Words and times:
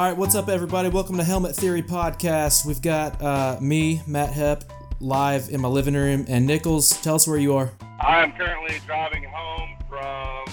All 0.00 0.06
right, 0.06 0.16
what's 0.16 0.34
up, 0.34 0.48
everybody? 0.48 0.88
Welcome 0.88 1.18
to 1.18 1.22
Helmet 1.22 1.54
Theory 1.54 1.82
Podcast. 1.82 2.64
We've 2.64 2.80
got 2.80 3.20
uh, 3.20 3.58
me, 3.60 4.00
Matt 4.06 4.30
Hepp, 4.30 4.62
live 4.98 5.50
in 5.50 5.60
my 5.60 5.68
living 5.68 5.92
room, 5.92 6.24
and 6.26 6.46
Nichols. 6.46 6.98
Tell 7.02 7.16
us 7.16 7.28
where 7.28 7.36
you 7.36 7.54
are. 7.54 7.70
I 8.00 8.22
am 8.22 8.32
currently 8.32 8.80
driving 8.86 9.24
home 9.24 9.76
from 9.90 10.46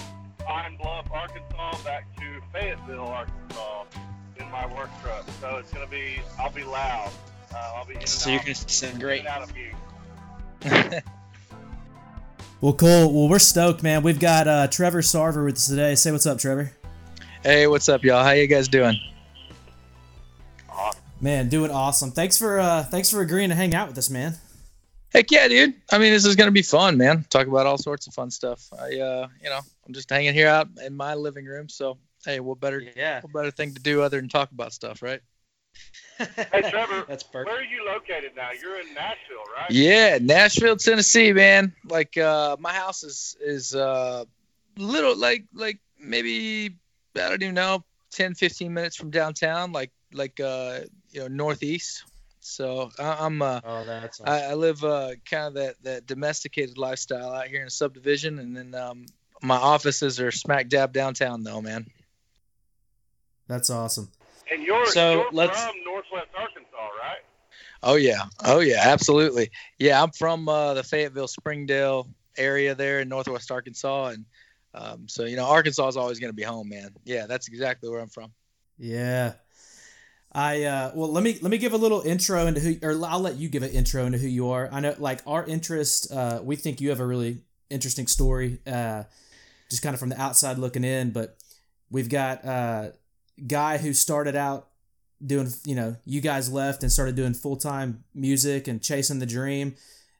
Pine 0.44 0.76
Bluff, 0.76 1.10
Arkansas, 1.10 1.82
back 1.82 2.14
to 2.16 2.42
Fayetteville, 2.52 3.06
Arkansas, 3.06 3.84
in 4.38 4.50
my 4.50 4.66
work 4.66 4.90
truck. 5.02 5.26
So 5.40 5.56
it's 5.56 5.72
gonna 5.72 5.86
be, 5.86 6.20
I'll 6.38 6.52
be 6.52 6.64
loud. 6.64 7.10
Uh, 7.50 7.72
I'll 7.76 7.86
be 7.86 7.94
in 7.94 8.06
So 8.06 8.28
you're 8.28 8.40
out, 8.40 8.44
gonna 8.44 8.54
sound 8.54 8.92
in 8.96 9.00
great. 9.00 9.20
and 9.20 9.28
out 9.28 9.42
of 9.44 9.54
mute. 9.54 11.02
Well, 12.60 12.74
cool. 12.74 13.14
Well, 13.14 13.30
we're 13.30 13.38
stoked, 13.38 13.82
man. 13.82 14.02
We've 14.02 14.20
got 14.20 14.46
uh, 14.46 14.66
Trevor 14.66 15.00
Sarver 15.00 15.42
with 15.46 15.54
us 15.54 15.68
today. 15.68 15.94
Say 15.94 16.12
what's 16.12 16.26
up, 16.26 16.38
Trevor. 16.38 16.70
Hey, 17.42 17.66
what's 17.66 17.88
up, 17.88 18.04
y'all? 18.04 18.22
How 18.22 18.32
you 18.32 18.46
guys 18.46 18.68
doing? 18.68 18.94
Awesome. 21.18 21.24
Man, 21.24 21.48
doing 21.48 21.70
awesome. 21.70 22.10
Thanks 22.12 22.38
for 22.38 22.60
uh, 22.60 22.82
thanks 22.84 23.10
for 23.10 23.20
agreeing 23.20 23.48
to 23.50 23.54
hang 23.54 23.74
out 23.74 23.88
with 23.88 23.98
us, 23.98 24.08
man. 24.10 24.34
Heck 25.12 25.30
yeah, 25.30 25.48
dude. 25.48 25.74
I 25.90 25.98
mean, 25.98 26.12
this 26.12 26.24
is 26.24 26.36
gonna 26.36 26.50
be 26.52 26.62
fun, 26.62 26.96
man. 26.96 27.24
Talk 27.30 27.46
about 27.46 27.66
all 27.66 27.78
sorts 27.78 28.06
of 28.06 28.14
fun 28.14 28.30
stuff. 28.30 28.68
I, 28.78 28.98
uh, 29.00 29.28
you 29.42 29.48
know, 29.50 29.60
I'm 29.86 29.92
just 29.94 30.08
hanging 30.10 30.34
here 30.34 30.48
out 30.48 30.68
in 30.84 30.94
my 30.94 31.14
living 31.14 31.46
room. 31.46 31.68
So, 31.68 31.98
hey, 32.24 32.40
what 32.40 32.60
better, 32.60 32.82
Yeah. 32.96 33.20
what 33.22 33.32
better 33.32 33.50
thing 33.50 33.74
to 33.74 33.80
do 33.80 34.02
other 34.02 34.20
than 34.20 34.28
talk 34.28 34.50
about 34.52 34.72
stuff, 34.72 35.02
right? 35.02 35.20
Hey 36.18 36.68
Trevor, 36.70 37.04
That's 37.08 37.22
perfect. 37.22 37.46
where 37.48 37.60
are 37.60 37.64
you 37.64 37.86
located 37.86 38.32
now? 38.36 38.50
You're 38.60 38.80
in 38.80 38.92
Nashville, 38.92 39.44
right? 39.56 39.70
Yeah, 39.70 40.18
Nashville, 40.20 40.76
Tennessee, 40.76 41.32
man. 41.32 41.72
Like, 41.88 42.16
uh, 42.16 42.56
my 42.58 42.72
house 42.72 43.02
is 43.04 43.36
is 43.40 43.74
uh, 43.74 44.24
little, 44.76 45.16
like, 45.16 45.44
like 45.54 45.78
maybe 46.00 46.76
I 47.16 47.28
don't 47.28 47.42
even 47.42 47.54
know, 47.54 47.84
10, 48.12 48.34
15 48.34 48.72
minutes 48.74 48.96
from 48.96 49.10
downtown, 49.10 49.70
like, 49.72 49.90
like, 50.12 50.40
uh, 50.40 50.80
you 51.10 51.20
know, 51.20 51.28
northeast. 51.28 52.04
So 52.40 52.90
I, 52.98 53.26
I'm 53.26 53.42
uh, 53.42 53.60
Oh, 53.64 53.84
that's 53.84 54.20
I, 54.20 54.42
I 54.42 54.54
live 54.54 54.82
uh, 54.84 55.10
kind 55.28 55.46
of 55.48 55.54
that, 55.54 55.74
that 55.82 56.06
domesticated 56.06 56.78
lifestyle 56.78 57.32
out 57.32 57.46
here 57.48 57.60
in 57.60 57.66
a 57.66 57.70
subdivision, 57.70 58.38
and 58.38 58.56
then 58.56 58.74
um, 58.74 59.06
my 59.42 59.56
offices 59.56 60.20
are 60.20 60.30
smack 60.30 60.68
dab 60.68 60.92
downtown, 60.92 61.42
though, 61.42 61.60
man. 61.60 61.86
That's 63.48 63.70
awesome. 63.70 64.10
And 64.50 64.62
you're, 64.62 64.86
So, 64.86 65.12
you're 65.12 65.30
let's- 65.32 65.62
from 65.62 65.74
Northwest 65.84 66.28
Arkansas, 66.38 66.76
right? 67.00 67.18
Oh 67.82 67.94
yeah, 67.94 68.24
oh 68.44 68.58
yeah, 68.58 68.80
absolutely. 68.82 69.50
Yeah, 69.78 70.02
I'm 70.02 70.10
from 70.10 70.48
uh, 70.48 70.74
the 70.74 70.82
Fayetteville, 70.82 71.28
Springdale 71.28 72.08
area 72.36 72.74
there 72.74 72.98
in 73.00 73.08
Northwest 73.08 73.52
Arkansas, 73.52 74.06
and 74.08 74.24
um, 74.74 75.08
so 75.08 75.24
you 75.24 75.36
know, 75.36 75.46
Arkansas 75.46 75.86
is 75.88 75.96
always 75.96 76.18
going 76.18 76.30
to 76.30 76.34
be 76.36 76.42
home, 76.42 76.68
man. 76.68 76.90
Yeah, 77.04 77.26
that's 77.26 77.46
exactly 77.46 77.88
where 77.88 78.00
I'm 78.00 78.08
from. 78.08 78.32
Yeah. 78.78 79.34
I 80.32 80.64
uh 80.64 80.92
well 80.94 81.10
let 81.10 81.24
me 81.24 81.38
let 81.40 81.50
me 81.50 81.58
give 81.58 81.72
a 81.72 81.76
little 81.76 82.02
intro 82.02 82.46
into 82.46 82.60
who 82.60 82.76
or 82.82 82.92
I'll 83.04 83.20
let 83.20 83.36
you 83.36 83.48
give 83.48 83.62
an 83.62 83.70
intro 83.70 84.04
into 84.04 84.18
who 84.18 84.26
you 84.26 84.50
are. 84.50 84.68
I 84.70 84.80
know 84.80 84.94
like 84.98 85.20
our 85.26 85.44
interest 85.46 86.12
uh 86.12 86.40
we 86.42 86.56
think 86.56 86.80
you 86.80 86.90
have 86.90 87.00
a 87.00 87.06
really 87.06 87.38
interesting 87.70 88.06
story 88.06 88.58
uh 88.66 89.04
just 89.70 89.82
kind 89.82 89.94
of 89.94 90.00
from 90.00 90.10
the 90.10 90.20
outside 90.20 90.58
looking 90.58 90.84
in, 90.84 91.10
but 91.10 91.38
we've 91.90 92.08
got 92.08 92.44
uh 92.44 92.90
guy 93.46 93.78
who 93.78 93.92
started 93.94 94.36
out 94.36 94.68
doing 95.24 95.48
you 95.64 95.74
know, 95.74 95.96
you 96.04 96.20
guys 96.20 96.52
left 96.52 96.82
and 96.82 96.92
started 96.92 97.16
doing 97.16 97.34
full-time 97.34 98.04
music 98.14 98.68
and 98.68 98.82
chasing 98.82 99.18
the 99.18 99.26
dream 99.26 99.74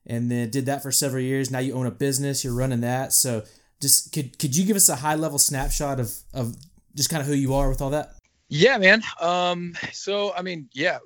and 0.07 0.31
then 0.31 0.49
did 0.49 0.67
that 0.67 0.83
for 0.83 0.91
several 0.91 1.23
years. 1.23 1.51
Now 1.51 1.59
you 1.59 1.75
own 1.75 1.87
a 1.87 1.91
business, 1.91 2.43
you're 2.43 2.55
running 2.55 2.81
that. 2.81 3.13
So 3.13 3.45
just 3.81 4.13
could 4.13 4.39
could 4.39 4.57
you 4.57 4.65
give 4.65 4.77
us 4.77 4.89
a 4.89 4.97
high 4.97 5.17
level 5.17 5.39
snapshot 5.39 6.01
of 6.01 6.17
of 6.33 6.57
just 6.95 7.11
kind 7.11 7.21
of 7.21 7.27
who 7.29 7.35
you 7.35 7.55
are 7.55 7.69
with 7.69 7.83
all 7.83 7.91
that? 7.91 8.18
Yeah, 8.49 8.79
man. 8.79 9.03
Um, 9.21 9.75
so 9.93 10.33
I 10.35 10.43
mean, 10.43 10.69
yeah, 10.73 10.99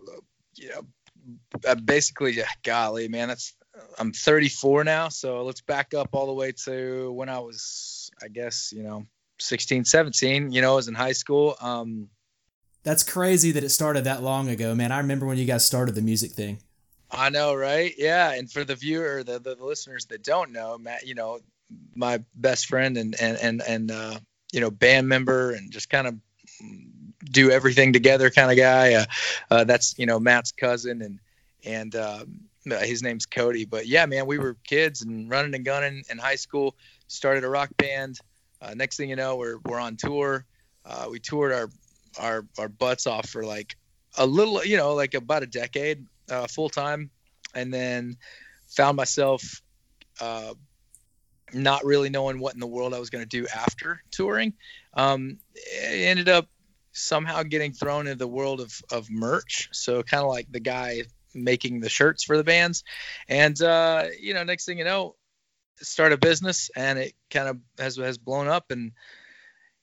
you 0.55 0.69
know, 0.69 0.83
uh, 1.67 1.75
basically, 1.75 2.33
yeah, 2.33 2.49
golly, 2.63 3.09
man, 3.09 3.29
that's 3.29 3.55
I'm 3.99 4.13
34 4.13 4.85
now, 4.85 5.09
so 5.09 5.43
let's 5.43 5.61
back 5.61 5.95
up 5.95 6.11
all 6.13 6.27
the 6.27 6.33
way 6.33 6.53
to 6.65 7.11
when 7.13 7.29
I 7.29 7.39
was, 7.39 8.11
I 8.23 8.29
guess, 8.29 8.73
you 8.73 8.83
know, 8.83 9.07
16, 9.39 9.85
17. 9.85 10.53
You 10.53 10.61
know, 10.61 10.73
I 10.73 10.77
was 10.77 10.89
in 10.89 10.95
high 10.95 11.13
school. 11.13 11.57
Um, 11.61 12.09
That's 12.85 13.03
crazy 13.03 13.53
that 13.53 13.65
it 13.65 13.71
started 13.71 14.05
that 14.05 14.23
long 14.23 14.49
ago, 14.49 14.75
man. 14.75 14.93
I 14.93 14.99
remember 14.99 15.27
when 15.27 15.39
you 15.39 15.45
guys 15.45 15.67
started 15.67 15.95
the 15.95 16.03
music 16.03 16.33
thing. 16.33 16.59
I 17.11 17.29
know, 17.29 17.55
right? 17.55 17.93
Yeah, 17.99 18.33
and 18.33 18.51
for 18.51 18.65
the 18.65 18.75
viewer, 18.75 19.23
the, 19.23 19.39
the 19.39 19.55
the 19.55 19.65
listeners 19.65 20.07
that 20.07 20.23
don't 20.23 20.51
know, 20.51 20.79
Matt, 20.79 21.07
you 21.07 21.15
know, 21.15 21.41
my 21.95 22.23
best 22.35 22.67
friend 22.67 22.97
and 22.97 23.15
and 23.21 23.37
and 23.39 23.63
and 23.63 23.91
uh, 23.91 24.19
you 24.51 24.61
know, 24.61 24.71
band 24.71 25.09
member, 25.09 25.51
and 25.51 25.71
just 25.71 25.91
kind 25.91 26.07
of 26.07 26.15
do 27.25 27.51
everything 27.51 27.93
together 27.93 28.31
kind 28.31 28.51
of 28.51 28.57
guy. 28.57 28.95
Uh, 28.95 29.05
uh, 29.51 29.65
that's 29.65 29.99
you 29.99 30.07
know 30.07 30.19
Matt's 30.19 30.53
cousin, 30.53 31.03
and 31.03 31.19
and 31.65 31.95
um, 31.97 32.41
his 32.65 33.03
name's 33.03 33.27
Cody. 33.27 33.65
But 33.65 33.87
yeah, 33.87 34.07
man, 34.07 34.27
we 34.27 34.39
were 34.39 34.57
kids 34.65 35.03
and 35.03 35.31
running 35.31 35.55
and 35.55 35.65
gunning 35.65 36.03
in 36.11 36.19
high 36.19 36.37
school. 36.37 36.75
Started 37.09 37.45
a 37.45 37.49
rock 37.49 37.71
band. 37.77 38.19
Uh, 38.61 38.75
next 38.75 38.97
thing 38.97 39.11
you 39.11 39.17
know, 39.17 39.37
we're 39.37 39.59
we're 39.65 39.81
on 39.81 39.97
tour. 39.97 40.45
Uh, 40.85 41.09
we 41.11 41.19
toured 41.19 41.53
our 41.53 41.71
our 42.19 42.47
our 42.59 42.69
butts 42.69 43.07
off 43.07 43.29
for 43.29 43.45
like 43.45 43.77
a 44.19 44.27
little, 44.27 44.65
you 44.65 44.77
know, 44.77 44.95
like 44.95 45.15
about 45.15 45.43
a 45.43 45.47
decade 45.47 46.07
uh, 46.31 46.47
full 46.47 46.69
time, 46.69 47.11
and 47.55 47.73
then 47.73 48.17
found 48.69 48.97
myself 48.97 49.63
uh, 50.21 50.55
not 51.53 51.85
really 51.85 52.11
knowing 52.11 52.39
what 52.39 52.55
in 52.55 52.61
the 52.61 52.67
world 52.67 52.95
I 52.95 52.99
was 52.99 53.11
going 53.11 53.25
to 53.25 53.29
do 53.29 53.47
after 53.49 54.03
touring. 54.11 54.55
Um, 54.95 55.39
ended 55.83 56.29
up 56.29 56.49
somehow 56.93 57.43
getting 57.43 57.73
thrown 57.73 58.07
into 58.07 58.19
the 58.19 58.29
world 58.29 58.61
of, 58.61 58.81
of 58.91 59.11
merch. 59.11 59.69
So 59.73 60.03
kind 60.03 60.23
of 60.23 60.29
like 60.29 60.51
the 60.51 60.61
guy 60.61 61.03
making 61.35 61.81
the 61.81 61.89
shirts 61.89 62.25
for 62.25 62.37
the 62.37 62.45
bands, 62.45 62.85
and 63.29 63.61
uh, 63.61 64.05
you 64.21 64.35
know, 64.35 64.45
next 64.45 64.67
thing 64.67 64.79
you 64.79 64.85
know, 64.85 65.17
start 65.77 66.13
a 66.13 66.17
business, 66.17 66.71
and 66.77 66.99
it 66.99 67.15
kind 67.31 67.49
of 67.49 67.59
has 67.79 67.97
has 67.97 68.19
blown 68.19 68.49
up 68.49 68.71
and. 68.71 68.93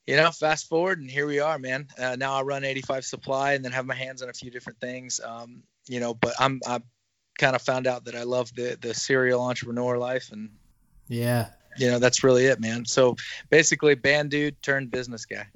You 0.06 0.16
know, 0.16 0.32
fast 0.32 0.68
forward 0.68 0.98
and 0.98 1.08
here 1.08 1.26
we 1.26 1.38
are, 1.38 1.56
man. 1.56 1.86
Uh, 1.96 2.16
now 2.18 2.32
I 2.32 2.42
run 2.42 2.64
85 2.64 3.04
Supply 3.04 3.52
and 3.52 3.64
then 3.64 3.70
have 3.70 3.86
my 3.86 3.94
hands 3.94 4.22
on 4.22 4.28
a 4.28 4.32
few 4.32 4.50
different 4.50 4.80
things. 4.80 5.20
Um, 5.24 5.62
you 5.86 6.00
know, 6.00 6.14
but 6.14 6.34
I'm 6.40 6.60
I 6.66 6.80
kind 7.38 7.54
of 7.54 7.62
found 7.62 7.86
out 7.86 8.06
that 8.06 8.16
I 8.16 8.24
love 8.24 8.52
the 8.54 8.76
the 8.80 8.92
serial 8.92 9.40
entrepreneur 9.40 9.98
life, 9.98 10.32
and 10.32 10.50
Yeah. 11.06 11.50
you 11.76 11.90
know 11.90 12.00
that's 12.00 12.24
really 12.24 12.46
it, 12.46 12.60
man. 12.60 12.86
So 12.86 13.16
basically, 13.50 13.94
band 13.94 14.30
dude 14.30 14.60
turned 14.62 14.90
business 14.90 15.26
guy. 15.26 15.46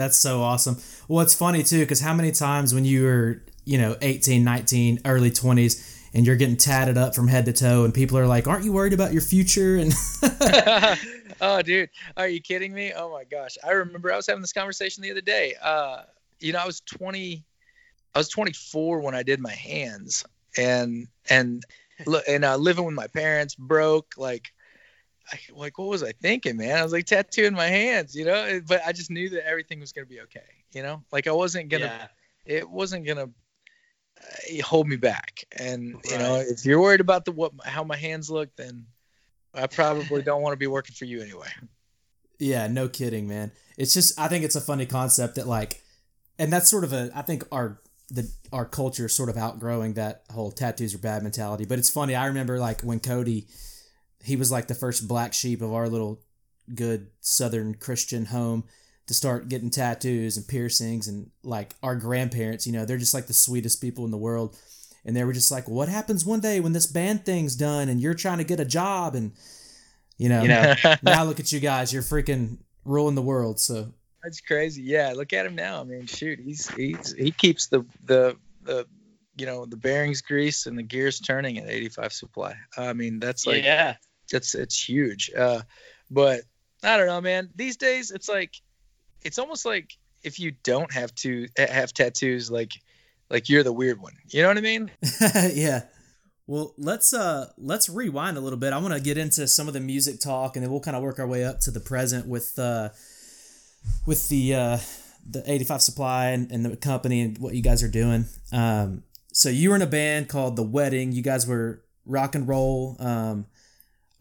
That's 0.00 0.16
so 0.16 0.40
awesome. 0.40 0.78
Well, 1.08 1.20
it's 1.20 1.34
funny 1.34 1.62
too, 1.62 1.80
because 1.80 2.00
how 2.00 2.14
many 2.14 2.32
times 2.32 2.72
when 2.72 2.86
you 2.86 3.04
were, 3.04 3.42
you 3.66 3.76
know, 3.76 3.96
18, 4.00 4.42
19, 4.42 5.00
early 5.04 5.30
20s, 5.30 5.98
and 6.14 6.26
you're 6.26 6.36
getting 6.36 6.56
tatted 6.56 6.96
up 6.96 7.14
from 7.14 7.28
head 7.28 7.44
to 7.44 7.52
toe, 7.52 7.84
and 7.84 7.92
people 7.92 8.16
are 8.16 8.26
like, 8.26 8.48
aren't 8.48 8.64
you 8.64 8.72
worried 8.72 8.94
about 8.94 9.12
your 9.12 9.20
future? 9.20 9.76
And 9.76 9.92
oh, 11.42 11.60
dude, 11.60 11.90
are 12.16 12.28
you 12.28 12.40
kidding 12.40 12.72
me? 12.72 12.94
Oh 12.96 13.12
my 13.12 13.24
gosh, 13.24 13.58
I 13.62 13.72
remember 13.72 14.10
I 14.10 14.16
was 14.16 14.26
having 14.26 14.40
this 14.40 14.54
conversation 14.54 15.02
the 15.02 15.10
other 15.10 15.20
day. 15.20 15.54
Uh, 15.62 16.04
you 16.40 16.54
know, 16.54 16.60
I 16.60 16.66
was 16.66 16.80
20, 16.80 17.44
I 18.14 18.18
was 18.18 18.30
24 18.30 19.00
when 19.00 19.14
I 19.14 19.22
did 19.22 19.38
my 19.38 19.52
hands, 19.52 20.24
and 20.56 21.08
and 21.28 21.62
and 22.26 22.44
uh, 22.44 22.56
living 22.56 22.86
with 22.86 22.94
my 22.94 23.06
parents, 23.06 23.54
broke, 23.54 24.14
like. 24.16 24.50
I, 25.32 25.38
like 25.54 25.78
what 25.78 25.88
was 25.88 26.02
I 26.02 26.12
thinking, 26.12 26.56
man? 26.56 26.76
I 26.76 26.82
was 26.82 26.92
like 26.92 27.06
tattooing 27.06 27.54
my 27.54 27.66
hands, 27.66 28.14
you 28.14 28.24
know, 28.24 28.60
but 28.66 28.82
I 28.86 28.92
just 28.92 29.10
knew 29.10 29.28
that 29.30 29.46
everything 29.46 29.80
was 29.80 29.92
gonna 29.92 30.06
be 30.06 30.20
okay, 30.22 30.40
you 30.72 30.82
know. 30.82 31.02
Like 31.12 31.26
I 31.26 31.32
wasn't 31.32 31.68
gonna 31.68 32.08
yeah. 32.46 32.56
it 32.56 32.68
wasn't 32.68 33.06
gonna 33.06 33.28
uh, 34.20 34.62
hold 34.62 34.88
me 34.88 34.96
back. 34.96 35.44
And 35.58 35.96
you 36.04 36.18
know, 36.18 36.36
if 36.36 36.64
you're 36.64 36.80
worried 36.80 37.00
about 37.00 37.24
the 37.24 37.32
what 37.32 37.52
how 37.64 37.84
my 37.84 37.96
hands 37.96 38.30
look, 38.30 38.54
then 38.56 38.86
I 39.54 39.66
probably 39.66 40.22
don't 40.22 40.42
want 40.42 40.52
to 40.52 40.58
be 40.58 40.66
working 40.66 40.94
for 40.94 41.04
you 41.04 41.20
anyway. 41.20 41.48
yeah, 42.40 42.66
no 42.66 42.88
kidding, 42.88 43.28
man. 43.28 43.52
It's 43.76 43.94
just, 43.94 44.18
I 44.18 44.28
think 44.28 44.44
it's 44.44 44.56
a 44.56 44.60
funny 44.60 44.86
concept 44.86 45.36
that, 45.36 45.46
like, 45.46 45.82
and 46.38 46.52
that's 46.52 46.70
sort 46.70 46.84
of 46.84 46.92
a, 46.92 47.10
I 47.14 47.22
think 47.22 47.44
our, 47.52 47.80
the, 48.08 48.30
our 48.52 48.64
culture 48.64 49.06
is 49.06 49.14
sort 49.14 49.28
of 49.28 49.36
outgrowing 49.36 49.94
that 49.94 50.24
whole 50.32 50.50
tattoos 50.50 50.94
are 50.94 50.98
bad 50.98 51.22
mentality. 51.22 51.64
But 51.66 51.78
it's 51.78 51.90
funny. 51.90 52.14
I 52.14 52.26
remember, 52.26 52.58
like, 52.58 52.80
when 52.80 52.98
Cody, 52.98 53.46
he 54.22 54.36
was 54.36 54.50
like 54.50 54.66
the 54.66 54.74
first 54.74 55.08
black 55.08 55.32
sheep 55.32 55.62
of 55.62 55.72
our 55.72 55.88
little 55.88 56.20
good 56.74 57.08
Southern 57.20 57.74
Christian 57.74 58.26
home 58.26 58.64
to 59.06 59.14
start 59.14 59.48
getting 59.48 59.70
tattoos 59.70 60.36
and 60.36 60.46
piercings 60.46 61.08
and 61.08 61.30
like 61.42 61.74
our 61.82 61.96
grandparents, 61.96 62.66
you 62.66 62.72
know, 62.72 62.84
they're 62.84 62.98
just 62.98 63.14
like 63.14 63.26
the 63.26 63.32
sweetest 63.32 63.80
people 63.80 64.04
in 64.04 64.10
the 64.10 64.16
world. 64.16 64.56
And 65.04 65.16
they 65.16 65.24
were 65.24 65.32
just 65.32 65.50
like, 65.50 65.66
what 65.66 65.88
happens 65.88 66.24
one 66.24 66.40
day 66.40 66.60
when 66.60 66.74
this 66.74 66.86
band 66.86 67.24
thing's 67.24 67.56
done 67.56 67.88
and 67.88 68.00
you're 68.00 68.14
trying 68.14 68.38
to 68.38 68.44
get 68.44 68.60
a 68.60 68.64
job 68.64 69.14
and 69.14 69.32
you 70.20 70.28
know, 70.28 70.42
You 70.42 70.48
know, 70.48 70.74
now 71.02 71.24
look 71.24 71.40
at 71.40 71.50
you 71.50 71.60
guys, 71.60 71.94
you're 71.94 72.02
freaking 72.02 72.58
ruling 72.84 73.14
the 73.14 73.22
world. 73.22 73.58
So 73.58 73.92
That's 74.22 74.40
crazy. 74.42 74.82
Yeah, 74.82 75.14
look 75.16 75.32
at 75.32 75.46
him 75.46 75.54
now. 75.54 75.80
I 75.80 75.84
mean, 75.84 76.04
shoot, 76.04 76.38
he's 76.38 76.68
he's 76.68 77.14
he 77.14 77.30
keeps 77.30 77.68
the 77.68 77.86
the 78.04 78.36
the 78.62 78.86
you 79.38 79.46
know 79.46 79.64
the 79.64 79.78
bearings 79.78 80.20
grease 80.20 80.66
and 80.66 80.76
the 80.76 80.82
gears 80.82 81.20
turning 81.20 81.56
at 81.56 81.70
85 81.70 82.12
supply. 82.12 82.54
I 82.76 82.92
mean, 82.92 83.18
that's 83.18 83.46
like 83.46 83.64
yeah. 83.64 83.96
That's 84.30 84.54
it's 84.54 84.88
huge. 84.88 85.30
Uh, 85.36 85.62
but 86.10 86.42
I 86.82 86.96
don't 86.96 87.06
know, 87.06 87.20
man. 87.20 87.50
These 87.54 87.76
days, 87.76 88.10
it's 88.10 88.28
like 88.28 88.54
it's 89.22 89.38
almost 89.38 89.64
like 89.64 89.96
if 90.22 90.38
you 90.38 90.52
don't 90.62 90.92
have 90.92 91.14
to 91.16 91.48
have 91.56 91.92
tattoos, 91.92 92.50
like 92.50 92.72
like 93.28 93.48
you're 93.48 93.62
the 93.62 93.72
weird 93.72 94.00
one. 94.00 94.14
You 94.28 94.42
know 94.42 94.48
what 94.48 94.58
I 94.58 94.62
mean? 94.62 94.90
yeah. 95.52 95.82
Well, 96.46 96.74
let's 96.76 97.14
uh 97.14 97.46
let's 97.58 97.88
rewind 97.88 98.36
a 98.36 98.40
little 98.40 98.58
bit. 98.58 98.72
I 98.72 98.78
want 98.78 98.94
to 98.94 99.00
get 99.00 99.16
into 99.16 99.46
some 99.46 99.68
of 99.68 99.74
the 99.74 99.80
music 99.80 100.20
talk, 100.20 100.56
and 100.56 100.64
then 100.64 100.70
we'll 100.70 100.80
kind 100.80 100.96
of 100.96 101.02
work 101.02 101.18
our 101.18 101.26
way 101.26 101.44
up 101.44 101.60
to 101.60 101.70
the 101.70 101.80
present 101.80 102.26
with 102.26 102.58
uh 102.58 102.90
with 104.06 104.28
the 104.28 104.54
uh 104.54 104.78
the 105.28 105.42
85 105.50 105.82
Supply 105.82 106.26
and, 106.30 106.50
and 106.50 106.64
the 106.64 106.76
company 106.76 107.20
and 107.20 107.38
what 107.38 107.54
you 107.54 107.62
guys 107.62 107.82
are 107.82 107.88
doing. 107.88 108.24
Um, 108.52 109.04
so 109.32 109.48
you 109.48 109.70
were 109.70 109.76
in 109.76 109.82
a 109.82 109.86
band 109.86 110.28
called 110.28 110.56
The 110.56 110.62
Wedding. 110.62 111.12
You 111.12 111.22
guys 111.22 111.46
were 111.46 111.82
rock 112.04 112.34
and 112.34 112.48
roll. 112.48 112.96
Um, 112.98 113.46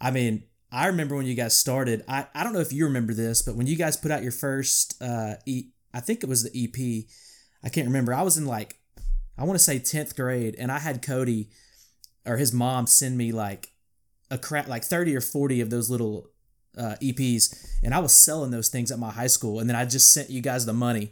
I 0.01 0.11
mean, 0.11 0.43
I 0.71 0.87
remember 0.87 1.15
when 1.15 1.25
you 1.25 1.35
guys 1.35 1.57
started. 1.57 2.03
I, 2.07 2.27
I 2.33 2.43
don't 2.43 2.53
know 2.53 2.59
if 2.59 2.71
you 2.71 2.85
remember 2.85 3.13
this, 3.13 3.41
but 3.41 3.55
when 3.55 3.67
you 3.67 3.75
guys 3.75 3.97
put 3.97 4.11
out 4.11 4.23
your 4.23 4.31
first 4.31 5.01
uh, 5.01 5.35
e- 5.45 5.69
I 5.93 5.99
think 5.99 6.23
it 6.23 6.29
was 6.29 6.43
the 6.43 6.63
EP. 6.63 7.05
I 7.63 7.69
can't 7.69 7.87
remember. 7.87 8.13
I 8.13 8.21
was 8.21 8.37
in 8.37 8.45
like 8.45 8.77
I 9.37 9.43
want 9.43 9.57
to 9.57 9.63
say 9.63 9.79
10th 9.79 10.15
grade 10.15 10.55
and 10.57 10.71
I 10.71 10.79
had 10.79 11.01
Cody 11.01 11.49
or 12.25 12.37
his 12.37 12.53
mom 12.53 12.87
send 12.87 13.17
me 13.17 13.31
like 13.31 13.71
a 14.29 14.37
crap 14.37 14.67
like 14.67 14.83
30 14.83 15.15
or 15.15 15.21
40 15.21 15.61
of 15.61 15.69
those 15.69 15.89
little 15.89 16.29
uh, 16.77 16.95
EPs 17.01 17.79
and 17.83 17.93
I 17.93 17.99
was 17.99 18.13
selling 18.13 18.51
those 18.51 18.69
things 18.69 18.91
at 18.91 18.99
my 18.99 19.09
high 19.11 19.27
school 19.27 19.59
and 19.59 19.69
then 19.69 19.75
I 19.75 19.85
just 19.85 20.13
sent 20.13 20.29
you 20.29 20.41
guys 20.41 20.65
the 20.65 20.73
money. 20.73 21.11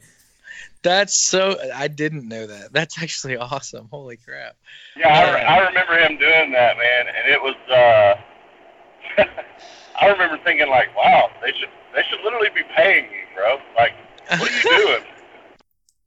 That's 0.84 1.18
so 1.18 1.58
I 1.74 1.88
didn't 1.88 2.28
know 2.28 2.48
that. 2.48 2.72
That's 2.74 3.02
actually 3.02 3.38
awesome. 3.38 3.88
Holy 3.90 4.18
crap. 4.18 4.56
Yeah, 4.96 5.10
I, 5.10 5.34
re- 5.34 5.42
I 5.42 5.68
remember 5.68 5.98
him 5.98 6.18
doing 6.18 6.52
that, 6.52 6.78
man, 6.78 7.08
and 7.08 7.32
it 7.32 7.42
was 7.42 7.56
uh 7.70 8.22
I 10.00 10.08
remember 10.08 10.38
thinking 10.44 10.70
like, 10.70 10.96
wow, 10.96 11.30
they 11.42 11.52
should 11.52 11.70
they 11.96 12.04
should 12.10 12.20
literally 12.24 12.50
be 12.54 12.62
paying 12.76 13.06
you, 13.06 13.36
bro. 13.36 13.58
Like, 13.76 13.94
what 14.40 14.52
are 14.52 14.56
you 14.56 14.88
doing? 14.88 15.04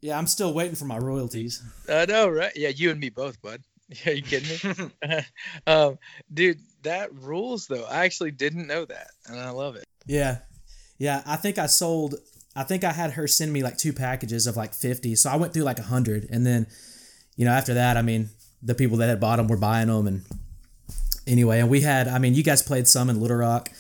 Yeah, 0.00 0.16
I'm 0.16 0.26
still 0.26 0.54
waiting 0.54 0.76
for 0.76 0.86
my 0.86 0.98
royalties. 0.98 1.62
I 1.88 2.06
know, 2.06 2.28
right? 2.28 2.52
Yeah, 2.56 2.68
you 2.68 2.90
and 2.90 3.00
me 3.00 3.10
both, 3.10 3.40
bud. 3.42 3.62
Yeah, 4.06 4.12
you 4.12 4.22
kidding 4.22 4.92
me? 5.02 5.18
um, 5.66 5.98
dude, 6.32 6.60
that 6.82 7.12
rules 7.12 7.66
though. 7.66 7.84
I 7.90 8.04
actually 8.04 8.30
didn't 8.30 8.68
know 8.68 8.84
that, 8.84 9.08
and 9.26 9.40
I 9.40 9.50
love 9.50 9.74
it. 9.74 9.84
Yeah, 10.06 10.38
yeah. 10.96 11.22
I 11.26 11.34
think 11.34 11.58
I 11.58 11.66
sold. 11.66 12.14
I 12.54 12.62
think 12.62 12.84
I 12.84 12.92
had 12.92 13.12
her 13.12 13.26
send 13.26 13.52
me 13.52 13.64
like 13.64 13.78
two 13.78 13.92
packages 13.92 14.46
of 14.46 14.56
like 14.56 14.74
fifty, 14.74 15.16
so 15.16 15.28
I 15.28 15.34
went 15.34 15.52
through 15.52 15.64
like 15.64 15.80
a 15.80 15.82
hundred, 15.82 16.28
and 16.30 16.46
then, 16.46 16.68
you 17.34 17.44
know, 17.44 17.50
after 17.50 17.74
that, 17.74 17.96
I 17.96 18.02
mean, 18.02 18.30
the 18.62 18.76
people 18.76 18.96
that 18.98 19.08
had 19.08 19.18
bought 19.18 19.38
them 19.38 19.48
were 19.48 19.56
buying 19.56 19.88
them, 19.88 20.06
and 20.06 20.24
anyway, 21.26 21.60
and 21.60 21.70
we 21.70 21.80
had. 21.80 22.08
I 22.08 22.18
mean, 22.18 22.34
you 22.34 22.42
guys 22.42 22.62
played 22.62 22.88
some 22.88 23.10
in 23.10 23.20
Little 23.20 23.38
Rock, 23.38 23.70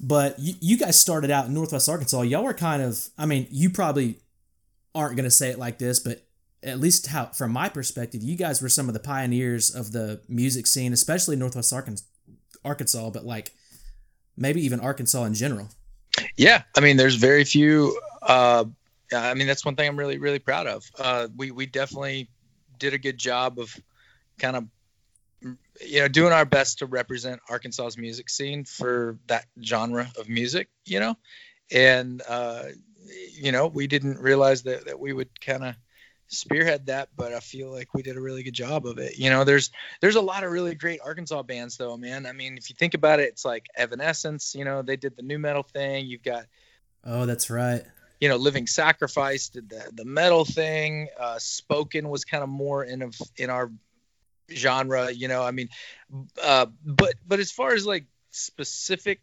but 0.00 0.38
you, 0.38 0.54
you 0.60 0.76
guys 0.78 0.98
started 0.98 1.30
out 1.30 1.46
in 1.46 1.54
Northwest 1.54 1.88
Arkansas. 1.88 2.22
Y'all 2.22 2.44
were 2.44 2.54
kind 2.54 2.82
of. 2.82 3.08
I 3.18 3.26
mean, 3.26 3.46
you 3.50 3.70
probably 3.70 4.18
aren't 4.94 5.16
going 5.16 5.24
to 5.24 5.30
say 5.30 5.50
it 5.50 5.58
like 5.58 5.78
this, 5.78 5.98
but 5.98 6.22
at 6.62 6.78
least 6.78 7.08
how 7.08 7.26
from 7.26 7.52
my 7.52 7.68
perspective, 7.68 8.22
you 8.22 8.36
guys 8.36 8.62
were 8.62 8.68
some 8.68 8.88
of 8.88 8.94
the 8.94 9.00
pioneers 9.00 9.74
of 9.74 9.92
the 9.92 10.20
music 10.28 10.66
scene, 10.66 10.92
especially 10.92 11.36
Northwest 11.36 11.72
Arkansas, 12.64 13.10
but 13.10 13.24
like 13.24 13.52
maybe 14.36 14.64
even 14.64 14.80
Arkansas 14.80 15.24
in 15.24 15.34
general. 15.34 15.68
Yeah, 16.36 16.62
I 16.76 16.80
mean, 16.80 16.96
there's 16.96 17.16
very 17.16 17.44
few. 17.44 17.98
Uh, 18.20 18.64
I 19.14 19.34
mean, 19.34 19.46
that's 19.46 19.64
one 19.64 19.76
thing 19.76 19.88
I'm 19.88 19.98
really, 19.98 20.18
really 20.18 20.38
proud 20.38 20.66
of. 20.66 20.84
Uh, 20.98 21.28
we 21.36 21.50
we 21.50 21.66
definitely 21.66 22.28
did 22.78 22.94
a 22.94 22.98
good 22.98 23.18
job 23.18 23.58
of 23.58 23.74
kind 24.38 24.56
of 24.56 24.64
you 25.80 26.00
know 26.00 26.08
doing 26.08 26.32
our 26.32 26.44
best 26.44 26.78
to 26.78 26.86
represent 26.86 27.40
Arkansas's 27.48 27.96
music 27.98 28.28
scene 28.28 28.64
for 28.64 29.18
that 29.26 29.46
genre 29.62 30.10
of 30.18 30.28
music, 30.28 30.68
you 30.84 31.00
know, 31.00 31.16
and 31.70 32.22
uh, 32.28 32.64
you 33.32 33.52
know 33.52 33.66
we 33.66 33.86
didn't 33.86 34.18
realize 34.18 34.62
that 34.64 34.86
that 34.86 34.98
we 34.98 35.12
would 35.12 35.40
kind 35.40 35.64
of 35.64 35.74
spearhead 36.32 36.86
that, 36.86 37.10
but 37.16 37.32
I 37.32 37.40
feel 37.40 37.70
like 37.70 37.94
we 37.94 38.02
did 38.02 38.16
a 38.16 38.20
really 38.20 38.42
good 38.42 38.54
job 38.54 38.86
of 38.86 38.98
it. 38.98 39.18
You 39.18 39.30
know, 39.30 39.44
there's 39.44 39.70
there's 40.00 40.16
a 40.16 40.20
lot 40.20 40.44
of 40.44 40.50
really 40.50 40.74
great 40.74 41.00
Arkansas 41.04 41.42
bands 41.42 41.76
though, 41.76 41.96
man. 41.96 42.26
I 42.26 42.32
mean, 42.32 42.56
if 42.56 42.70
you 42.70 42.76
think 42.78 42.94
about 42.94 43.20
it, 43.20 43.28
it's 43.28 43.44
like 43.44 43.66
Evanescence, 43.76 44.54
you 44.54 44.64
know, 44.64 44.82
they 44.82 44.96
did 44.96 45.16
the 45.16 45.22
nu 45.22 45.38
metal 45.38 45.62
thing. 45.62 46.06
You've 46.06 46.22
got 46.22 46.46
Oh, 47.04 47.26
that's 47.26 47.50
right. 47.50 47.82
You 48.20 48.28
know, 48.28 48.36
Living 48.36 48.66
Sacrifice 48.66 49.48
did 49.48 49.68
the 49.68 49.90
the 49.94 50.04
metal 50.04 50.44
thing. 50.44 51.08
Uh 51.18 51.38
Spoken 51.38 52.08
was 52.08 52.24
kind 52.24 52.42
of 52.42 52.48
more 52.48 52.84
in 52.84 53.02
of 53.02 53.14
in 53.36 53.50
our 53.50 53.70
genre, 54.50 55.10
you 55.10 55.28
know. 55.28 55.42
I 55.42 55.50
mean, 55.50 55.68
uh 56.42 56.66
but 56.84 57.14
but 57.26 57.40
as 57.40 57.50
far 57.50 57.74
as 57.74 57.86
like 57.86 58.06
specific 58.30 59.20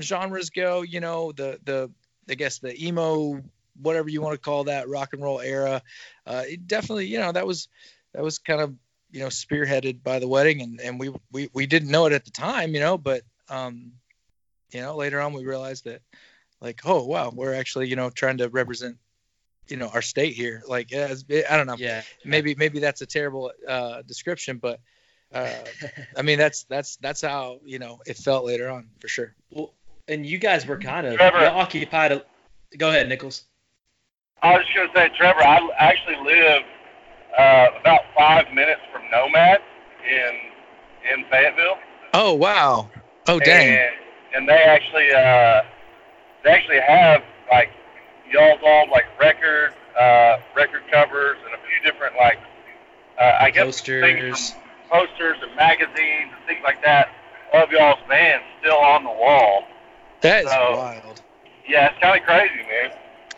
genres 0.00 0.50
go, 0.50 0.82
you 0.82 1.00
know, 1.00 1.32
the 1.32 1.58
the 1.64 1.90
I 2.28 2.34
guess 2.34 2.58
the 2.58 2.74
emo 2.86 3.42
whatever 3.80 4.08
you 4.08 4.22
want 4.22 4.34
to 4.34 4.40
call 4.40 4.64
that 4.64 4.88
rock 4.88 5.12
and 5.12 5.22
roll 5.22 5.40
era. 5.40 5.82
Uh, 6.26 6.44
it 6.46 6.66
definitely, 6.66 7.06
you 7.06 7.18
know, 7.18 7.32
that 7.32 7.46
was 7.46 7.68
that 8.12 8.22
was 8.22 8.38
kind 8.38 8.60
of 8.60 8.74
you 9.10 9.20
know 9.20 9.28
spearheaded 9.28 10.02
by 10.02 10.18
the 10.18 10.28
wedding, 10.28 10.62
and 10.62 10.80
and 10.80 10.98
we 10.98 11.12
we 11.32 11.48
we 11.52 11.66
didn't 11.66 11.90
know 11.90 12.06
it 12.06 12.12
at 12.12 12.24
the 12.24 12.30
time, 12.30 12.74
you 12.74 12.80
know, 12.80 12.98
but 12.98 13.22
um, 13.48 13.92
you 14.72 14.80
know, 14.80 14.96
later 14.96 15.20
on 15.20 15.32
we 15.32 15.44
realized 15.44 15.84
that 15.84 16.00
like, 16.60 16.80
oh 16.84 17.04
wow, 17.04 17.30
we're 17.34 17.54
actually 17.54 17.88
you 17.88 17.96
know 17.96 18.10
trying 18.10 18.38
to 18.38 18.48
represent 18.48 18.96
you 19.68 19.76
know 19.76 19.88
our 19.88 20.02
state 20.02 20.34
here. 20.34 20.62
Like, 20.66 20.92
as, 20.92 21.24
I 21.30 21.56
don't 21.56 21.66
know, 21.66 21.76
yeah, 21.78 22.02
maybe 22.24 22.54
maybe 22.54 22.78
that's 22.78 23.02
a 23.02 23.06
terrible 23.06 23.52
uh, 23.68 24.02
description, 24.02 24.58
but. 24.58 24.80
Uh, 25.32 25.48
I 26.16 26.22
mean 26.22 26.38
that's 26.38 26.62
that's 26.64 26.94
that's 26.96 27.20
how 27.20 27.58
you 27.64 27.80
know 27.80 27.98
it 28.06 28.16
felt 28.16 28.44
later 28.44 28.70
on 28.70 28.88
for 29.00 29.08
sure. 29.08 29.34
Well, 29.50 29.74
and 30.06 30.24
you 30.24 30.38
guys 30.38 30.66
were 30.66 30.78
kind 30.78 31.06
of 31.06 31.16
Trevor. 31.16 31.38
occupied. 31.46 32.12
A, 32.12 32.24
go 32.76 32.90
ahead, 32.90 33.08
Nichols. 33.08 33.44
I 34.42 34.56
was 34.56 34.66
just 34.66 34.76
gonna 34.76 35.08
say, 35.08 35.16
Trevor, 35.16 35.42
I 35.42 35.68
actually 35.78 36.16
live 36.22 36.62
uh, 37.38 37.68
about 37.80 38.02
five 38.16 38.52
minutes 38.52 38.82
from 38.92 39.02
Nomad 39.10 39.60
in 40.08 40.32
in 41.12 41.24
Fayetteville. 41.30 41.78
Oh 42.12 42.34
wow! 42.34 42.90
Oh 43.26 43.40
dang! 43.40 43.78
And, 43.78 43.94
and 44.34 44.48
they 44.48 44.62
actually 44.62 45.10
uh, 45.10 45.62
they 46.44 46.50
actually 46.50 46.80
have 46.80 47.22
like 47.50 47.70
y'all's 48.34 48.60
old 48.62 48.90
like 48.90 49.04
record 49.20 49.72
uh, 49.98 50.38
record 50.56 50.82
covers 50.90 51.38
and 51.46 51.54
a 51.54 51.58
few 51.58 51.90
different 51.90 52.16
like 52.16 52.38
uh, 53.20 53.38
I 53.40 53.50
guess 53.50 53.80
things 53.80 54.20
Posters. 54.20 54.50
from 54.50 55.06
posters 55.06 55.36
and 55.42 55.54
magazines 55.56 56.30
and 56.36 56.46
things 56.46 56.60
like 56.64 56.82
that 56.82 57.08
of 57.52 57.70
y'all's 57.70 57.98
band 58.08 58.42
still 58.60 58.76
on 58.76 59.04
the 59.04 59.10
wall. 59.10 59.62
That 60.22 60.44
is 60.44 60.50
So- 60.50 60.76
wild. 60.76 61.22
Yeah, 61.66 61.90
it's 61.90 61.98
kind 62.02 62.20
of 62.20 62.26
crazy, 62.26 62.56
man. 62.68 62.90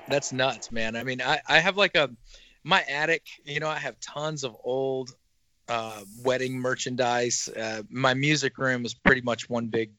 That's 0.09 0.33
nuts, 0.33 0.73
man. 0.73 0.97
I 0.97 1.05
mean, 1.05 1.21
I, 1.23 1.41
I 1.47 1.61
have 1.61 1.77
like 1.77 1.95
a 1.95 2.11
my 2.65 2.83
attic. 2.83 3.23
You 3.45 3.61
know, 3.61 3.69
I 3.69 3.79
have 3.79 4.01
tons 4.01 4.43
of 4.43 4.57
old 4.65 5.11
uh, 5.69 6.01
wedding 6.25 6.59
merchandise. 6.59 7.49
Uh, 7.49 7.83
my 7.89 8.15
music 8.15 8.59
room 8.59 8.85
is 8.85 8.95
pretty 8.95 9.21
much 9.21 9.49
one 9.49 9.67
big 9.69 9.91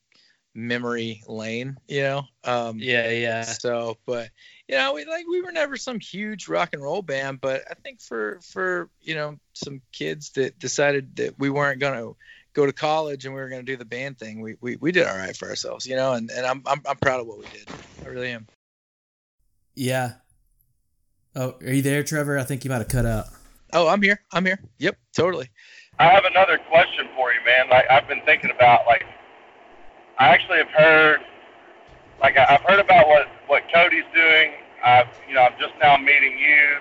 memory 0.58 1.22
lane. 1.28 1.78
You 1.88 2.02
know. 2.02 2.24
Um, 2.44 2.80
Yeah, 2.80 3.10
yeah. 3.12 3.44
So, 3.44 3.98
but 4.06 4.30
you 4.68 4.76
know, 4.76 4.94
we 4.94 5.06
like 5.06 5.26
we 5.28 5.42
were 5.42 5.52
never 5.52 5.78
some 5.78 6.00
huge 6.00 6.48
rock 6.48 6.70
and 6.74 6.82
roll 6.82 7.02
band, 7.02 7.40
but 7.40 7.64
I 7.70 7.76
think 7.76 8.02
for 8.02 8.40
for 8.42 8.90
you 9.00 9.16
know 9.16 9.38
some 9.54 9.82
kids 9.94 10.32
that 10.32 10.60
decided 10.60 11.16
that 11.18 11.40
we 11.40 11.50
weren't 11.50 11.80
gonna 11.80 12.12
go 12.54 12.66
to 12.66 12.74
college 12.74 13.26
and 13.26 13.36
we 13.36 13.40
were 13.40 13.50
gonna 13.50 13.64
do 13.64 13.78
the 13.78 13.86
band 13.86 14.18
thing, 14.18 14.42
we 14.42 14.56
we, 14.60 14.76
we 14.78 14.92
did 14.92 15.08
all 15.08 15.16
right 15.16 15.38
for 15.38 15.48
ourselves, 15.48 15.86
you 15.86 15.96
know, 15.96 16.14
and, 16.14 16.30
and 16.32 16.46
I'm, 16.46 16.64
I'm 16.66 16.82
I'm 16.90 16.98
proud 16.98 17.22
of 17.22 17.28
what 17.28 17.38
we 17.38 17.46
did. 17.54 17.70
I 18.04 18.10
really 18.10 18.32
am. 18.32 18.48
Yeah. 19.76 20.14
Oh, 21.36 21.56
are 21.62 21.72
you 21.72 21.84
there, 21.84 22.04
Trevor? 22.04 22.40
I 22.40 22.44
think 22.44 22.66
you 22.66 22.72
might 22.72 22.80
have 22.80 22.88
cut 22.88 23.06
out. 23.06 23.26
Oh, 23.74 23.88
I'm 23.88 24.02
here. 24.02 24.22
I'm 24.34 24.44
here. 24.44 24.60
Yep, 24.80 24.98
totally. 25.16 25.50
I 26.00 26.06
have 26.06 26.26
another 26.26 26.58
question 26.58 27.08
for 27.16 27.32
you, 27.32 27.40
man. 27.46 27.70
Like 27.70 27.86
I've 27.92 28.08
been 28.08 28.22
thinking 28.26 28.50
about, 28.50 28.88
like 28.88 29.04
I 30.20 30.30
actually 30.30 30.58
have 30.58 30.70
heard, 30.70 31.20
like 32.22 32.38
I've 32.38 32.62
heard 32.62 32.80
about 32.80 33.08
what 33.08 33.28
what 33.48 33.64
Cody's 33.74 34.04
doing. 34.14 34.52
I've, 34.84 35.08
you 35.28 35.36
know, 35.36 35.42
I'm 35.42 35.54
just 35.60 35.74
now 35.82 35.98
meeting 35.98 36.38
you, 36.38 36.78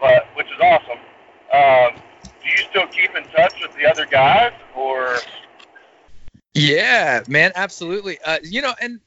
but 0.00 0.24
which 0.34 0.46
is 0.46 0.60
awesome. 0.60 0.98
Um, 1.52 2.02
do 2.42 2.48
you 2.48 2.56
still 2.70 2.86
keep 2.86 3.14
in 3.14 3.24
touch 3.34 3.54
with 3.60 3.76
the 3.76 3.86
other 3.86 4.06
guys, 4.06 4.52
or 4.74 5.16
Yeah, 6.54 7.22
man, 7.28 7.52
absolutely. 7.54 8.18
Uh, 8.24 8.38
you 8.42 8.62
know, 8.62 8.74
and 8.80 9.00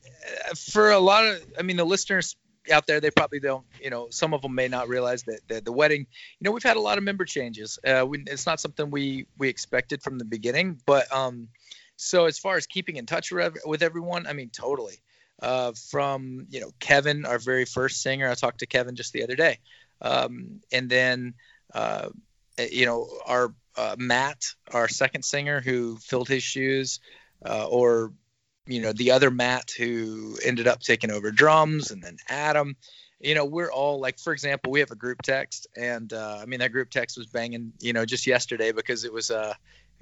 uh, 0.49 0.53
for 0.55 0.91
a 0.91 0.99
lot 0.99 1.25
of, 1.25 1.43
I 1.57 1.61
mean, 1.61 1.77
the 1.77 1.85
listeners 1.85 2.35
out 2.71 2.87
there, 2.87 2.99
they 3.01 3.11
probably 3.11 3.39
don't, 3.39 3.65
you 3.81 3.89
know, 3.89 4.07
some 4.09 4.33
of 4.33 4.41
them 4.41 4.55
may 4.55 4.67
not 4.67 4.87
realize 4.87 5.23
that, 5.23 5.41
that 5.49 5.65
the 5.65 5.71
wedding, 5.71 6.01
you 6.39 6.45
know, 6.45 6.51
we've 6.51 6.63
had 6.63 6.77
a 6.77 6.81
lot 6.81 6.97
of 6.97 7.03
member 7.03 7.25
changes. 7.25 7.79
Uh, 7.85 8.05
we, 8.07 8.23
it's 8.27 8.45
not 8.45 8.59
something 8.59 8.89
we 8.89 9.25
we 9.37 9.49
expected 9.49 10.01
from 10.01 10.17
the 10.17 10.25
beginning, 10.25 10.79
but 10.85 11.11
um, 11.11 11.49
so 11.95 12.25
as 12.25 12.39
far 12.39 12.57
as 12.57 12.67
keeping 12.67 12.95
in 12.95 13.05
touch 13.05 13.31
with 13.31 13.83
everyone, 13.83 14.27
I 14.27 14.33
mean, 14.33 14.49
totally. 14.49 14.99
Uh, 15.41 15.73
from 15.89 16.47
you 16.49 16.61
know 16.61 16.71
Kevin, 16.79 17.25
our 17.25 17.39
very 17.39 17.65
first 17.65 18.01
singer, 18.01 18.29
I 18.29 18.35
talked 18.35 18.59
to 18.59 18.65
Kevin 18.65 18.95
just 18.95 19.13
the 19.13 19.23
other 19.23 19.35
day, 19.35 19.59
um, 20.01 20.61
and 20.71 20.89
then 20.89 21.33
uh, 21.73 22.09
you 22.71 22.85
know 22.85 23.09
our 23.25 23.53
uh, 23.75 23.95
Matt, 23.97 24.43
our 24.71 24.87
second 24.87 25.25
singer, 25.25 25.59
who 25.59 25.97
filled 25.97 26.29
his 26.29 26.43
shoes 26.43 26.99
uh, 27.45 27.67
or 27.67 28.13
you 28.67 28.81
know 28.81 28.93
the 28.93 29.11
other 29.11 29.31
Matt 29.31 29.71
who 29.77 30.37
ended 30.43 30.67
up 30.67 30.79
taking 30.79 31.11
over 31.11 31.31
drums, 31.31 31.91
and 31.91 32.01
then 32.01 32.17
Adam. 32.29 32.75
you 33.19 33.35
know, 33.35 33.45
we're 33.45 33.71
all 33.71 33.99
like, 33.99 34.19
for 34.19 34.33
example, 34.33 34.71
we 34.71 34.81
have 34.81 34.91
a 34.91 34.95
group 34.95 35.21
text, 35.23 35.67
and 35.75 36.11
uh, 36.13 36.39
I 36.41 36.45
mean 36.45 36.59
that 36.59 36.71
group 36.71 36.89
text 36.89 37.17
was 37.17 37.27
banging, 37.27 37.73
you 37.79 37.93
know, 37.93 38.05
just 38.05 38.27
yesterday 38.27 38.71
because 38.71 39.05
it 39.05 39.13
was 39.13 39.31
uh, 39.31 39.53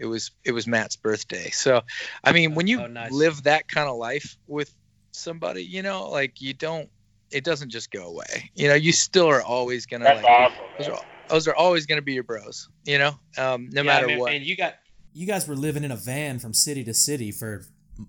it 0.01 0.08
was 0.08 0.31
it 0.43 0.51
was 0.51 0.65
Matt's 0.67 0.96
birthday. 0.96 1.50
So, 1.51 1.81
I 2.24 2.31
mean, 2.31 2.55
when 2.55 2.67
you 2.67 2.79
Oh, 2.81 2.88
nice. 2.88 3.12
live 3.12 3.43
that 3.43 3.67
kind 3.67 3.88
of 3.88 3.98
life 3.98 4.36
with 4.48 4.74
somebody, 5.13 5.63
you 5.63 5.84
know, 5.84 6.10
like 6.10 6.41
you 6.41 6.53
don't, 6.53 6.89
it 7.31 7.43
doesn't 7.43 7.70
just 7.70 7.91
go 7.91 8.08
away. 8.08 8.50
You 8.55 8.67
know, 8.67 8.74
you 8.74 8.91
still 8.91 9.27
are 9.27 9.43
always 9.43 9.86
gonna 9.86 10.05
That's 10.05 10.17
like, 10.17 10.25
awesome. 10.25 10.65
those 10.79 10.88
are 10.89 11.00
those 11.29 11.48
are 11.48 11.55
always 11.55 11.86
gonna 11.86 12.01
be 12.01 12.13
your 12.13 12.24
bros. 12.24 12.67
You 12.84 12.98
know, 12.98 13.12
um, 13.38 13.70
no 13.72 13.84
Yeah, 13.84 13.88
matter 13.88 14.05
I 14.05 14.08
mean, 14.08 14.20
what. 14.20 14.34
And 14.34 14.43
you 14.43 14.58
got 14.58 14.74
You 15.13 15.27
guys 15.27 15.48
were 15.48 15.55
living 15.55 15.84
in 15.84 15.91
a 15.91 15.96
van 15.96 16.39
from 16.39 16.53
city 16.53 16.84
to 16.86 16.93
city 16.93 17.31
for 17.31 17.63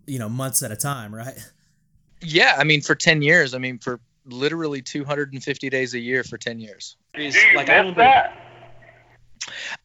you 0.06 0.18
know 0.18 0.28
months 0.30 0.62
at 0.62 0.72
a 0.72 0.76
time, 0.76 1.14
right? 1.14 1.34
Yeah, 2.22 2.54
I 2.56 2.64
mean, 2.64 2.80
for 2.80 2.94
ten 2.94 3.20
years. 3.20 3.52
I 3.54 3.58
mean, 3.58 3.78
for 3.78 4.00
literally 4.24 4.80
250 4.80 5.68
days 5.68 5.94
a 5.94 5.98
year 5.98 6.22
for 6.24 6.38
10 6.38 6.60
years. 6.60 6.96
is 7.16 7.34
Do 7.34 7.40
you 7.40 7.56
like 7.56 7.68
I 7.68 7.82
miss 7.82 7.96
remember. 7.96 8.00
that? 8.02 8.38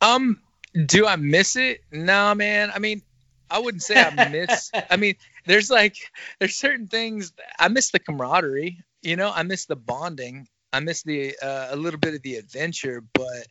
Um, 0.02 0.42
do 0.86 1.08
I 1.08 1.16
miss 1.16 1.56
it? 1.56 1.82
Nah, 1.92 2.34
man. 2.34 2.72
I 2.74 2.80
mean, 2.80 3.02
I 3.50 3.60
wouldn't 3.60 3.84
say 3.84 4.02
I 4.02 4.10
miss. 4.10 4.74
I 4.90 4.98
mean, 4.98 5.16
there's 5.46 5.70
like 5.70 5.96
there's 6.40 6.56
certain 6.56 6.88
things 6.88 7.34
I 7.60 7.68
miss 7.70 7.92
the 7.92 8.00
camaraderie. 8.00 8.80
You 9.02 9.16
know, 9.16 9.32
I 9.34 9.44
miss 9.44 9.66
the 9.66 9.76
bonding. 9.76 10.48
I 10.74 10.80
miss 10.80 11.04
the 11.04 11.38
uh, 11.42 11.68
a 11.72 11.76
little 11.76 12.00
bit 12.00 12.14
of 12.14 12.22
the 12.22 12.36
adventure, 12.36 13.02
but 13.14 13.48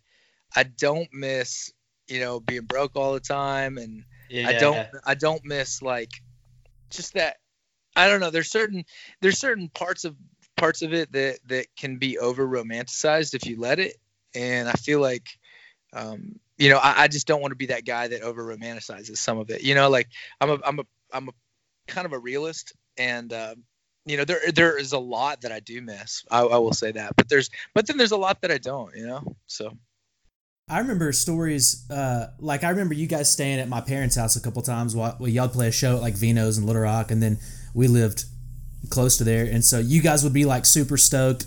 I 0.55 0.65
don't 0.65 1.09
miss 1.13 1.73
you 2.09 2.21
know 2.21 2.41
being 2.41 2.65
broke 2.65 2.97
all 2.97 3.15
the 3.15 3.21
time, 3.21 3.79
and 3.79 4.05
Yeah. 4.29 4.47
I 4.47 4.53
don't 4.53 4.87
I 5.05 5.15
don't 5.15 5.45
miss 5.45 5.83
like 5.83 6.11
just 6.91 7.15
that. 7.15 7.37
I 7.97 8.09
don't 8.09 8.21
know. 8.21 8.31
There's 8.31 8.51
certain 8.51 8.85
there's 9.21 9.39
certain 9.39 9.69
parts 9.71 10.05
of 10.05 10.17
parts 10.57 10.83
of 10.83 10.93
it 10.93 11.13
that 11.13 11.39
that 11.47 11.67
can 11.77 11.97
be 11.99 12.19
over 12.19 12.47
romanticized 12.47 13.35
if 13.35 13.47
you 13.47 13.59
let 13.59 13.79
it, 13.79 13.97
and 14.35 14.69
I 14.69 14.73
feel 14.73 15.01
like 15.01 15.27
um, 15.93 16.39
you 16.59 16.71
know, 16.71 16.79
I, 16.79 17.03
I 17.03 17.09
just 17.09 17.27
don't 17.27 17.41
want 17.41 17.53
to 17.53 17.57
be 17.57 17.67
that 17.67 17.85
guy 17.85 18.09
that 18.09 18.23
over 18.23 18.43
romanticizes 18.45 19.19
some 19.19 19.39
of 19.39 19.51
it. 19.51 19.63
You 19.63 19.75
know, 19.75 19.89
like 19.91 20.09
I'm 20.41 20.51
a 20.51 20.59
I'm 20.65 20.79
a 20.79 20.85
I'm 21.13 21.29
a 21.29 21.33
kind 21.87 22.07
of 22.07 22.13
a 22.13 22.19
realist, 22.19 22.73
and 22.97 23.33
uh, 23.33 23.55
you 24.05 24.17
know, 24.17 24.25
there 24.25 24.41
there 24.55 24.79
is 24.79 24.93
a 24.93 24.99
lot 24.99 25.43
that 25.43 25.53
I 25.53 25.61
do 25.61 25.83
miss. 25.83 26.25
I, 26.31 26.41
I 26.41 26.59
will 26.59 26.73
say 26.73 26.93
that, 26.93 27.17
but 27.17 27.29
there's 27.29 27.51
but 27.75 27.87
then 27.87 27.97
there's 27.97 28.13
a 28.13 28.17
lot 28.17 28.41
that 28.43 28.51
I 28.51 28.59
don't. 28.59 28.95
You 28.97 29.07
know, 29.07 29.37
so 29.47 29.77
I 30.69 30.79
remember 30.79 31.13
stories 31.13 31.89
uh, 31.91 32.29
like 32.39 32.65
I 32.65 32.71
remember 32.71 32.95
you 32.95 33.07
guys 33.07 33.31
staying 33.31 33.61
at 33.61 33.69
my 33.69 33.81
parents' 33.81 34.17
house 34.17 34.37
a 34.37 34.41
couple 34.41 34.63
times 34.63 34.97
while, 34.97 35.15
while 35.19 35.29
y'all 35.29 35.49
play 35.49 35.69
a 35.69 35.73
show 35.73 35.97
at 35.97 36.03
like 36.03 36.15
Vino's 36.15 36.57
in 36.57 36.67
Little 36.67 36.83
Rock, 36.83 37.11
and 37.11 37.23
then 37.23 37.39
we 37.75 37.89
lived 37.89 38.25
close 38.89 39.19
to 39.19 39.25
there, 39.25 39.45
and 39.45 39.65
so 39.65 39.79
you 39.79 40.01
guys 40.01 40.25
would 40.25 40.33
be 40.33 40.45
like 40.47 40.65
super 40.65 40.97
stoked 40.97 41.47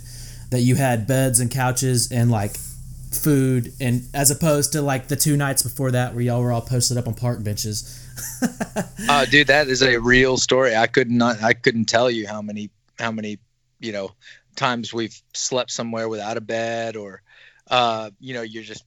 that 0.51 0.61
you 0.61 0.75
had 0.75 1.07
beds 1.07 1.39
and 1.39 1.51
couches 1.51 2.11
and 2.11 2.29
like 2.31 2.57
food, 3.11 3.73
and 3.79 4.03
as 4.13 4.31
opposed 4.31 4.73
to 4.73 4.81
like 4.81 5.07
the 5.07 5.15
two 5.15 5.35
nights 5.35 5.63
before 5.63 5.91
that 5.91 6.13
where 6.13 6.23
y'all 6.23 6.41
were 6.41 6.51
all 6.51 6.61
posted 6.61 6.97
up 6.97 7.07
on 7.07 7.13
park 7.13 7.43
benches. 7.43 8.05
uh, 9.09 9.25
dude, 9.25 9.47
that 9.47 9.67
is 9.67 9.81
a 9.81 9.99
real 9.99 10.37
story. 10.37 10.75
I 10.75 10.87
could 10.87 11.09
not 11.09 11.41
I 11.41 11.53
couldn't 11.53 11.85
tell 11.85 12.09
you 12.09 12.27
how 12.27 12.41
many 12.41 12.69
how 12.97 13.11
many 13.11 13.39
you 13.79 13.91
know 13.91 14.11
times 14.55 14.93
we've 14.93 15.19
slept 15.33 15.71
somewhere 15.71 16.09
without 16.09 16.37
a 16.37 16.41
bed, 16.41 16.95
or 16.95 17.21
uh, 17.69 18.11
you 18.19 18.33
know, 18.33 18.41
you're 18.41 18.63
just 18.63 18.83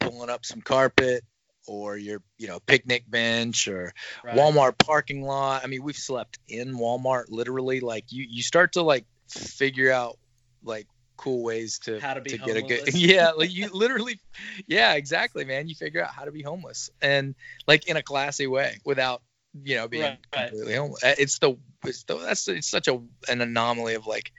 pulling 0.00 0.30
up 0.30 0.44
some 0.44 0.60
carpet. 0.60 1.24
Or 1.66 1.96
your, 1.96 2.20
you 2.36 2.46
know, 2.46 2.60
picnic 2.60 3.04
bench, 3.10 3.68
or 3.68 3.94
Right. 4.22 4.36
Walmart 4.36 4.76
parking 4.76 5.22
lot. 5.22 5.64
I 5.64 5.66
mean, 5.66 5.82
we've 5.82 5.96
slept 5.96 6.38
in 6.46 6.74
Walmart 6.74 7.30
literally. 7.30 7.80
Like 7.80 8.04
you, 8.10 8.26
you 8.28 8.42
start 8.42 8.74
to 8.74 8.82
like 8.82 9.06
figure 9.30 9.90
out 9.90 10.18
like 10.62 10.86
cool 11.16 11.42
ways 11.42 11.78
to 11.80 12.00
How 12.00 12.14
to 12.14 12.20
be 12.20 12.36
get 12.36 12.56
a 12.56 12.62
good 12.62 12.94
yeah. 12.94 13.30
Like 13.30 13.54
you 13.54 13.68
literally, 13.72 14.18
yeah, 14.66 14.94
exactly, 14.94 15.44
man. 15.44 15.68
You 15.68 15.74
figure 15.74 16.02
out 16.02 16.10
how 16.10 16.24
to 16.24 16.32
be 16.32 16.42
homeless 16.42 16.90
and 17.00 17.34
like 17.66 17.86
in 17.88 17.96
a 17.96 18.02
classy 18.02 18.46
way 18.46 18.78
without 18.84 19.22
you 19.62 19.76
know 19.76 19.88
being 19.88 20.02
Right, 20.02 20.18
right. 20.34 20.48
completely 20.50 20.74
homeless. 20.74 21.04
Uh, 21.04 21.14
It's 21.18 21.38
the 21.38 21.56
it's 21.84 22.04
the 22.04 22.16
that's 22.16 22.48
it's 22.48 22.68
such 22.68 22.88
a 22.88 23.00
an 23.28 23.40
anomaly 23.40 23.94
of 23.94 24.06
like 24.06 24.32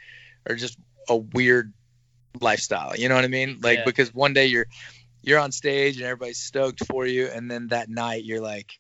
or 0.50 0.56
just 0.56 0.78
a 1.10 1.16
weird 1.16 1.74
lifestyle. 2.42 2.96
You 2.96 3.10
know 3.10 3.16
what 3.16 3.24
I 3.24 3.30
mean? 3.30 3.60
Like 3.62 3.80
Yeah. 3.80 3.86
because 3.86 4.14
one 4.14 4.34
day 4.34 4.48
you're 4.48 4.68
you're 5.22 5.40
on 5.40 5.52
stage 5.52 5.98
and 5.98 6.06
everybody's 6.06 6.40
stoked 6.40 6.86
for 6.86 7.06
you, 7.06 7.28
and 7.28 7.50
then 7.50 7.68
that 7.70 7.90
night 7.90 8.26
you're 8.26 8.42
like, 8.42 8.72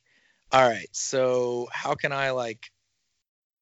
all 0.52 0.68
right, 0.68 0.88
so 0.92 1.68
how 1.72 1.96
can 1.96 2.12
I 2.12 2.32
like 2.32 2.70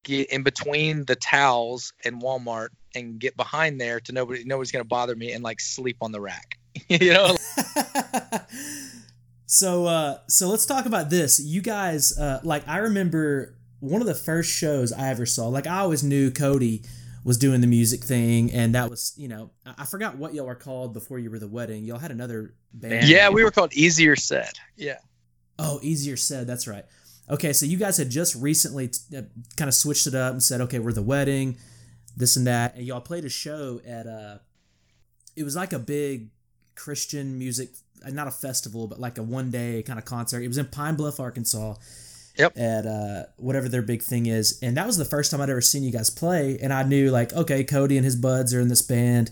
get 0.03 0.29
in 0.29 0.43
between 0.43 1.05
the 1.05 1.15
towels 1.15 1.93
and 2.05 2.21
Walmart 2.21 2.69
and 2.95 3.19
get 3.19 3.35
behind 3.37 3.79
there 3.81 3.99
to 4.01 4.11
nobody 4.11 4.43
nobody's 4.43 4.71
gonna 4.71 4.83
bother 4.83 5.15
me 5.15 5.31
and 5.31 5.43
like 5.43 5.59
sleep 5.59 5.97
on 6.01 6.11
the 6.11 6.21
rack. 6.21 6.57
you 6.89 7.13
know? 7.13 7.35
so 9.45 9.85
uh 9.85 10.17
so 10.27 10.47
let's 10.49 10.65
talk 10.65 10.85
about 10.85 11.09
this 11.09 11.39
you 11.39 11.61
guys 11.61 12.17
uh 12.17 12.39
like 12.43 12.67
i 12.67 12.77
remember 12.77 13.55
one 13.79 14.01
of 14.01 14.07
the 14.07 14.15
first 14.15 14.51
shows 14.51 14.91
i 14.91 15.09
ever 15.09 15.25
saw 15.25 15.47
like 15.47 15.67
i 15.67 15.79
always 15.79 16.03
knew 16.03 16.31
cody 16.31 16.81
was 17.23 17.37
doing 17.37 17.61
the 17.61 17.67
music 17.67 18.01
thing 18.03 18.51
and 18.51 18.73
that 18.73 18.89
was 18.89 19.13
you 19.17 19.27
know 19.27 19.51
i 19.65 19.73
I 19.77 19.85
forgot 19.85 20.17
what 20.17 20.33
y'all 20.33 20.45
were 20.45 20.55
called 20.55 20.93
before 20.93 21.19
you 21.19 21.29
were 21.29 21.39
the 21.39 21.47
wedding 21.47 21.83
y'all 21.85 21.99
had 21.99 22.11
another 22.11 22.53
band 22.73 23.07
Yeah, 23.07 23.29
we 23.29 23.43
were 23.43 23.51
called 23.51 23.73
Easier 23.73 24.15
Said. 24.15 24.53
Yeah. 24.75 24.97
oh 25.59 25.79
easier 25.83 26.17
said 26.17 26.47
that's 26.47 26.67
right 26.67 26.85
okay 27.29 27.53
so 27.53 27.65
you 27.65 27.77
guys 27.77 27.97
had 27.97 28.09
just 28.09 28.35
recently 28.35 28.89
t- 28.89 29.17
uh, 29.17 29.21
kind 29.57 29.67
of 29.69 29.73
switched 29.73 30.07
it 30.07 30.15
up 30.15 30.33
and 30.33 30.43
said 30.43 30.59
okay 30.61 30.79
we're 30.79 30.91
the 30.93 31.01
wedding 31.01 31.57
this 32.17 32.35
and 32.35 32.45
that 32.47 32.75
and 32.75 32.85
y'all 32.85 32.99
played 33.01 33.25
a 33.25 33.29
show 33.29 33.79
at 33.87 34.05
uh 34.07 34.37
it 35.35 35.43
was 35.43 35.55
like 35.55 35.73
a 35.73 35.79
big 35.79 36.29
christian 36.75 37.37
music 37.39 37.69
not 38.11 38.27
a 38.27 38.31
festival 38.31 38.87
but 38.87 38.99
like 38.99 39.17
a 39.17 39.23
one 39.23 39.49
day 39.51 39.81
kind 39.83 39.97
of 39.97 40.05
concert 40.05 40.41
it 40.41 40.47
was 40.47 40.57
in 40.57 40.65
pine 40.67 40.95
bluff 40.95 41.19
arkansas 41.19 41.75
Yep. 42.35 42.57
at 42.57 42.85
uh 42.87 43.23
whatever 43.37 43.69
their 43.69 43.83
big 43.83 44.01
thing 44.01 44.25
is 44.25 44.57
and 44.63 44.75
that 44.75 44.87
was 44.87 44.97
the 44.97 45.05
first 45.05 45.29
time 45.29 45.39
i'd 45.39 45.51
ever 45.51 45.61
seen 45.61 45.83
you 45.83 45.91
guys 45.91 46.09
play 46.09 46.57
and 46.61 46.73
i 46.73 46.81
knew 46.81 47.11
like 47.11 47.31
okay 47.33 47.63
cody 47.63 47.95
and 47.95 48.03
his 48.03 48.15
buds 48.15 48.55
are 48.55 48.59
in 48.59 48.69
this 48.69 48.81
band 48.81 49.29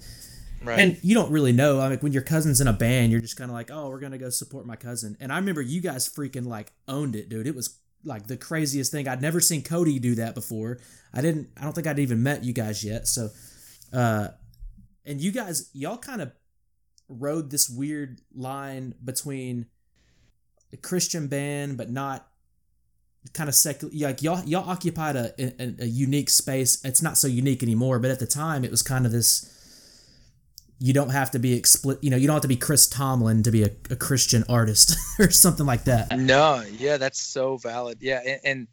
Right. 0.64 0.80
and 0.80 1.00
you 1.02 1.16
don't 1.16 1.32
really 1.32 1.54
know. 1.54 1.80
I 1.80 1.90
mean, 1.90 2.00
when 2.00 2.14
your 2.14 2.22
cousin's 2.22 2.62
in 2.62 2.68
a 2.68 2.74
band, 2.74 3.12
you're 3.12 3.22
just 3.22 3.36
kind 3.36 3.50
of 3.50 3.56
like, 3.56 3.72
oh, 3.72 3.90
we're 3.90 4.00
gonna 4.00 4.18
go 4.18 4.30
support 4.30 4.66
my 4.66 4.76
cousin. 4.76 5.18
And 5.20 5.32
I 5.32 5.38
remember 5.38 5.62
you 5.62 5.82
guys 5.82 6.08
freaking 6.08 6.46
like 6.46 6.72
owned 6.88 7.16
it, 7.16 7.30
dude. 7.30 7.48
It 7.48 7.56
was 7.56 7.80
like 8.04 8.28
the 8.28 8.38
craziest 8.38 8.92
thing. 8.92 9.08
I'd 9.08 9.22
never 9.22 9.40
seen 9.40 9.64
Cody 9.64 10.00
do 10.00 10.16
that 10.16 10.36
before. 10.36 10.80
I 11.14 11.22
didn't. 11.22 11.50
I 11.60 11.64
don't 11.64 11.74
think 11.74 11.88
I'd 11.88 12.00
even 12.00 12.24
met 12.24 12.44
you 12.44 12.54
guys 12.54 12.84
yet. 12.84 13.08
So, 13.08 13.30
uh, 13.94 14.30
and 15.06 15.20
you 15.20 15.32
guys, 15.32 15.70
y'all 15.74 15.98
kind 15.98 16.22
of 16.22 16.32
rode 17.10 17.50
this 17.50 17.70
weird 17.70 18.22
line 18.34 18.96
between 19.04 19.66
a 20.72 20.78
Christian 20.78 21.28
band, 21.28 21.78
but 21.78 21.90
not 21.90 22.28
kind 23.34 23.50
of 23.50 23.56
secular. 23.56 23.94
Like 23.94 24.22
y'all, 24.22 24.44
y'all 24.46 24.70
occupied 24.70 25.16
a, 25.16 25.34
a 25.40 25.84
a 25.84 25.86
unique 25.86 26.30
space. 26.30 26.84
It's 26.86 27.02
not 27.02 27.18
so 27.18 27.28
unique 27.28 27.64
anymore, 27.64 28.00
but 28.00 28.12
at 28.12 28.20
the 28.20 28.28
time, 28.28 28.64
it 28.64 28.72
was 28.72 28.82
kind 28.82 29.06
of 29.06 29.12
this 29.12 29.51
you 30.84 30.94
don't 30.94 31.12
have 31.12 31.30
to 31.32 31.40
be 31.40 31.54
explicit 31.54 32.04
you 32.04 32.10
know 32.10 32.18
you 32.18 32.26
don't 32.26 32.36
have 32.36 32.42
to 32.42 32.48
be 32.48 32.56
chris 32.56 32.88
tomlin 32.88 33.44
to 33.44 33.52
be 33.52 33.64
a, 33.64 33.70
a 33.90 33.96
christian 33.96 34.44
artist 34.50 34.98
or 35.20 35.30
something 35.30 35.66
like 35.66 35.84
that 35.84 36.10
no, 36.32 36.64
yeah, 36.78 36.98
that's 36.98 37.22
so 37.22 37.58
valid. 37.58 37.98
Yeah, 38.02 38.22
and, 38.26 38.40
and 38.44 38.68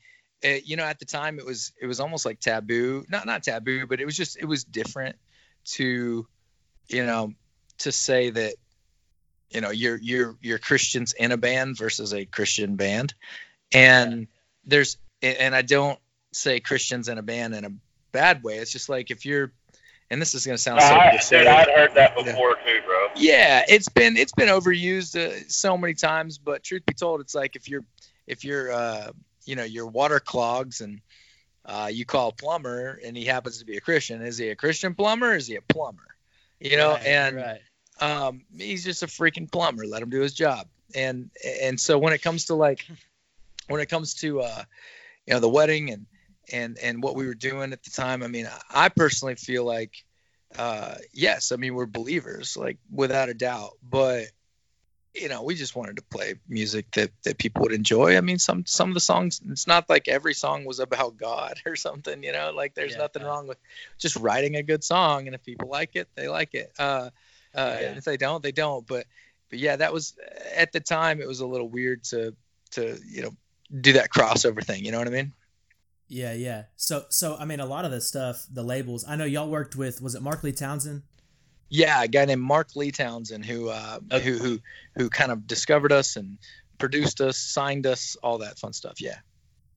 uh, 0.44 0.60
you 0.64 0.76
know, 0.76 0.84
at 0.84 0.98
the 0.98 1.04
time, 1.04 1.38
it 1.38 1.46
was 1.46 1.72
it 1.80 1.86
was 1.86 2.00
almost 2.00 2.24
like 2.24 2.40
taboo. 2.40 3.04
Not 3.08 3.26
not 3.26 3.42
taboo, 3.42 3.86
but 3.86 4.00
it 4.00 4.04
was 4.04 4.16
just 4.16 4.36
it 4.38 4.44
was 4.44 4.64
different 4.64 5.16
to, 5.72 6.26
you 6.88 7.06
know, 7.06 7.32
to 7.78 7.92
say 7.92 8.30
that, 8.30 8.54
you 9.50 9.60
know, 9.60 9.70
you're 9.70 9.96
you're 9.96 10.36
you're 10.40 10.58
Christians 10.58 11.12
in 11.14 11.32
a 11.32 11.36
band 11.36 11.76
versus 11.76 12.14
a 12.14 12.24
Christian 12.24 12.76
band, 12.76 13.14
and 13.72 14.28
there's 14.64 14.96
and 15.22 15.54
I 15.54 15.62
don't 15.62 15.98
say 16.32 16.60
Christians 16.60 17.08
in 17.08 17.18
a 17.18 17.22
band 17.22 17.54
in 17.54 17.64
a 17.64 17.72
bad 18.12 18.42
way. 18.42 18.58
It's 18.58 18.70
just 18.70 18.88
like 18.88 19.10
if 19.10 19.26
you're, 19.26 19.52
and 20.10 20.20
this 20.20 20.34
is 20.34 20.46
gonna 20.46 20.58
sound 20.58 20.80
so 20.80 20.94
I, 20.94 21.10
cliche. 21.10 21.38
dude, 21.38 21.46
I'd 21.46 21.68
heard 21.68 21.94
that 21.94 22.14
before 22.16 22.54
too, 22.54 22.80
bro. 22.86 23.08
Yeah, 23.16 23.64
it's 23.68 23.88
been 23.88 24.16
it's 24.16 24.32
been 24.32 24.48
overused 24.48 25.16
uh, 25.16 25.44
so 25.48 25.76
many 25.76 25.94
times, 25.94 26.38
but 26.38 26.62
truth 26.62 26.84
be 26.86 26.94
told, 26.94 27.20
it's 27.20 27.34
like 27.34 27.56
if 27.56 27.68
you're 27.68 27.84
if 28.26 28.44
you're 28.44 28.72
uh, 28.72 29.12
you 29.44 29.56
know 29.56 29.64
your 29.64 29.86
water 29.86 30.20
clogs 30.20 30.80
and 30.80 31.00
uh, 31.64 31.90
you 31.92 32.04
call 32.04 32.28
a 32.28 32.32
plumber 32.32 32.98
and 33.04 33.16
he 33.16 33.24
happens 33.24 33.58
to 33.58 33.64
be 33.66 33.76
a 33.76 33.80
Christian, 33.80 34.22
is 34.22 34.38
he 34.38 34.48
a 34.48 34.56
Christian 34.56 34.94
plumber? 34.94 35.32
Or 35.32 35.34
is 35.36 35.46
he 35.46 35.56
a 35.56 35.62
plumber? 35.62 36.02
You 36.60 36.76
know, 36.76 36.92
Right, 36.92 37.06
and 37.06 37.36
right. 37.36 37.60
um, 38.00 38.42
he's 38.56 38.84
just 38.84 39.02
a 39.02 39.06
freaking 39.06 39.50
plumber. 39.50 39.86
Let 39.86 40.02
him 40.02 40.10
do 40.10 40.20
his 40.20 40.34
job. 40.34 40.66
And 40.94 41.30
and 41.62 41.78
so 41.78 41.98
when 41.98 42.12
it 42.14 42.22
comes 42.22 42.46
to 42.46 42.54
like 42.54 42.86
when 43.68 43.80
it 43.80 43.86
comes 43.86 44.14
to 44.14 44.40
uh, 44.40 44.62
you 45.26 45.34
know 45.34 45.40
the 45.40 45.48
wedding 45.48 45.90
and 45.90 46.06
and 46.52 46.78
and 46.78 47.02
what 47.02 47.16
we 47.16 47.26
were 47.26 47.34
doing 47.34 47.72
at 47.72 47.82
the 47.82 47.90
time, 47.90 48.22
I 48.22 48.28
mean, 48.28 48.48
I 48.70 48.88
personally 48.88 49.34
feel 49.36 49.64
like 49.64 49.92
uh, 50.56 50.94
yes, 51.12 51.52
I 51.52 51.56
mean 51.56 51.74
we're 51.74 51.86
believers, 51.86 52.56
like 52.56 52.78
without 52.90 53.28
a 53.28 53.34
doubt. 53.34 53.72
But 53.82 54.26
you 55.14 55.28
know, 55.28 55.42
we 55.42 55.54
just 55.54 55.74
wanted 55.74 55.96
to 55.96 56.02
play 56.02 56.34
music 56.48 56.90
that 56.92 57.10
that 57.24 57.38
people 57.38 57.62
would 57.62 57.72
enjoy. 57.72 58.16
I 58.16 58.20
mean, 58.20 58.38
some 58.38 58.64
some 58.66 58.88
of 58.90 58.94
the 58.94 59.00
songs, 59.00 59.40
it's 59.50 59.66
not 59.66 59.88
like 59.88 60.08
every 60.08 60.34
song 60.34 60.64
was 60.64 60.78
about 60.80 61.16
God 61.16 61.60
or 61.66 61.76
something, 61.76 62.22
you 62.22 62.32
know. 62.32 62.52
Like 62.54 62.74
there's 62.74 62.92
Yeah. 62.92 62.98
nothing 62.98 63.22
wrong 63.22 63.46
with 63.46 63.58
just 63.98 64.16
writing 64.16 64.56
a 64.56 64.62
good 64.62 64.84
song, 64.84 65.26
and 65.26 65.34
if 65.34 65.42
people 65.44 65.68
like 65.68 65.96
it, 65.96 66.08
they 66.14 66.28
like 66.28 66.54
it. 66.54 66.72
Uh, 66.78 67.10
uh, 67.54 67.78
Yeah. 67.80 67.88
and 67.88 67.98
if 67.98 68.04
they 68.04 68.16
don't, 68.16 68.42
they 68.42 68.52
don't. 68.52 68.86
But 68.86 69.06
but 69.50 69.58
yeah, 69.58 69.76
that 69.76 69.92
was 69.92 70.14
at 70.54 70.72
the 70.72 70.80
time 70.80 71.20
it 71.20 71.28
was 71.28 71.40
a 71.40 71.46
little 71.46 71.68
weird 71.68 72.04
to 72.04 72.34
to 72.72 72.98
you 73.06 73.22
know 73.22 73.30
do 73.80 73.94
that 73.94 74.10
crossover 74.10 74.62
thing. 74.62 74.84
You 74.84 74.92
know 74.92 74.98
what 74.98 75.08
I 75.08 75.12
mean? 75.12 75.32
Yeah, 76.08 76.32
yeah. 76.32 76.64
So, 76.76 77.04
so 77.10 77.36
I 77.38 77.44
mean, 77.44 77.60
a 77.60 77.66
lot 77.66 77.84
of 77.84 77.90
the 77.90 78.00
stuff, 78.00 78.46
the 78.50 78.62
labels. 78.62 79.04
I 79.06 79.16
know 79.16 79.24
y'all 79.24 79.48
worked 79.48 79.76
with. 79.76 80.00
Was 80.00 80.14
it 80.14 80.22
Mark 80.22 80.42
Lee 80.42 80.52
Townsend? 80.52 81.02
Yeah, 81.68 82.02
a 82.02 82.08
guy 82.08 82.24
named 82.24 82.42
Mark 82.42 82.74
Lee 82.74 82.90
Townsend 82.90 83.44
who 83.44 83.68
uh, 83.68 84.00
who 84.10 84.38
who 84.38 84.58
who 84.94 85.10
kind 85.10 85.30
of 85.30 85.46
discovered 85.46 85.92
us 85.92 86.16
and 86.16 86.38
produced 86.78 87.20
us, 87.20 87.36
signed 87.36 87.86
us, 87.86 88.16
all 88.22 88.38
that 88.38 88.58
fun 88.58 88.72
stuff. 88.72 89.00
Yeah. 89.00 89.18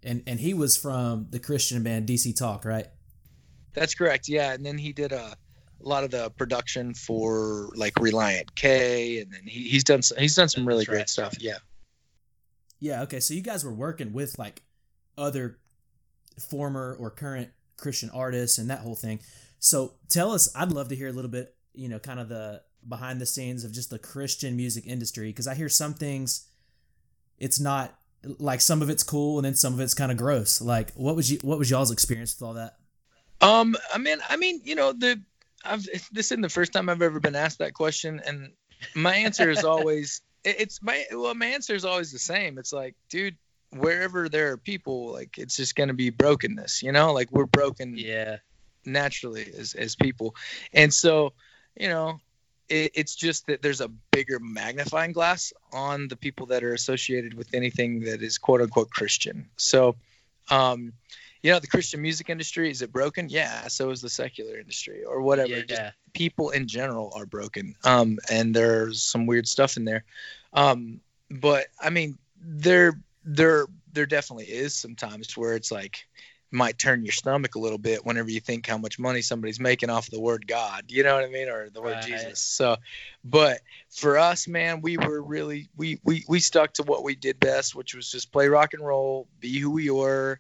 And 0.01 0.23
and 0.25 0.39
he 0.39 0.53
was 0.53 0.77
from 0.77 1.27
the 1.29 1.39
Christian 1.39 1.83
band 1.83 2.07
DC 2.07 2.35
Talk, 2.37 2.63
right? 2.63 2.87
That's 3.73 3.93
correct. 3.93 4.29
Yeah, 4.29 4.53
and 4.53 4.65
then 4.65 4.77
he 4.77 4.93
did 4.93 5.11
a, 5.11 5.35
a 5.83 5.87
lot 5.87 6.03
of 6.03 6.11
the 6.11 6.29
production 6.31 6.93
for 6.93 7.69
like 7.75 7.95
Relient 7.95 8.55
K, 8.55 9.19
and 9.19 9.31
then 9.31 9.41
he, 9.45 9.63
he's 9.69 9.83
done 9.83 10.01
some, 10.01 10.17
he's 10.17 10.35
done 10.35 10.49
some 10.49 10.65
really 10.65 10.85
That's 10.85 10.89
great 10.89 10.97
right. 10.99 11.09
stuff. 11.09 11.35
Yeah. 11.41 11.57
Yeah. 12.79 13.03
Okay. 13.03 13.19
So 13.19 13.33
you 13.33 13.41
guys 13.41 13.65
were 13.65 13.73
working 13.73 14.13
with 14.13 14.39
like 14.39 14.63
other 15.17 15.59
former 16.39 16.95
or 16.99 17.09
current 17.09 17.49
Christian 17.77 18.09
artists 18.11 18.57
and 18.57 18.69
that 18.69 18.79
whole 18.79 18.95
thing. 18.95 19.19
So 19.59 19.93
tell 20.09 20.31
us. 20.31 20.53
I'd 20.55 20.71
love 20.71 20.89
to 20.89 20.95
hear 20.95 21.07
a 21.07 21.11
little 21.11 21.31
bit. 21.31 21.55
You 21.73 21.89
know, 21.89 21.99
kind 21.99 22.19
of 22.19 22.29
the 22.29 22.61
behind 22.87 23.21
the 23.21 23.25
scenes 23.25 23.63
of 23.63 23.71
just 23.71 23.89
the 23.89 23.99
Christian 23.99 24.55
music 24.55 24.85
industry 24.87 25.27
because 25.27 25.47
I 25.47 25.55
hear 25.55 25.69
some 25.69 25.93
things. 25.93 26.47
It's 27.37 27.59
not 27.59 27.95
like 28.23 28.61
some 28.61 28.81
of 28.81 28.89
it's 28.89 29.03
cool 29.03 29.37
and 29.37 29.45
then 29.45 29.55
some 29.55 29.73
of 29.73 29.79
it's 29.79 29.93
kind 29.93 30.11
of 30.11 30.17
gross. 30.17 30.61
Like, 30.61 30.91
what 30.93 31.15
was 31.15 31.31
you? 31.31 31.39
What 31.41 31.57
was 31.57 31.69
y'all's 31.69 31.91
experience 31.91 32.35
with 32.39 32.47
all 32.47 32.53
that? 32.53 32.77
Um, 33.41 33.75
I 33.93 33.97
mean, 33.97 34.17
I 34.29 34.37
mean, 34.37 34.61
you 34.63 34.75
know, 34.75 34.93
the 34.93 35.21
I've 35.63 35.85
this 36.11 36.27
isn't 36.27 36.41
the 36.41 36.49
first 36.49 36.73
time 36.73 36.89
I've 36.89 37.01
ever 37.01 37.19
been 37.19 37.35
asked 37.35 37.59
that 37.59 37.73
question, 37.73 38.21
and 38.25 38.51
my 38.95 39.15
answer 39.15 39.49
is 39.49 39.63
always 39.63 40.21
it's 40.43 40.81
my 40.81 41.05
well, 41.11 41.33
my 41.35 41.47
answer 41.47 41.75
is 41.75 41.85
always 41.85 42.11
the 42.11 42.19
same. 42.19 42.57
It's 42.57 42.73
like, 42.73 42.95
dude, 43.09 43.37
wherever 43.71 44.29
there 44.29 44.51
are 44.51 44.57
people, 44.57 45.11
like 45.11 45.37
it's 45.37 45.57
just 45.57 45.75
gonna 45.75 45.93
be 45.93 46.09
brokenness, 46.09 46.83
you 46.83 46.91
know, 46.91 47.13
like 47.13 47.31
we're 47.31 47.45
broken 47.45 47.97
Yeah. 47.97 48.37
naturally 48.85 49.51
as 49.57 49.73
as 49.73 49.95
people, 49.95 50.35
and 50.73 50.93
so, 50.93 51.33
you 51.79 51.87
know. 51.87 52.19
It, 52.69 52.91
it's 52.95 53.15
just 53.15 53.47
that 53.47 53.61
there's 53.61 53.81
a 53.81 53.89
bigger 54.11 54.39
magnifying 54.39 55.11
glass 55.11 55.51
on 55.73 56.07
the 56.07 56.15
people 56.15 56.45
that 56.45 56.63
are 56.63 56.73
associated 56.73 57.33
with 57.33 57.53
anything 57.53 58.05
that 58.05 58.21
is 58.21 58.37
quote 58.37 58.61
unquote 58.61 58.89
Christian. 58.89 59.49
So, 59.57 59.97
um, 60.49 60.93
you 61.43 61.51
know, 61.51 61.59
the 61.59 61.67
Christian 61.67 62.01
music 62.01 62.29
industry 62.29 62.71
is 62.71 62.81
it 62.81 62.93
broken? 62.93 63.27
Yeah, 63.27 63.67
so 63.67 63.89
is 63.89 63.99
the 63.99 64.09
secular 64.09 64.57
industry 64.57 65.03
or 65.03 65.19
whatever. 65.21 65.49
Yeah. 65.49 65.63
Just 65.63 65.81
people 66.13 66.51
in 66.51 66.65
general 66.65 67.11
are 67.13 67.25
broken. 67.25 67.75
Um, 67.83 68.19
and 68.29 68.55
there's 68.55 69.01
some 69.01 69.25
weird 69.25 69.49
stuff 69.49 69.75
in 69.75 69.83
there. 69.83 70.05
Um, 70.53 71.01
but 71.29 71.67
I 71.81 71.89
mean, 71.89 72.17
there, 72.39 72.97
there, 73.23 73.65
there 73.93 74.05
definitely 74.05 74.45
is 74.45 74.75
sometimes 74.75 75.35
where 75.37 75.55
it's 75.55 75.71
like 75.71 76.05
might 76.51 76.77
turn 76.77 77.03
your 77.05 77.13
stomach 77.13 77.55
a 77.55 77.59
little 77.59 77.77
bit 77.77 78.05
whenever 78.05 78.29
you 78.29 78.41
think 78.41 78.67
how 78.67 78.77
much 78.77 78.99
money 78.99 79.21
somebody's 79.21 79.59
making 79.59 79.89
off 79.89 80.11
the 80.11 80.19
word 80.19 80.45
God. 80.45 80.85
You 80.89 81.03
know 81.03 81.15
what 81.15 81.23
I 81.23 81.29
mean, 81.29 81.47
or 81.47 81.69
the 81.69 81.81
word 81.81 81.93
Right. 81.95 82.03
Jesus. 82.03 82.41
So, 82.41 82.75
but 83.23 83.61
for 83.89 84.17
us, 84.17 84.47
man, 84.47 84.81
we 84.81 84.97
were 84.97 85.21
really 85.21 85.69
we 85.77 85.99
we 86.03 86.25
we 86.27 86.39
stuck 86.41 86.73
to 86.73 86.83
what 86.83 87.03
we 87.03 87.15
did 87.15 87.39
best, 87.39 87.73
which 87.73 87.95
was 87.95 88.11
just 88.11 88.33
play 88.33 88.49
rock 88.49 88.73
and 88.73 88.85
roll, 88.85 89.27
be 89.39 89.59
who 89.59 89.71
we 89.71 89.89
were 89.89 90.39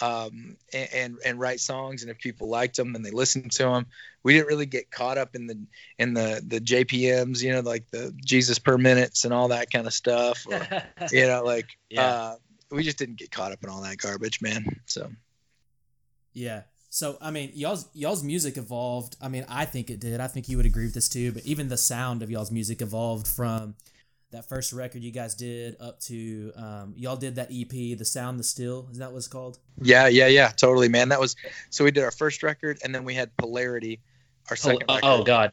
um, 0.00 0.56
and, 0.72 0.88
and 0.94 1.18
and 1.24 1.40
write 1.40 1.60
songs. 1.60 2.02
And 2.02 2.10
if 2.10 2.18
people 2.18 2.48
liked 2.48 2.76
them 2.76 2.94
and 2.94 3.04
they 3.04 3.10
listened 3.10 3.52
to 3.52 3.64
them, 3.64 3.86
we 4.22 4.32
didn't 4.34 4.48
really 4.48 4.66
get 4.66 4.90
caught 4.90 5.18
up 5.18 5.34
in 5.34 5.46
the 5.46 5.58
in 5.98 6.14
the 6.14 6.42
the 6.46 6.60
JPMs, 6.60 7.42
you 7.42 7.52
know, 7.52 7.60
like 7.60 7.90
the 7.90 8.14
Jesus 8.24 8.58
per 8.58 8.78
minutes 8.78 9.24
and 9.24 9.34
all 9.34 9.48
that 9.48 9.70
kind 9.70 9.86
of 9.86 9.92
stuff. 9.92 10.46
Or, 10.46 10.66
you 11.12 11.26
know, 11.26 11.42
like 11.44 11.66
Yeah. 11.90 12.02
uh, 12.02 12.36
we 12.70 12.82
just 12.82 12.98
didn't 12.98 13.16
get 13.16 13.30
caught 13.30 13.52
up 13.52 13.62
in 13.62 13.68
all 13.68 13.82
that 13.82 13.98
garbage, 13.98 14.40
man. 14.40 14.64
So 14.86 15.10
Yeah. 16.32 16.62
So 16.88 17.16
I 17.20 17.30
mean, 17.30 17.52
y'all's 17.54 17.88
y'all's 17.94 18.22
music 18.22 18.56
evolved. 18.56 19.16
I 19.20 19.28
mean, 19.28 19.46
I 19.48 19.64
think 19.64 19.90
it 19.90 20.00
did. 20.00 20.20
I 20.20 20.26
think 20.26 20.48
you 20.48 20.56
would 20.58 20.66
agree 20.66 20.84
with 20.84 20.94
this 20.94 21.08
too. 21.08 21.32
But 21.32 21.44
even 21.46 21.68
the 21.68 21.76
sound 21.78 22.22
of 22.22 22.30
y'all's 22.30 22.50
music 22.50 22.82
evolved 22.82 23.26
from 23.26 23.76
that 24.32 24.48
first 24.48 24.72
record 24.72 25.02
you 25.02 25.10
guys 25.12 25.34
did 25.34 25.76
up 25.80 26.00
to 26.00 26.52
um, 26.56 26.94
y'all 26.96 27.16
did 27.16 27.36
that 27.36 27.48
EP, 27.52 27.68
"The 27.96 28.04
Sound, 28.04 28.38
the 28.38 28.44
Still." 28.44 28.88
Is 28.90 28.98
that 28.98 29.12
what 29.12 29.18
it's 29.18 29.28
called? 29.28 29.58
yeah, 29.80 30.08
yeah, 30.08 30.26
yeah, 30.26 30.48
totally, 30.48 30.88
man. 30.88 31.08
That 31.10 31.20
was 31.20 31.36
so 31.70 31.84
we 31.84 31.90
did 31.90 32.02
our 32.04 32.10
first 32.10 32.42
record, 32.42 32.78
and 32.84 32.94
then 32.94 33.04
we 33.04 33.14
had 33.14 33.36
Polarity, 33.36 34.00
our 34.50 34.54
Oh, 34.54 34.56
second 34.56 34.86
record. 34.88 35.00
oh 35.04 35.22
God. 35.22 35.52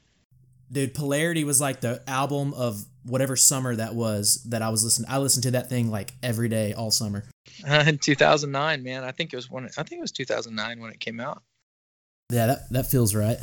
Dude, 0.71 0.93
Polarity 0.93 1.43
was 1.43 1.59
like 1.59 1.81
the 1.81 2.03
album 2.07 2.53
of 2.53 2.85
whatever 3.03 3.35
summer 3.35 3.75
that 3.75 3.95
was 3.95 4.43
that 4.49 4.61
I 4.61 4.69
was 4.69 4.83
listening. 4.83 5.09
I 5.09 5.17
listened 5.17 5.43
to 5.43 5.51
that 5.51 5.67
thing 5.67 5.89
like 5.89 6.13
every 6.21 6.47
day 6.47 6.73
all 6.73 6.91
summer. 6.91 7.23
Uh, 7.67 7.83
in 7.87 7.97
2009, 7.97 8.83
man. 8.83 9.03
I 9.03 9.11
think 9.11 9.33
it 9.33 9.35
was 9.35 9.49
when 9.49 9.65
I 9.65 9.83
think 9.83 9.93
it 9.99 10.01
was 10.01 10.11
2009 10.11 10.79
when 10.79 10.91
it 10.91 10.99
came 10.99 11.19
out, 11.19 11.41
Yeah, 12.31 12.45
that 12.45 12.69
that 12.71 12.85
feels 12.91 13.15
right. 13.15 13.39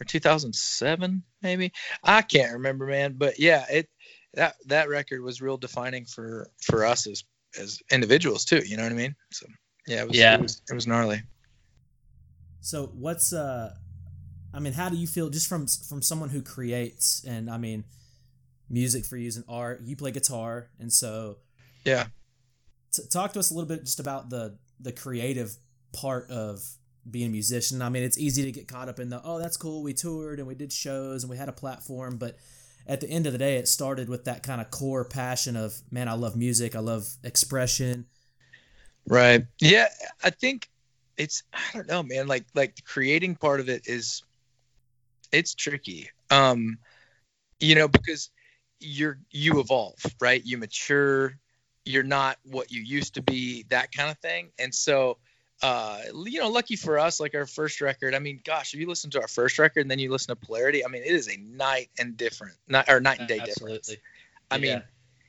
or 0.00 0.04
2007 0.04 1.22
maybe. 1.42 1.72
I 2.02 2.22
can't 2.22 2.52
remember, 2.54 2.86
man. 2.86 3.14
But 3.18 3.38
yeah, 3.38 3.66
it 3.70 3.88
that 4.34 4.56
that 4.66 4.88
record 4.88 5.22
was 5.22 5.40
real 5.40 5.56
defining 5.56 6.04
for 6.04 6.50
for 6.60 6.84
us 6.84 7.06
as 7.06 7.24
as 7.58 7.80
individuals 7.90 8.44
too. 8.44 8.62
You 8.64 8.76
know 8.76 8.82
what 8.82 8.92
I 8.92 8.96
mean? 8.96 9.14
So 9.32 9.46
yeah, 9.86 10.02
it 10.02 10.08
was 10.08 10.16
Yeah. 10.18 10.34
it 10.34 10.42
was, 10.42 10.62
it 10.70 10.74
was 10.74 10.86
gnarly. 10.86 11.22
So 12.60 12.86
what's 12.94 13.32
uh 13.32 13.74
I 14.52 14.60
mean, 14.60 14.72
how 14.72 14.88
do 14.88 14.96
you 14.96 15.06
feel 15.06 15.30
just 15.30 15.48
from 15.48 15.66
from 15.66 16.02
someone 16.02 16.28
who 16.30 16.42
creates 16.42 17.24
and 17.24 17.50
I 17.50 17.58
mean 17.58 17.84
music 18.68 19.06
for 19.06 19.16
using 19.16 19.44
art, 19.48 19.80
you 19.84 19.96
play 19.96 20.10
guitar 20.10 20.68
and 20.78 20.92
so 20.92 21.38
Yeah. 21.84 22.06
t- 22.92 23.02
talk 23.10 23.32
to 23.32 23.38
us 23.38 23.50
a 23.50 23.54
little 23.54 23.68
bit 23.68 23.84
just 23.84 24.00
about 24.00 24.30
the 24.30 24.58
the 24.80 24.92
creative 24.92 25.56
part 25.92 26.30
of 26.30 26.62
being 27.10 27.28
a 27.28 27.30
musician. 27.30 27.80
I 27.80 27.88
mean, 27.88 28.02
it's 28.02 28.18
easy 28.18 28.42
to 28.44 28.52
get 28.52 28.68
caught 28.68 28.88
up 28.88 29.00
in 29.00 29.08
the 29.08 29.20
oh, 29.24 29.38
that's 29.38 29.56
cool. 29.56 29.82
We 29.82 29.94
toured 29.94 30.38
and 30.38 30.46
we 30.46 30.54
did 30.54 30.72
shows 30.72 31.22
and 31.24 31.30
we 31.30 31.36
had 31.38 31.48
a 31.48 31.52
platform, 31.52 32.18
but 32.18 32.36
at 32.88 33.00
the 33.00 33.08
end 33.08 33.26
of 33.26 33.32
the 33.32 33.38
day, 33.38 33.56
it 33.56 33.68
started 33.68 34.08
with 34.08 34.24
that 34.24 34.42
kind 34.42 34.60
of 34.60 34.70
core 34.70 35.04
passion 35.04 35.56
of 35.56 35.82
man, 35.90 36.08
I 36.08 36.14
love 36.14 36.36
music, 36.36 36.74
I 36.74 36.80
love 36.80 37.06
expression. 37.22 38.06
Right. 39.06 39.46
Yeah, 39.60 39.88
I 40.24 40.30
think 40.30 40.68
it's 41.16 41.42
I 41.52 41.60
don't 41.74 41.88
know, 41.88 42.02
man. 42.02 42.26
Like 42.26 42.46
like 42.54 42.76
the 42.76 42.82
creating 42.82 43.36
part 43.36 43.60
of 43.60 43.68
it 43.68 43.82
is 43.86 44.22
it's 45.30 45.54
tricky. 45.54 46.10
Um 46.30 46.78
you 47.60 47.74
know, 47.74 47.88
because 47.88 48.30
you're 48.80 49.18
you 49.30 49.60
evolve, 49.60 49.98
right? 50.20 50.42
You 50.44 50.58
mature, 50.58 51.34
you're 51.84 52.02
not 52.02 52.38
what 52.44 52.70
you 52.70 52.82
used 52.82 53.14
to 53.14 53.22
be, 53.22 53.64
that 53.68 53.92
kind 53.92 54.10
of 54.10 54.18
thing. 54.18 54.50
And 54.58 54.74
so 54.74 55.18
uh 55.62 56.00
you 56.24 56.40
know, 56.40 56.48
lucky 56.48 56.76
for 56.76 56.98
us, 56.98 57.20
like 57.20 57.34
our 57.34 57.46
first 57.46 57.80
record, 57.80 58.14
I 58.14 58.18
mean, 58.18 58.40
gosh, 58.44 58.74
if 58.74 58.80
you 58.80 58.88
listen 58.88 59.10
to 59.10 59.20
our 59.20 59.28
first 59.28 59.58
record 59.58 59.80
and 59.80 59.90
then 59.90 59.98
you 59.98 60.10
listen 60.10 60.34
to 60.36 60.46
Polarity, 60.46 60.84
I 60.84 60.88
mean, 60.88 61.02
it 61.02 61.12
is 61.12 61.28
a 61.28 61.36
night 61.36 61.90
and 61.98 62.16
different, 62.16 62.54
not 62.68 62.88
or 62.88 63.00
night 63.00 63.18
and 63.18 63.28
day 63.28 63.38
difference. 63.38 63.88
Absolutely. 63.88 64.02
I 64.50 64.58
Yeah. 64.58 64.60
mean, 64.60 64.82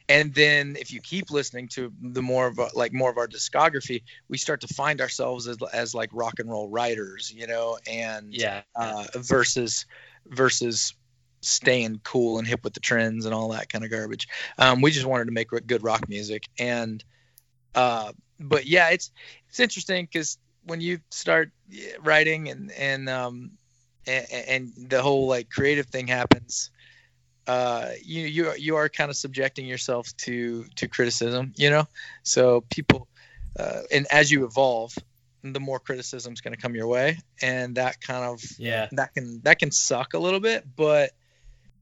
and 0.10 0.34
then 0.34 0.76
if 0.80 0.92
you 0.92 1.02
keep 1.02 1.30
listening 1.30 1.68
to 1.70 1.94
the 2.02 2.22
more 2.22 2.48
of 2.48 2.60
our, 2.60 2.70
like 2.74 2.94
more 2.94 3.12
of 3.12 3.18
our 3.18 3.28
discography, 3.28 4.02
we 4.28 4.38
start 4.38 4.62
to 4.62 4.68
find 4.74 5.02
ourselves 5.02 5.48
as, 5.48 5.58
as 5.72 5.94
like 5.94 6.10
rock 6.14 6.40
and 6.40 6.50
roll 6.50 6.68
writers, 6.68 7.32
you 7.32 7.46
know, 7.46 7.78
and 7.88 8.34
Yeah. 8.34 8.62
uh, 8.76 9.06
versus 9.16 9.86
versus 10.28 10.94
staying 11.42 12.02
cool 12.04 12.38
and 12.40 12.48
hip 12.48 12.64
with 12.64 12.74
the 12.74 12.80
trends 12.80 13.26
and 13.26 13.34
all 13.34 13.50
that 13.50 13.70
kind 13.70 13.86
of 13.86 13.92
garbage. 13.92 14.28
Um, 14.58 14.82
we 14.82 14.92
just 14.92 15.06
wanted 15.06 15.26
to 15.26 15.32
make 15.32 15.50
good 15.68 15.84
rock 15.84 16.10
music, 16.10 16.44
and 16.58 17.04
uh, 17.76 18.12
but 18.40 18.66
yeah, 18.66 18.90
it's 18.90 19.12
it's 19.50 19.60
interesting 19.60 20.06
because 20.06 20.38
when 20.64 20.82
you 20.82 21.00
start 21.12 21.52
writing 22.02 22.50
and 22.50 22.72
and 22.72 23.10
um, 23.10 23.52
and, 24.08 24.26
and 24.32 24.90
the 24.90 25.02
whole 25.02 25.28
like 25.28 25.50
creative 25.50 25.88
thing 25.88 26.08
happens 26.08 26.72
uh, 27.48 27.94
you 28.04 28.22
you 28.28 28.54
you 28.58 28.76
are 28.76 28.90
kind 28.90 29.10
of 29.10 29.18
subjecting 29.18 29.66
yourself 29.66 30.16
to 30.18 30.66
to 30.76 30.88
criticism, 30.88 31.52
you 31.56 31.72
know. 31.72 31.88
So 32.22 32.62
people, 32.70 33.08
uh, 33.58 33.82
and 33.92 34.06
as 34.12 34.30
you 34.30 34.46
evolve, 34.46 34.94
the 35.42 35.60
more 35.60 35.80
criticism 35.80 36.32
is 36.34 36.42
going 36.42 36.54
to 36.54 36.62
come 36.62 36.76
your 36.76 36.86
way, 36.86 37.18
and 37.42 37.76
that 37.76 38.00
kind 38.02 38.24
of 38.24 38.40
Yeah. 38.60 38.88
that 38.92 39.16
can 39.16 39.42
that 39.46 39.58
can 39.58 39.72
suck 39.72 40.14
a 40.14 40.20
little 40.20 40.40
bit, 40.40 40.64
but 40.76 41.12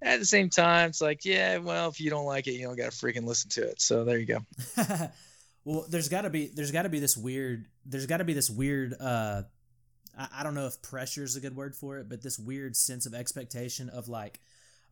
at 0.01 0.19
the 0.19 0.25
same 0.25 0.49
time, 0.49 0.89
it's 0.89 1.01
like 1.01 1.25
yeah, 1.25 1.57
well, 1.57 1.89
if 1.89 1.99
you 1.99 2.09
don't 2.11 2.25
like 2.25 2.47
it, 2.47 2.53
you 2.53 2.65
don't 2.65 2.77
got 2.77 2.91
to 2.91 2.97
freaking 2.97 3.25
listen 3.25 3.49
to 3.49 3.63
it. 3.63 3.81
So 3.81 4.05
there 4.05 4.17
you 4.17 4.25
go. 4.25 4.39
well, 5.67 5.85
there's 5.89 6.07
got 6.07 6.21
to 6.21 6.29
be 6.29 6.47
there's 6.47 6.71
got 6.71 6.83
to 6.83 6.89
be 6.89 6.99
this 6.99 7.17
weird 7.17 7.65
there's 7.85 8.05
got 8.05 8.17
to 8.17 8.23
be 8.23 8.31
this 8.31 8.49
weird 8.49 8.95
uh 9.01 9.43
I, 10.17 10.27
I 10.37 10.43
don't 10.43 10.55
know 10.55 10.65
if 10.65 10.81
pressure 10.81 11.23
is 11.23 11.35
a 11.35 11.41
good 11.41 11.57
word 11.57 11.75
for 11.75 11.97
it, 11.97 12.07
but 12.07 12.23
this 12.23 12.39
weird 12.39 12.77
sense 12.77 13.05
of 13.05 13.13
expectation 13.13 13.89
of 13.89 14.07
like 14.07 14.39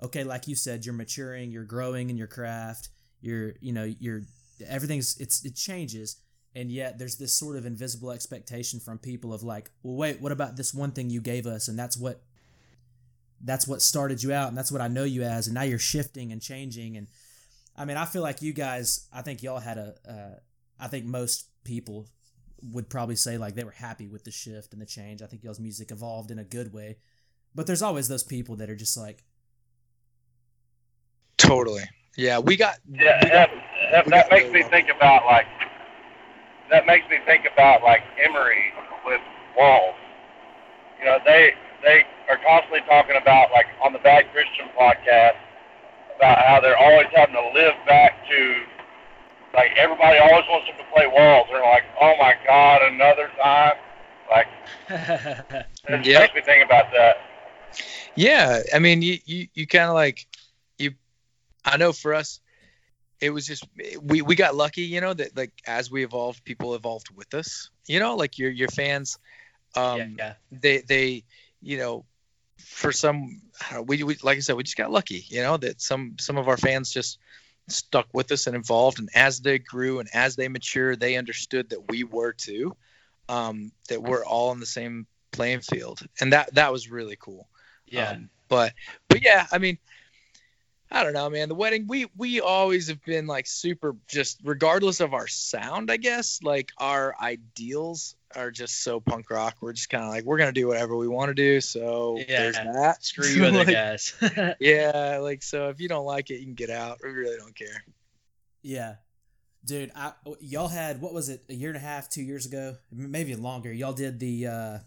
okay, 0.03 0.25
like 0.25 0.49
you 0.49 0.55
said, 0.55 0.85
you're 0.85 0.93
maturing, 0.93 1.51
you're 1.51 1.63
growing 1.63 2.09
in 2.09 2.17
your 2.17 2.27
craft, 2.27 2.89
you're 3.21 3.53
you 3.61 3.71
know 3.71 3.85
you're 3.99 4.23
everything's 4.67 5.17
it's 5.17 5.45
it 5.45 5.55
changes, 5.55 6.17
and 6.53 6.69
yet 6.69 6.99
there's 6.99 7.15
this 7.15 7.33
sort 7.33 7.55
of 7.55 7.65
invisible 7.65 8.11
expectation 8.11 8.81
from 8.81 8.97
people 8.97 9.33
of 9.33 9.43
like, 9.43 9.71
well, 9.81 9.95
wait, 9.95 10.19
what 10.19 10.33
about 10.33 10.57
this 10.57 10.73
one 10.73 10.91
thing 10.91 11.09
you 11.09 11.21
gave 11.21 11.47
us, 11.47 11.69
and 11.69 11.79
that's 11.79 11.97
what 11.97 12.21
that's 13.39 13.65
what 13.65 13.81
started 13.81 14.21
you 14.21 14.33
out, 14.33 14.49
and 14.49 14.57
that's 14.57 14.73
what 14.73 14.81
I 14.81 14.89
know 14.89 15.05
you 15.05 15.23
as, 15.23 15.47
and 15.47 15.53
now 15.53 15.63
you're 15.63 15.79
shifting 15.79 16.33
and 16.33 16.41
changing, 16.41 16.97
and 16.97 17.07
I 17.77 17.85
mean, 17.85 17.95
I 17.95 18.03
feel 18.03 18.21
like 18.21 18.41
you 18.41 18.51
guys, 18.51 19.07
I 19.13 19.21
think 19.21 19.41
y'all 19.41 19.59
had 19.59 19.77
a, 19.77 19.95
uh, 20.07 20.39
I 20.79 20.87
think 20.87 21.05
most 21.05 21.47
people 21.63 22.07
would 22.71 22.89
probably 22.89 23.15
say 23.15 23.37
like 23.37 23.55
they 23.55 23.63
were 23.63 23.71
happy 23.71 24.07
with 24.07 24.23
the 24.23 24.31
shift 24.31 24.73
and 24.73 24.81
the 24.81 24.85
change. 24.85 25.21
I 25.21 25.25
think 25.27 25.43
y'all's 25.43 25.59
music 25.59 25.91
evolved 25.91 26.31
in 26.31 26.39
a 26.39 26.43
good 26.43 26.73
way, 26.73 26.97
but 27.53 27.67
there's 27.67 27.81
always 27.81 28.07
those 28.07 28.23
people 28.23 28.55
that 28.57 28.69
are 28.69 28.75
just 28.75 28.97
like, 28.97 29.23
Totally. 31.37 31.83
Yeah, 32.17 32.39
we 32.39 32.55
got. 32.55 32.77
Yeah, 32.89 33.19
we 33.23 33.29
got- 33.29 33.49
that, 33.91 34.05
that, 34.05 34.09
that 34.09 34.31
makes 34.31 34.51
me 34.51 34.63
think 34.63 34.89
about 34.89 35.25
like 35.25 35.45
that 36.71 36.85
makes 36.87 37.07
me 37.09 37.17
think 37.25 37.45
about 37.51 37.83
like 37.83 38.01
Emery 38.23 38.71
with 39.05 39.21
Walls. 39.57 39.95
You 40.99 41.05
know, 41.05 41.17
they 41.25 41.51
they 41.83 42.03
are 42.29 42.39
constantly 42.47 42.81
talking 42.87 43.15
about 43.21 43.51
like 43.51 43.65
on 43.83 43.93
the 43.93 43.99
Bad 43.99 44.31
Christian 44.31 44.67
podcast 44.79 45.35
about 46.15 46.39
how 46.45 46.61
they're 46.61 46.77
always 46.77 47.07
having 47.13 47.35
to 47.35 47.51
live 47.53 47.75
back 47.85 48.13
to 48.29 48.63
like 49.55 49.71
everybody 49.77 50.19
always 50.19 50.45
wants 50.49 50.67
them 50.67 50.77
to 50.77 50.87
play 50.93 51.07
Walls. 51.07 51.47
They're 51.51 51.63
like, 51.63 51.83
oh 52.01 52.13
my 52.19 52.35
God, 52.45 52.81
another 52.83 53.29
time. 53.41 53.75
Like 54.29 54.47
it 55.87 56.01
Yep. 56.03 56.17
makes 56.17 56.33
me 56.35 56.41
think 56.45 56.65
about 56.65 56.91
that. 56.93 57.17
Yeah, 58.15 58.61
I 58.73 58.79
mean, 58.79 59.01
you 59.01 59.17
you, 59.25 59.47
you 59.53 59.67
kind 59.67 59.85
of 59.89 59.93
like 59.95 60.27
you. 60.77 60.91
I 61.65 61.77
know 61.77 61.91
for 61.93 62.13
us, 62.13 62.39
it 63.21 63.29
was 63.31 63.45
just 63.45 63.65
we 64.01 64.21
we 64.21 64.35
got 64.35 64.55
lucky, 64.55 64.81
you 64.81 65.01
know, 65.01 65.13
that 65.13 65.35
like 65.35 65.51
as 65.65 65.91
we 65.91 66.03
evolved, 66.03 66.43
people 66.45 66.75
evolved 66.75 67.09
with 67.15 67.33
us. 67.33 67.69
You 67.87 67.99
know, 67.99 68.15
like 68.15 68.37
your 68.37 68.49
your 68.51 68.69
fans, 68.69 69.17
um, 69.75 70.17
yeah, 70.17 70.33
yeah. 70.33 70.33
they 70.51 70.79
they 70.87 71.23
you 71.61 71.77
know, 71.77 72.05
for 72.59 72.91
some 72.91 73.41
know, 73.71 73.81
we 73.81 74.03
we 74.03 74.17
like 74.23 74.37
I 74.37 74.41
said, 74.41 74.55
we 74.55 74.63
just 74.63 74.77
got 74.77 74.91
lucky, 74.91 75.23
you 75.27 75.41
know, 75.41 75.57
that 75.57 75.81
some 75.81 76.15
some 76.19 76.37
of 76.37 76.47
our 76.47 76.57
fans 76.57 76.91
just 76.91 77.19
stuck 77.67 78.07
with 78.13 78.31
us 78.31 78.47
and 78.47 78.55
involved. 78.55 78.99
and 78.99 79.09
as 79.15 79.39
they 79.39 79.59
grew 79.59 79.99
and 79.99 80.09
as 80.13 80.35
they 80.35 80.47
matured, 80.47 80.99
they 80.99 81.17
understood 81.17 81.69
that 81.69 81.89
we 81.89 82.03
were 82.03 82.33
too, 82.33 82.75
um, 83.29 83.71
that 83.89 84.01
we're 84.01 84.25
all 84.25 84.49
on 84.49 84.59
the 84.59 84.65
same 84.65 85.07
playing 85.31 85.61
field, 85.61 86.01
and 86.19 86.33
that 86.33 86.53
that 86.55 86.71
was 86.71 86.89
really 86.89 87.17
cool. 87.19 87.47
Yeah. 87.87 88.11
Um, 88.11 88.29
but 88.47 88.73
but 89.09 89.23
yeah, 89.23 89.47
I 89.51 89.57
mean, 89.57 89.77
I 90.95 91.03
don't 91.03 91.11
know, 91.13 91.29
man. 91.29 91.49
The 91.49 91.55
wedding, 91.55 91.87
we 91.87 92.07
we 92.15 92.39
always 92.39 92.87
have 92.87 93.03
been 93.03 93.27
like 93.27 93.47
super, 93.47 93.95
just 94.07 94.39
regardless 94.45 95.01
of 95.01 95.13
our 95.13 95.27
sound, 95.27 95.91
I 95.91 95.97
guess. 95.97 96.39
Like 96.41 96.71
our 96.77 97.13
ideals 97.21 98.15
are 98.33 98.49
just 98.49 98.81
so 98.81 99.01
punk 99.01 99.29
rock. 99.29 99.57
We're 99.59 99.73
just 99.73 99.89
kind 99.89 100.05
of 100.05 100.09
like 100.09 100.23
we're 100.23 100.37
gonna 100.37 100.53
do 100.53 100.67
whatever 100.67 100.95
we 100.95 101.09
want 101.09 101.29
to 101.29 101.33
do. 101.33 101.59
So 101.59 102.17
Yeah. 102.17 102.43
there's 102.43 102.55
that. 102.55 103.03
Screw 103.03 103.27
you 103.27 103.43
other 103.45 103.57
Like, 103.65 103.67
guys. 103.67 104.13
Yeah, 104.61 105.19
like 105.21 105.43
so 105.43 105.67
if 105.67 105.81
you 105.81 105.89
don't 105.89 106.05
like 106.05 106.29
it, 106.29 106.39
you 106.39 106.45
can 106.45 106.53
get 106.55 106.69
out. 106.69 106.99
We 107.03 107.09
really 107.09 107.37
don't 107.37 107.55
care. 107.55 107.83
yeah, 108.61 108.95
dude, 109.65 109.91
I 109.95 110.13
y'all 110.39 110.69
had 110.69 111.01
what 111.01 111.13
was 111.13 111.27
it 111.27 111.43
a 111.49 111.53
year 111.53 111.69
and 111.69 111.77
a 111.77 111.81
half, 111.81 112.07
two 112.07 112.23
years 112.23 112.45
ago, 112.45 112.77
maybe 112.89 113.35
longer. 113.35 113.73
Y'all 113.73 113.91
did 113.91 114.19
the 114.21 114.47
uh 114.47 114.79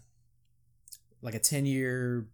like 1.21 1.35
a 1.35 1.39
ten 1.39 1.67
year, 1.67 2.25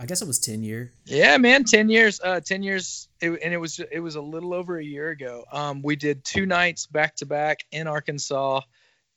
I 0.00 0.06
guess 0.06 0.22
it 0.22 0.26
was 0.26 0.38
ten 0.38 0.62
year. 0.62 0.92
Yeah, 1.04 1.36
man, 1.36 1.64
ten 1.64 1.90
years. 1.90 2.20
Uh, 2.24 2.40
ten 2.40 2.62
years, 2.62 3.08
it, 3.20 3.38
and 3.44 3.52
it 3.52 3.58
was 3.58 3.78
it 3.78 4.00
was 4.00 4.14
a 4.14 4.22
little 4.22 4.54
over 4.54 4.78
a 4.78 4.84
year 4.84 5.10
ago. 5.10 5.44
Um, 5.52 5.82
we 5.82 5.94
did 5.94 6.24
two 6.24 6.46
nights 6.46 6.86
back 6.86 7.16
to 7.16 7.26
back 7.26 7.58
in 7.70 7.86
Arkansas, 7.86 8.62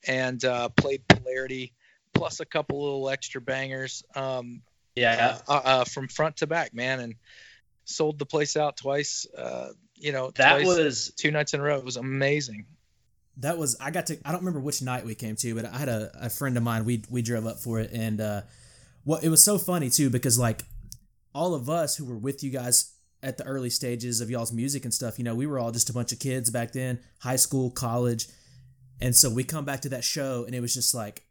and 0.05 0.43
uh, 0.43 0.67
played 0.69 1.07
Polarity, 1.07 1.71
plus 2.13 2.41
a 2.41 2.45
couple 2.45 2.83
little 2.83 3.09
extra 3.09 3.39
bangers. 3.39 4.03
Um, 4.13 4.61
yeah. 4.95 5.39
uh, 5.47 5.61
uh, 5.63 5.83
from 5.85 6.09
front 6.09 6.37
to 6.37 6.47
back, 6.47 6.73
man, 6.73 6.99
and 6.99 7.15
sold 7.85 8.19
the 8.19 8.25
place 8.25 8.57
out 8.57 8.75
twice. 8.75 9.25
Uh, 9.35 9.69
you 9.95 10.11
know, 10.11 10.31
That 10.35 10.63
twice, 10.63 10.67
was 10.67 11.13
two 11.15 11.31
nights 11.31 11.53
in 11.53 11.61
a 11.61 11.63
row. 11.63 11.77
It 11.77 11.85
was 11.85 11.95
amazing. 11.95 12.65
that 13.37 13.57
was 13.57 13.77
I 13.79 13.89
got 13.89 14.07
to 14.07 14.19
I 14.25 14.31
don't 14.31 14.41
remember 14.41 14.59
which 14.59 14.81
night 14.81 15.05
we 15.05 15.15
came 15.15 15.37
to, 15.37 15.55
but 15.55 15.63
I 15.65 15.77
had 15.77 15.87
a, 15.89 16.11
a 16.25 16.29
friend 16.29 16.57
of 16.57 16.63
mine. 16.63 16.83
We 16.83 17.03
we 17.09 17.21
drove 17.21 17.47
up 17.47 17.59
for 17.59 17.79
it, 17.79 17.91
and 17.93 18.19
uh, 18.19 18.41
what 19.05 19.23
it 19.23 19.29
was 19.29 19.41
so 19.43 19.57
funny 19.57 19.89
too 19.89 20.09
because 20.09 20.37
like 20.37 20.61
all 21.33 21.53
of 21.53 21.69
us 21.69 21.95
who 21.95 22.05
were 22.05 22.17
with 22.17 22.43
you 22.43 22.49
guys 22.49 22.93
at 23.21 23.37
the 23.37 23.45
early 23.45 23.69
stages 23.69 24.21
of 24.21 24.29
y'all's 24.29 24.51
music 24.51 24.83
and 24.83 24.93
stuff, 24.93 25.17
you 25.17 25.23
know, 25.23 25.35
we 25.35 25.47
were 25.47 25.57
all 25.57 25.71
just 25.71 25.89
a 25.89 25.93
bunch 25.93 26.11
of 26.11 26.19
kids 26.19 26.49
back 26.49 26.73
then, 26.73 26.99
high 27.19 27.37
school, 27.37 27.71
college, 27.71 28.27
and 29.01 29.15
so 29.15 29.29
we 29.29 29.43
come 29.43 29.65
back 29.65 29.81
to 29.81 29.89
that 29.89 30.03
show, 30.03 30.43
and 30.45 30.53
it 30.53 30.61
was 30.61 30.73
just 30.73 30.93
like 30.93 31.25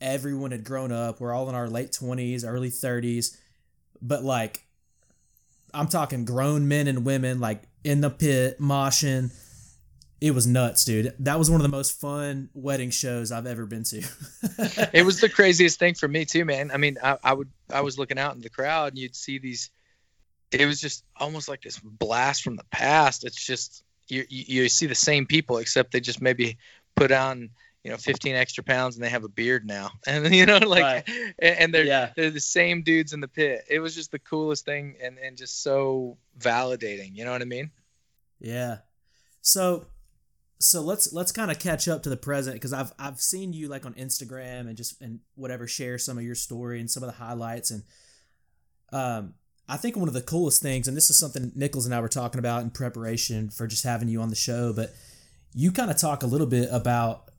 everyone 0.00 0.50
had 0.50 0.64
grown 0.64 0.92
up. 0.92 1.20
We're 1.20 1.32
all 1.32 1.48
in 1.48 1.54
our 1.54 1.68
late 1.68 1.92
twenties, 1.92 2.44
early 2.44 2.70
thirties, 2.70 3.38
but 4.02 4.22
like 4.22 4.64
I'm 5.72 5.88
talking 5.88 6.24
grown 6.24 6.68
men 6.68 6.88
and 6.88 7.04
women 7.04 7.40
like 7.40 7.62
in 7.84 8.00
the 8.00 8.10
pit 8.10 8.60
moshing 8.60 9.32
it 10.20 10.30
was 10.30 10.46
nuts, 10.46 10.84
dude. 10.84 11.14
That 11.18 11.38
was 11.38 11.50
one 11.50 11.60
of 11.60 11.62
the 11.62 11.76
most 11.76 12.00
fun 12.00 12.48
wedding 12.54 12.90
shows 12.90 13.30
I've 13.30 13.46
ever 13.46 13.66
been 13.66 13.84
to. 13.84 13.98
it 14.94 15.04
was 15.04 15.20
the 15.20 15.28
craziest 15.28 15.78
thing 15.78 15.94
for 15.94 16.08
me 16.08 16.24
too, 16.24 16.44
man. 16.44 16.70
I 16.72 16.78
mean, 16.78 16.96
I, 17.02 17.18
I 17.22 17.32
would 17.34 17.50
I 17.72 17.82
was 17.82 17.98
looking 17.98 18.18
out 18.18 18.34
in 18.34 18.40
the 18.40 18.48
crowd 18.50 18.92
and 18.92 18.98
you'd 18.98 19.14
see 19.16 19.38
these. 19.38 19.70
It 20.52 20.64
was 20.64 20.80
just 20.80 21.04
almost 21.16 21.48
like 21.48 21.60
this 21.62 21.78
blast 21.78 22.42
from 22.42 22.56
the 22.56 22.64
past. 22.70 23.24
It's 23.24 23.44
just 23.44 23.84
you 24.08 24.24
you, 24.28 24.62
you 24.62 24.68
see 24.68 24.86
the 24.86 24.94
same 24.94 25.26
people 25.26 25.58
except 25.58 25.92
they 25.92 26.00
just 26.00 26.22
maybe 26.22 26.56
put 26.94 27.12
on 27.12 27.50
you 27.84 27.90
know 27.90 27.98
15 27.98 28.34
extra 28.34 28.64
pounds 28.64 28.96
and 28.96 29.04
they 29.04 29.10
have 29.10 29.24
a 29.24 29.28
beard 29.28 29.66
now, 29.66 29.90
and 30.06 30.34
you 30.34 30.46
know 30.46 30.58
like 30.58 30.82
Right. 30.82 31.08
and, 31.38 31.58
and 31.58 31.74
they're 31.74 31.84
yeah. 31.84 32.12
they're 32.16 32.30
the 32.30 32.40
same 32.40 32.82
dudes 32.82 33.12
in 33.12 33.20
the 33.20 33.28
pit. 33.28 33.64
It 33.68 33.80
was 33.80 33.94
just 33.94 34.12
the 34.12 34.18
coolest 34.18 34.64
thing 34.64 34.96
and 35.02 35.18
and 35.18 35.36
just 35.36 35.62
so 35.62 36.16
validating. 36.38 37.14
You 37.14 37.24
know 37.26 37.32
what 37.32 37.42
I 37.42 37.46
mean? 37.46 37.70
yeah. 38.40 38.78
So 39.42 39.86
so 40.58 40.80
let's 40.80 41.12
let's 41.12 41.32
kind 41.32 41.50
of 41.50 41.58
catch 41.58 41.86
up 41.88 42.02
to 42.02 42.08
the 42.08 42.16
present 42.16 42.56
because 42.56 42.72
I've 42.72 42.92
I've 42.98 43.20
seen 43.20 43.52
you 43.52 43.68
like 43.68 43.84
on 43.84 43.94
Instagram 43.94 44.60
and 44.60 44.76
just 44.76 45.00
and 45.02 45.20
whatever 45.34 45.66
share 45.66 45.98
some 45.98 46.16
of 46.16 46.24
your 46.24 46.34
story 46.34 46.80
and 46.80 46.90
some 46.90 47.02
of 47.02 47.08
the 47.08 47.16
highlights 47.16 47.70
and 47.70 47.82
um 48.92 49.34
I 49.68 49.76
think 49.76 49.96
one 49.96 50.08
of 50.08 50.14
the 50.14 50.22
coolest 50.22 50.62
things 50.62 50.88
and 50.88 50.96
this 50.96 51.10
is 51.10 51.18
something 51.18 51.52
Nichols 51.54 51.84
and 51.84 51.94
I 51.94 52.00
were 52.00 52.08
talking 52.08 52.38
about 52.38 52.62
in 52.62 52.70
preparation 52.70 53.50
for 53.50 53.66
just 53.66 53.84
having 53.84 54.08
you 54.08 54.20
on 54.20 54.30
the 54.30 54.36
show 54.36 54.72
but 54.72 54.94
you 55.54 55.72
kind 55.72 55.90
of 55.90 55.98
talk 55.98 56.22
a 56.22 56.26
little 56.26 56.46
bit 56.46 56.68
about 56.72 57.30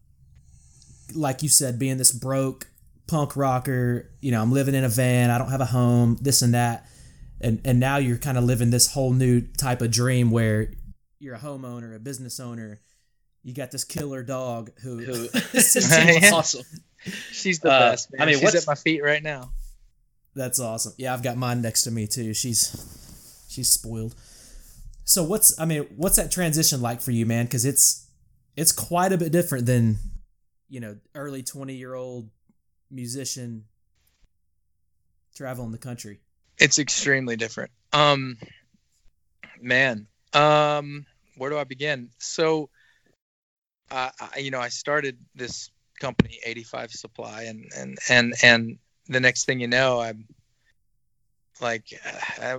like 1.16 1.42
you 1.42 1.50
said 1.50 1.80
being 1.80 1.98
this 1.98 2.12
broke 2.12 2.68
punk 3.08 3.36
rocker 3.36 4.12
you 4.22 4.32
know 4.32 4.42
I'm 4.42 4.52
living 4.52 4.76
in 4.76 4.84
a 4.84 4.90
van 4.90 5.32
I 5.32 5.38
don't 5.38 5.50
have 5.50 5.62
a 5.62 5.66
home 5.66 6.18
this 6.22 6.42
and 6.42 6.54
that 6.54 6.88
and 7.42 7.62
and 7.66 7.80
now 7.80 7.98
you're 7.98 8.18
kind 8.18 8.38
of 8.38 8.44
living 8.44 8.70
this 8.70 8.94
whole 8.94 9.14
new 9.14 9.42
type 9.42 9.82
of 9.82 9.90
dream 9.90 10.30
where 10.30 10.72
you're 11.20 11.36
a 11.36 11.40
homeowner, 11.40 11.96
a 11.96 12.00
business 12.00 12.40
owner. 12.40 12.82
You 13.48 13.54
got 13.54 13.72
this 13.72 13.86
killer 13.86 14.24
dog 14.24 14.72
who, 14.82 14.98
Who 15.00 15.14
Yeah. 15.54 16.32
awesome. 16.34 16.66
She's 17.32 17.60
the 17.60 17.72
Uh, 17.72 17.92
best. 17.92 18.12
Man. 18.12 18.22
I 18.22 18.26
mean, 18.26 18.36
she's 18.36 18.44
what's- 18.44 18.56
at 18.64 18.68
my 18.68 18.76
feet 18.76 19.02
right 19.02 19.24
now. 19.24 19.54
that's 20.36 20.60
awesome. 20.60 20.92
Yeah, 20.98 21.14
I've 21.14 21.24
got 21.24 21.38
mine 21.38 21.62
next 21.62 21.84
to 21.84 21.92
me 21.92 22.08
too. 22.08 22.34
She's 22.34 22.76
she's 23.48 23.70
spoiled. 23.70 24.16
So 25.06 25.24
what's 25.24 25.58
I 25.58 25.64
mean, 25.64 25.84
what's 25.96 26.18
that 26.18 26.30
transition 26.30 26.82
like 26.82 27.00
for 27.00 27.12
you, 27.12 27.26
man? 27.26 27.46
Because 27.46 27.64
it's 27.64 28.06
it's 28.58 28.74
quite 28.74 29.14
a 29.14 29.18
bit 29.18 29.32
different 29.32 29.66
than 29.66 29.98
you 30.68 30.82
know 30.82 30.98
early 31.16 31.42
twenty 31.42 31.76
year 31.76 31.94
old 31.94 32.30
musician 32.92 33.64
traveling 35.36 35.72
the 35.72 35.78
country. 35.78 36.20
it's 36.58 36.80
extremely 36.80 37.36
different 37.38 37.70
um 37.94 38.38
man 39.62 40.08
um 40.34 41.06
where 41.38 41.50
do 41.52 41.58
i 41.58 41.64
begin 41.64 42.10
so 42.18 42.70
uh, 43.92 44.10
I, 44.20 44.40
you 44.40 44.52
know 44.52 44.60
i 44.60 44.70
started 44.70 45.18
this 45.36 45.70
company 46.00 46.40
85 46.46 46.92
supply 46.92 47.44
and 47.44 47.72
and 47.76 47.98
and 48.10 48.34
and 48.44 48.78
the 49.08 49.20
next 49.20 49.46
thing 49.46 49.60
you 49.60 49.68
know 49.68 50.00
i'm 50.00 50.26
like 51.62 51.86
uh, 52.42 52.58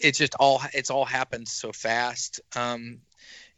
it's 0.00 0.18
just 0.18 0.34
all 0.40 0.60
it's 0.72 0.90
all 0.90 1.04
happened 1.04 1.46
so 1.46 1.72
fast. 1.72 2.40
Um 2.56 3.00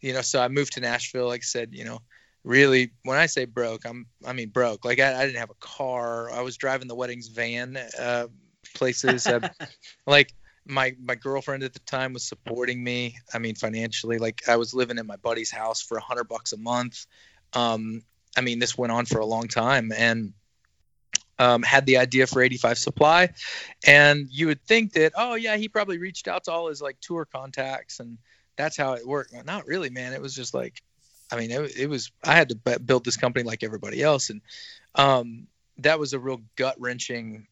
you 0.01 0.13
know 0.13 0.21
so 0.21 0.41
i 0.41 0.49
moved 0.49 0.75
to 0.75 0.81
nashville 0.81 1.29
like 1.29 1.43
i 1.43 1.45
said 1.45 1.71
you 1.73 1.85
know 1.85 2.01
really 2.45 2.91
when 3.05 3.19
i 3.19 3.27
say 3.27 3.45
broke 3.45 3.85
i'm 3.85 4.07
i 4.27 4.33
mean 4.33 4.49
broke. 4.49 4.85
Like 4.85 5.01
i, 5.01 5.15
I 5.15 5.27
didn't 5.27 5.39
have 5.39 5.51
a 5.51 5.67
car. 5.67 6.31
I 6.31 6.43
was 6.43 6.57
driving 6.57 6.89
the 6.89 6.95
weddings 6.95 7.29
van 7.29 7.79
uh 7.99 8.27
places 8.75 9.27
uh, 9.27 9.49
like 10.07 10.35
my 10.67 10.95
my 11.03 11.15
girlfriend 11.15 11.63
at 11.63 11.73
the 11.73 11.81
time 11.81 12.13
was 12.13 12.23
supporting 12.23 12.83
me 12.83 13.17
i 13.35 13.39
mean 13.39 13.55
financially 13.55 14.19
like 14.19 14.49
i 14.49 14.57
was 14.57 14.73
living 14.73 14.99
in 14.99 15.07
my 15.07 15.17
buddy's 15.17 15.51
house 15.51 15.83
for 15.83 15.97
a 15.97 16.03
hundred 16.03 16.25
bucks 16.25 16.53
a 16.53 16.57
month 16.57 17.07
um 17.55 18.03
i 18.37 18.41
mean 18.41 18.59
this 18.59 18.79
went 18.79 18.93
on 18.93 19.05
for 19.05 19.19
a 19.19 19.27
long 19.27 19.49
time 19.49 19.93
and 19.97 20.33
um, 21.39 21.63
had 21.63 21.87
the 21.87 21.97
idea 21.97 22.29
for 22.29 22.41
85 22.41 22.79
Supply, 22.79 23.31
and 23.85 24.29
you 24.31 24.47
would 24.47 24.63
think 24.63 24.93
that 24.93 25.13
oh 25.17 25.35
yeah 25.35 25.57
he 25.57 25.67
probably 25.67 25.99
reached 25.99 26.29
out 26.29 26.45
to 26.45 26.53
all 26.53 26.69
his 26.69 26.81
like 26.81 27.01
tour 27.01 27.25
contacts 27.25 27.99
and 27.99 28.19
that's 28.57 28.77
how 28.77 28.95
it 28.95 29.07
worked. 29.07 29.33
Well, 29.33 29.45
not 29.45 29.67
really, 29.67 29.91
man. 29.91 30.13
It 30.13 30.21
was 30.21 30.35
just 30.35 30.55
like, 30.55 30.83
I 31.31 31.37
mean, 31.37 31.51
it, 31.51 31.77
it 31.77 31.89
was 31.89 32.11
I 32.23 32.35
had 32.35 32.51
to 32.51 32.79
build 32.79 33.05
this 33.05 33.17
company 33.17 33.45
like 33.45 33.63
everybody 33.63 34.03
else, 34.03 34.31
and 34.31 34.41
um, 34.95 35.47
that 35.79 35.99
was 35.99 36.13
a 36.13 36.19
real 36.19 36.43
gut 36.57 36.77
wrenching 36.79 37.47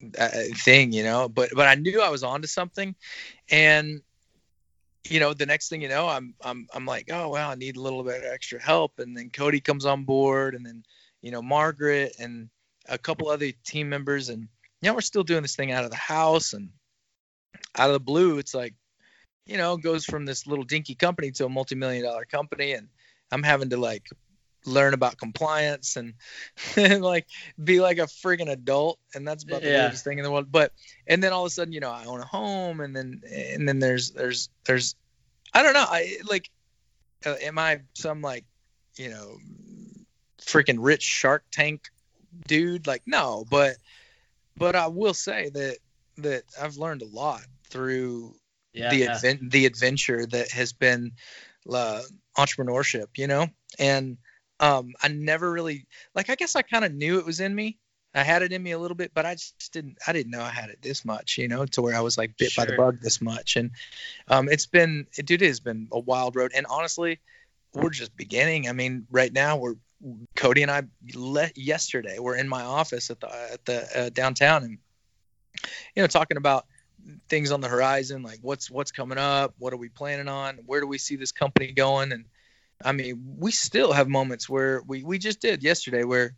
thing, 0.00 0.92
you 0.92 1.02
know. 1.02 1.28
But 1.28 1.50
but 1.54 1.66
I 1.66 1.74
knew 1.74 2.00
I 2.00 2.10
was 2.10 2.22
onto 2.22 2.46
something, 2.46 2.94
and 3.50 4.00
you 5.08 5.20
know, 5.20 5.34
the 5.34 5.46
next 5.46 5.68
thing 5.68 5.82
you 5.82 5.88
know, 5.88 6.08
I'm 6.08 6.34
I'm 6.42 6.66
I'm 6.74 6.86
like, 6.86 7.10
oh 7.12 7.30
well, 7.30 7.50
I 7.50 7.54
need 7.54 7.76
a 7.76 7.80
little 7.80 8.02
bit 8.02 8.22
of 8.22 8.24
extra 8.24 8.60
help, 8.60 8.98
and 8.98 9.16
then 9.16 9.30
Cody 9.30 9.60
comes 9.60 9.86
on 9.86 10.04
board, 10.04 10.54
and 10.54 10.64
then 10.64 10.84
you 11.22 11.30
know 11.30 11.42
Margaret 11.42 12.16
and 12.18 12.48
a 12.88 12.98
couple 12.98 13.28
other 13.28 13.50
team 13.64 13.88
members, 13.88 14.28
and 14.28 14.48
you 14.80 14.88
know 14.88 14.94
we're 14.94 15.00
still 15.00 15.24
doing 15.24 15.42
this 15.42 15.56
thing 15.56 15.72
out 15.72 15.84
of 15.84 15.90
the 15.90 15.96
house, 15.96 16.52
and 16.52 16.70
out 17.76 17.88
of 17.88 17.94
the 17.94 18.00
blue, 18.00 18.38
it's 18.38 18.54
like, 18.54 18.74
you 19.46 19.56
know, 19.56 19.76
goes 19.76 20.04
from 20.04 20.24
this 20.24 20.46
little 20.46 20.64
dinky 20.64 20.94
company 20.94 21.30
to 21.32 21.46
a 21.46 21.48
multi-million 21.48 22.04
dollar 22.04 22.24
company, 22.24 22.72
and 22.72 22.88
I'm 23.30 23.42
having 23.42 23.70
to 23.70 23.76
like 23.76 24.08
learn 24.66 24.94
about 24.94 25.18
compliance 25.18 25.96
and, 25.96 26.14
and 26.76 27.02
like 27.02 27.26
be 27.62 27.80
like 27.80 27.98
a 27.98 28.02
friggin' 28.02 28.50
adult 28.50 28.98
and 29.14 29.26
that's 29.26 29.44
about 29.44 29.62
the 29.62 29.68
yeah. 29.68 29.82
weirdest 29.82 30.04
thing 30.04 30.18
in 30.18 30.24
the 30.24 30.30
world 30.30 30.50
but 30.50 30.72
and 31.06 31.22
then 31.22 31.32
all 31.32 31.42
of 31.42 31.46
a 31.46 31.50
sudden 31.50 31.72
you 31.72 31.80
know 31.80 31.90
i 31.90 32.04
own 32.04 32.20
a 32.20 32.24
home 32.24 32.80
and 32.80 32.94
then 32.94 33.20
and 33.30 33.68
then 33.68 33.78
there's 33.78 34.10
there's 34.10 34.48
there's 34.64 34.94
i 35.54 35.62
don't 35.62 35.74
know 35.74 35.86
i 35.86 36.16
like 36.28 36.50
uh, 37.24 37.34
am 37.42 37.58
i 37.58 37.80
some 37.94 38.20
like 38.20 38.44
you 38.96 39.08
know 39.08 39.36
freaking 40.40 40.76
rich 40.78 41.02
shark 41.02 41.44
tank 41.50 41.88
dude 42.46 42.86
like 42.86 43.02
no 43.06 43.44
but 43.50 43.76
but 44.56 44.76
i 44.76 44.86
will 44.86 45.14
say 45.14 45.48
that 45.50 45.78
that 46.18 46.42
i've 46.60 46.76
learned 46.76 47.02
a 47.02 47.06
lot 47.06 47.42
through 47.70 48.34
yeah, 48.72 48.90
the. 48.90 49.06
Advent, 49.06 49.50
the 49.50 49.64
adventure 49.64 50.26
that 50.26 50.50
has 50.50 50.74
been 50.74 51.12
uh, 51.72 52.02
entrepreneurship 52.36 53.06
you 53.16 53.26
know 53.26 53.46
and 53.78 54.18
um, 54.60 54.94
I 55.02 55.08
never 55.08 55.50
really 55.50 55.86
like. 56.14 56.30
I 56.30 56.34
guess 56.34 56.56
I 56.56 56.62
kind 56.62 56.84
of 56.84 56.94
knew 56.94 57.18
it 57.18 57.26
was 57.26 57.40
in 57.40 57.54
me. 57.54 57.78
I 58.14 58.22
had 58.22 58.42
it 58.42 58.52
in 58.52 58.62
me 58.62 58.70
a 58.70 58.78
little 58.78 58.94
bit, 58.94 59.12
but 59.12 59.26
I 59.26 59.34
just 59.34 59.72
didn't. 59.72 59.98
I 60.06 60.12
didn't 60.12 60.30
know 60.30 60.40
I 60.40 60.50
had 60.50 60.70
it 60.70 60.78
this 60.80 61.04
much, 61.04 61.36
you 61.36 61.48
know, 61.48 61.66
to 61.66 61.82
where 61.82 61.94
I 61.94 62.00
was 62.00 62.16
like 62.16 62.36
bit 62.38 62.52
sure. 62.52 62.64
by 62.64 62.70
the 62.70 62.76
bug 62.76 63.00
this 63.00 63.20
much. 63.20 63.56
And 63.56 63.72
um, 64.28 64.48
it's 64.48 64.66
been, 64.66 65.06
it, 65.18 65.26
dude, 65.26 65.42
it 65.42 65.48
has 65.48 65.60
been 65.60 65.88
a 65.92 65.98
wild 65.98 66.34
road. 66.34 66.52
And 66.54 66.66
honestly, 66.70 67.20
we're 67.74 67.90
just 67.90 68.16
beginning. 68.16 68.68
I 68.68 68.72
mean, 68.72 69.06
right 69.10 69.32
now 69.32 69.58
we're 69.58 69.74
Cody 70.34 70.62
and 70.62 70.70
I 70.70 70.82
let 71.14 71.56
yesterday. 71.56 72.18
We're 72.18 72.36
in 72.36 72.48
my 72.48 72.62
office 72.62 73.10
at 73.10 73.20
the 73.20 73.52
at 73.52 73.64
the 73.64 74.00
uh, 74.00 74.08
downtown, 74.10 74.64
and 74.64 74.78
you 75.94 76.02
know, 76.02 76.06
talking 76.06 76.36
about 76.36 76.66
things 77.28 77.50
on 77.50 77.60
the 77.60 77.68
horizon, 77.68 78.22
like 78.22 78.38
what's 78.42 78.70
what's 78.70 78.92
coming 78.92 79.18
up, 79.18 79.54
what 79.58 79.72
are 79.72 79.78
we 79.78 79.88
planning 79.88 80.28
on, 80.28 80.58
where 80.66 80.80
do 80.80 80.86
we 80.86 80.98
see 80.98 81.16
this 81.16 81.32
company 81.32 81.72
going, 81.72 82.12
and 82.12 82.26
I 82.84 82.92
mean, 82.92 83.36
we 83.38 83.50
still 83.52 83.92
have 83.92 84.08
moments 84.08 84.48
where 84.48 84.82
we 84.86 85.02
we 85.02 85.18
just 85.18 85.40
did 85.40 85.62
yesterday 85.62 86.04
where, 86.04 86.34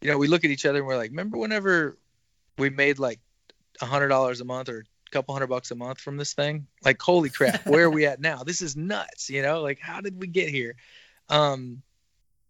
you 0.00 0.10
know, 0.10 0.18
we 0.18 0.28
look 0.28 0.44
at 0.44 0.50
each 0.50 0.66
other 0.66 0.78
and 0.78 0.86
we're 0.86 0.96
like, 0.96 1.10
remember 1.10 1.38
whenever 1.38 1.98
we 2.58 2.70
made 2.70 2.98
like 2.98 3.20
a 3.80 3.86
hundred 3.86 4.08
dollars 4.08 4.40
a 4.40 4.44
month 4.44 4.68
or 4.68 4.78
a 4.80 5.10
couple 5.10 5.34
hundred 5.34 5.48
bucks 5.48 5.70
a 5.70 5.74
month 5.74 6.00
from 6.00 6.16
this 6.16 6.32
thing? 6.32 6.66
Like, 6.84 7.00
holy 7.00 7.30
crap, 7.30 7.66
where 7.66 7.84
are 7.84 7.90
we 7.90 8.06
at 8.06 8.20
now? 8.20 8.42
This 8.42 8.62
is 8.62 8.76
nuts, 8.76 9.28
you 9.30 9.42
know? 9.42 9.60
Like, 9.60 9.78
how 9.80 10.00
did 10.00 10.18
we 10.18 10.26
get 10.26 10.48
here? 10.48 10.76
Um, 11.28 11.82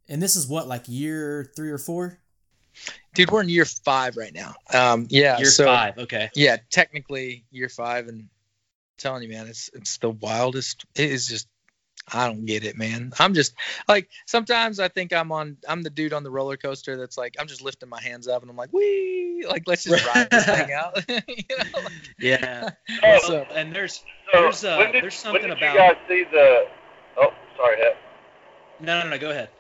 and 0.09 0.23
this 0.23 0.37
is 0.37 0.47
what 0.47 0.69
like 0.69 0.85
year 0.87 1.51
three 1.57 1.71
or 1.71 1.79
four. 1.79 2.19
Dude, 3.15 3.31
we're 3.31 3.43
in 3.43 3.49
year 3.49 3.65
five 3.65 4.17
right 4.17 4.33
now. 4.33 4.55
Um, 4.73 5.07
yeah, 5.11 5.39
year 5.39 5.51
so, 5.51 5.67
five. 5.67 5.99
Okay. 5.99 6.31
Yeah, 6.35 6.57
technically 6.71 7.45
year 7.51 7.69
five, 7.69 8.09
and 8.09 8.21
I'm 8.21 8.31
telling 8.97 9.23
you, 9.23 9.29
man, 9.29 9.47
it's 9.47 9.69
it's 9.75 9.99
the 9.99 10.11
wildest. 10.11 10.87
It 10.95 11.11
is 11.11 11.27
just 11.27 11.47
I 12.13 12.27
don't 12.27 12.45
get 12.47 12.65
it, 12.65 12.77
man. 12.77 13.13
I'm 13.19 13.35
just 13.35 13.55
like 13.89 14.09
sometimes 14.27 14.81
I 14.81 14.89
think 14.89 15.13
I'm 15.13 15.31
on 15.31 15.57
I'm 15.69 15.83
the 15.83 15.91
dude 15.91 16.13
on 16.13 16.25
the 16.25 16.31
roller 16.31 16.57
coaster 16.57 16.97
that's 16.97 17.17
like 17.17 17.37
I'm 17.39 17.47
just 17.47 17.63
lifting 17.63 17.89
my 17.89 18.01
hands 18.01 18.27
up 18.29 18.43
and 18.43 18.51
I'm 18.51 18.57
like, 18.57 18.73
wee 18.73 19.45
like 19.49 19.65
let's 19.67 19.85
just 19.85 20.07
ride 20.07 20.29
this 20.31 20.45
thing 20.45 20.73
out. 20.77 20.99
you 21.09 21.45
know? 21.51 21.81
Like, 21.83 21.93
yeah. 22.19 22.71
Oh, 23.05 23.19
so, 23.23 23.47
and 23.55 23.75
there's 23.75 24.05
there's 24.33 24.65
uh, 24.65 24.93
did, 24.93 25.03
there's 25.03 25.15
something 25.15 25.43
when 25.43 25.51
did 25.51 25.59
about 25.59 25.75
you 25.75 25.79
guys 25.79 25.97
see 26.09 26.25
the 26.31 26.67
oh 27.19 27.33
sorry, 27.57 27.77
Hep. 27.79 27.97
No, 28.81 29.03
no, 29.03 29.09
no, 29.09 29.19
go 29.19 29.31
ahead. 29.31 29.51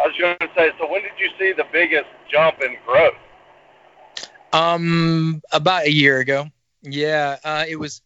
I 0.00 0.06
was 0.06 0.16
going 0.18 0.36
to 0.38 0.48
say, 0.56 0.70
so 0.78 0.90
when 0.90 1.02
did 1.02 1.12
you 1.18 1.28
see 1.38 1.52
the 1.52 1.66
biggest 1.72 2.06
jump 2.30 2.62
in 2.62 2.76
growth? 2.86 3.14
Um, 4.52 5.42
about 5.52 5.86
a 5.86 5.92
year 5.92 6.20
ago. 6.20 6.46
Yeah, 6.82 7.36
uh, 7.44 7.64
it 7.68 7.76
was 7.76 8.02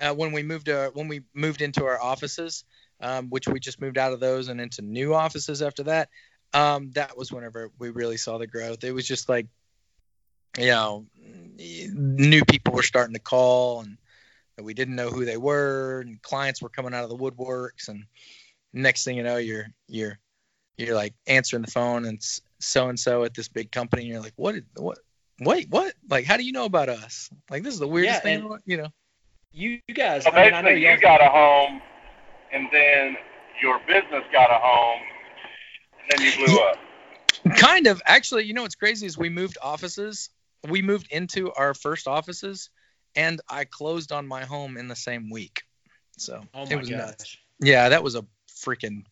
uh, 0.00 0.12
when 0.12 0.32
we 0.32 0.42
moved 0.42 0.68
uh, 0.68 0.90
when 0.90 1.08
we 1.08 1.22
moved 1.34 1.62
into 1.62 1.84
our 1.84 2.00
offices 2.00 2.64
um, 3.00 3.28
which 3.28 3.48
we 3.48 3.60
just 3.60 3.80
moved 3.80 3.98
out 3.98 4.12
of 4.12 4.20
those 4.20 4.48
and 4.48 4.60
into 4.60 4.82
new 4.82 5.14
offices 5.14 5.62
after 5.62 5.84
that. 5.84 6.08
Um, 6.54 6.90
that 6.92 7.16
was 7.16 7.32
whenever 7.32 7.70
we 7.78 7.90
really 7.90 8.16
saw 8.16 8.38
the 8.38 8.46
growth. 8.46 8.84
It 8.84 8.92
was 8.92 9.06
just 9.06 9.28
like, 9.28 9.46
you 10.58 10.68
know, 10.68 11.06
new 11.58 12.44
people 12.44 12.72
were 12.74 12.82
starting 12.82 13.14
to 13.14 13.20
call 13.20 13.80
and 13.80 13.98
we 14.60 14.74
didn't 14.74 14.96
know 14.96 15.10
who 15.10 15.24
they 15.24 15.36
were 15.36 16.00
and 16.00 16.20
clients 16.22 16.62
were 16.62 16.68
coming 16.68 16.94
out 16.94 17.04
of 17.04 17.10
the 17.10 17.16
woodworks 17.16 17.88
and 17.88 18.04
next 18.72 19.04
thing 19.04 19.16
you 19.16 19.22
know 19.22 19.36
you're 19.36 19.66
you're 19.88 20.18
you're 20.76 20.94
like 20.94 21.14
answering 21.26 21.62
the 21.62 21.70
phone 21.70 22.04
and 22.04 22.18
so 22.58 22.88
and 22.88 22.98
so 22.98 23.24
at 23.24 23.34
this 23.34 23.48
big 23.48 23.70
company 23.70 24.02
and 24.02 24.10
you're 24.10 24.20
like 24.20 24.32
what 24.36 24.54
what 24.76 24.98
wait 25.40 25.68
what 25.70 25.94
like 26.08 26.24
how 26.24 26.36
do 26.36 26.44
you 26.44 26.52
know 26.52 26.64
about 26.64 26.88
us 26.88 27.30
like 27.50 27.62
this 27.62 27.74
is 27.74 27.80
the 27.80 27.88
weirdest 27.88 28.16
yeah, 28.16 28.20
thing 28.20 28.58
you 28.64 28.76
know 28.76 28.88
you 29.52 29.80
guys 29.94 30.24
so 30.24 30.30
basically 30.30 30.58
I 30.58 30.62
mean, 30.62 30.72
I 30.72 30.94
you 30.94 31.00
got 31.00 31.22
a 31.22 31.28
home 31.28 31.80
and 32.56 32.68
then 32.72 33.16
your 33.62 33.78
business 33.86 34.24
got 34.32 34.50
a 34.50 34.58
home, 34.58 35.00
and 36.00 36.18
then 36.18 36.26
you 36.26 36.46
blew 36.46 36.58
up. 36.58 36.76
Kind 37.56 37.86
of. 37.86 38.00
Actually, 38.06 38.44
you 38.44 38.54
know 38.54 38.62
what's 38.62 38.74
crazy 38.74 39.06
is 39.06 39.18
we 39.18 39.28
moved 39.28 39.58
offices. 39.62 40.30
We 40.68 40.82
moved 40.82 41.08
into 41.10 41.52
our 41.52 41.74
first 41.74 42.08
offices, 42.08 42.70
and 43.14 43.40
I 43.48 43.64
closed 43.64 44.10
on 44.10 44.26
my 44.26 44.44
home 44.44 44.76
in 44.76 44.88
the 44.88 44.96
same 44.96 45.30
week. 45.30 45.62
So 46.16 46.42
oh 46.54 46.66
it 46.68 46.76
was 46.76 46.88
gosh. 46.88 46.98
nuts. 46.98 47.36
Yeah, 47.60 47.90
that 47.90 48.02
was 48.02 48.14
a 48.14 48.24
freaking 48.48 49.04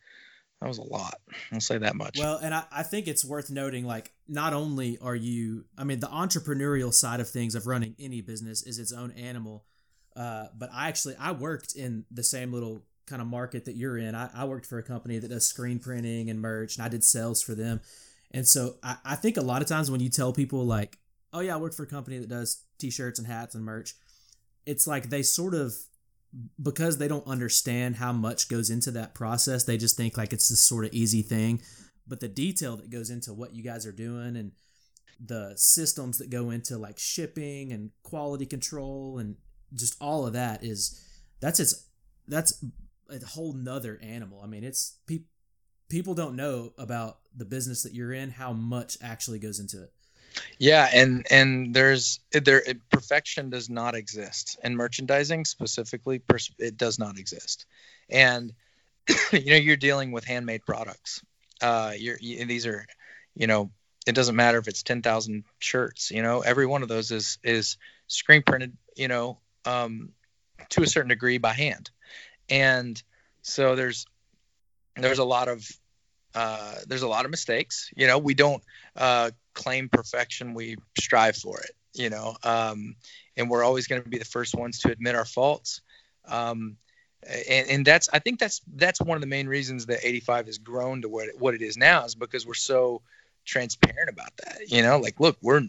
that 0.60 0.68
was 0.68 0.78
a 0.78 0.82
lot. 0.82 1.16
I'll 1.52 1.60
say 1.60 1.78
that 1.78 1.94
much. 1.94 2.18
Well, 2.18 2.38
and 2.38 2.54
I, 2.54 2.64
I 2.72 2.82
think 2.82 3.06
it's 3.06 3.24
worth 3.24 3.50
noting 3.50 3.84
like 3.84 4.12
not 4.26 4.54
only 4.54 4.98
are 4.98 5.14
you 5.14 5.66
I 5.76 5.84
mean 5.84 6.00
the 6.00 6.06
entrepreneurial 6.06 6.92
side 6.92 7.20
of 7.20 7.28
things 7.28 7.54
of 7.54 7.66
running 7.66 7.94
any 7.98 8.22
business 8.22 8.62
is 8.62 8.78
its 8.78 8.92
own 8.92 9.10
animal. 9.12 9.66
Uh, 10.16 10.46
but 10.56 10.70
I 10.72 10.88
actually 10.88 11.16
I 11.16 11.32
worked 11.32 11.74
in 11.74 12.06
the 12.10 12.22
same 12.22 12.52
little 12.52 12.82
kind 13.06 13.22
of 13.22 13.28
market 13.28 13.64
that 13.66 13.76
you're 13.76 13.98
in. 13.98 14.14
I, 14.14 14.30
I 14.34 14.44
worked 14.44 14.66
for 14.66 14.78
a 14.78 14.82
company 14.82 15.18
that 15.18 15.28
does 15.28 15.46
screen 15.46 15.78
printing 15.78 16.30
and 16.30 16.40
merch, 16.40 16.76
and 16.76 16.84
I 16.84 16.88
did 16.88 17.04
sales 17.04 17.42
for 17.42 17.54
them. 17.54 17.80
And 18.30 18.46
so 18.46 18.76
I, 18.82 18.96
I 19.04 19.14
think 19.16 19.36
a 19.36 19.42
lot 19.42 19.62
of 19.62 19.68
times 19.68 19.90
when 19.90 20.00
you 20.00 20.08
tell 20.08 20.32
people 20.32 20.64
like, 20.64 20.98
oh 21.32 21.40
yeah, 21.40 21.54
I 21.54 21.58
work 21.58 21.74
for 21.74 21.82
a 21.82 21.88
company 21.88 22.18
that 22.18 22.28
does 22.28 22.62
t-shirts 22.78 23.18
and 23.18 23.28
hats 23.28 23.54
and 23.54 23.64
merch, 23.64 23.94
it's 24.66 24.86
like 24.86 25.10
they 25.10 25.22
sort 25.22 25.54
of 25.54 25.74
because 26.60 26.98
they 26.98 27.08
don't 27.08 27.26
understand 27.26 27.96
how 27.96 28.12
much 28.12 28.48
goes 28.48 28.70
into 28.70 28.90
that 28.90 29.14
process, 29.14 29.64
they 29.64 29.76
just 29.76 29.96
think 29.96 30.16
like 30.16 30.32
it's 30.32 30.48
this 30.48 30.60
sort 30.60 30.84
of 30.84 30.92
easy 30.92 31.22
thing. 31.22 31.60
But 32.06 32.20
the 32.20 32.28
detail 32.28 32.76
that 32.76 32.90
goes 32.90 33.10
into 33.10 33.32
what 33.32 33.54
you 33.54 33.62
guys 33.62 33.86
are 33.86 33.92
doing 33.92 34.36
and 34.36 34.52
the 35.24 35.52
systems 35.56 36.18
that 36.18 36.30
go 36.30 36.50
into 36.50 36.76
like 36.76 36.98
shipping 36.98 37.72
and 37.72 37.90
quality 38.02 38.46
control 38.46 39.18
and 39.18 39.36
just 39.72 39.96
all 40.00 40.26
of 40.26 40.32
that 40.32 40.64
is 40.64 41.00
that's 41.40 41.60
its 41.60 41.88
that's 42.26 42.64
a 43.10 43.24
whole 43.26 43.52
nother 43.52 43.98
animal. 44.02 44.40
I 44.42 44.46
mean, 44.46 44.64
it's 44.64 44.96
pe- 45.06 45.24
people 45.88 46.14
don't 46.14 46.36
know 46.36 46.72
about 46.78 47.18
the 47.36 47.44
business 47.44 47.82
that 47.82 47.92
you're 47.92 48.12
in, 48.12 48.30
how 48.30 48.52
much 48.52 48.98
actually 49.02 49.38
goes 49.38 49.58
into 49.58 49.82
it. 49.82 49.92
Yeah, 50.58 50.88
and 50.92 51.26
and 51.30 51.74
there's 51.74 52.20
there 52.32 52.62
perfection 52.90 53.50
does 53.50 53.70
not 53.70 53.94
exist 53.94 54.58
in 54.64 54.76
merchandising 54.76 55.44
specifically. 55.44 56.20
It 56.58 56.76
does 56.76 56.98
not 56.98 57.18
exist, 57.18 57.66
and 58.08 58.52
you 59.32 59.50
know 59.50 59.56
you're 59.56 59.76
dealing 59.76 60.10
with 60.10 60.24
handmade 60.24 60.64
products. 60.66 61.22
Uh, 61.60 61.92
you're 61.96 62.18
you, 62.20 62.44
these 62.46 62.66
are, 62.66 62.84
you 63.36 63.46
know, 63.46 63.70
it 64.06 64.14
doesn't 64.16 64.34
matter 64.34 64.58
if 64.58 64.66
it's 64.66 64.82
ten 64.82 65.02
thousand 65.02 65.44
shirts. 65.60 66.10
You 66.10 66.22
know, 66.22 66.40
every 66.40 66.66
one 66.66 66.82
of 66.82 66.88
those 66.88 67.12
is 67.12 67.38
is 67.44 67.76
screen 68.08 68.42
printed. 68.42 68.76
You 68.96 69.06
know, 69.06 69.38
um, 69.64 70.10
to 70.70 70.82
a 70.82 70.86
certain 70.86 71.10
degree 71.10 71.38
by 71.38 71.52
hand 71.52 71.90
and 72.48 73.00
so 73.42 73.76
there's 73.76 74.06
there's 74.96 75.18
a 75.18 75.24
lot 75.24 75.48
of 75.48 75.68
uh, 76.34 76.74
there's 76.86 77.02
a 77.02 77.08
lot 77.08 77.24
of 77.24 77.30
mistakes. 77.30 77.90
You 77.96 78.06
know, 78.06 78.18
we 78.18 78.34
don't 78.34 78.62
uh, 78.96 79.30
claim 79.54 79.88
perfection; 79.88 80.54
we 80.54 80.76
strive 80.98 81.36
for 81.36 81.60
it. 81.60 81.70
You 81.94 82.10
know, 82.10 82.36
um, 82.42 82.96
and 83.36 83.48
we're 83.48 83.64
always 83.64 83.86
going 83.86 84.02
to 84.02 84.08
be 84.08 84.18
the 84.18 84.24
first 84.24 84.54
ones 84.54 84.80
to 84.80 84.90
admit 84.90 85.14
our 85.14 85.24
faults. 85.24 85.80
Um, 86.26 86.76
and, 87.48 87.68
and 87.68 87.86
that's 87.86 88.08
I 88.12 88.18
think 88.18 88.38
that's 88.38 88.60
that's 88.74 89.00
one 89.00 89.16
of 89.16 89.20
the 89.20 89.28
main 89.28 89.46
reasons 89.46 89.86
that 89.86 90.00
85 90.02 90.46
has 90.46 90.58
grown 90.58 91.02
to 91.02 91.08
what 91.08 91.28
it, 91.28 91.38
what 91.38 91.54
it 91.54 91.62
is 91.62 91.76
now 91.76 92.04
is 92.04 92.14
because 92.14 92.46
we're 92.46 92.54
so 92.54 93.02
transparent 93.44 94.10
about 94.10 94.36
that. 94.38 94.68
You 94.68 94.82
know, 94.82 94.98
like, 94.98 95.20
look, 95.20 95.36
we're 95.40 95.62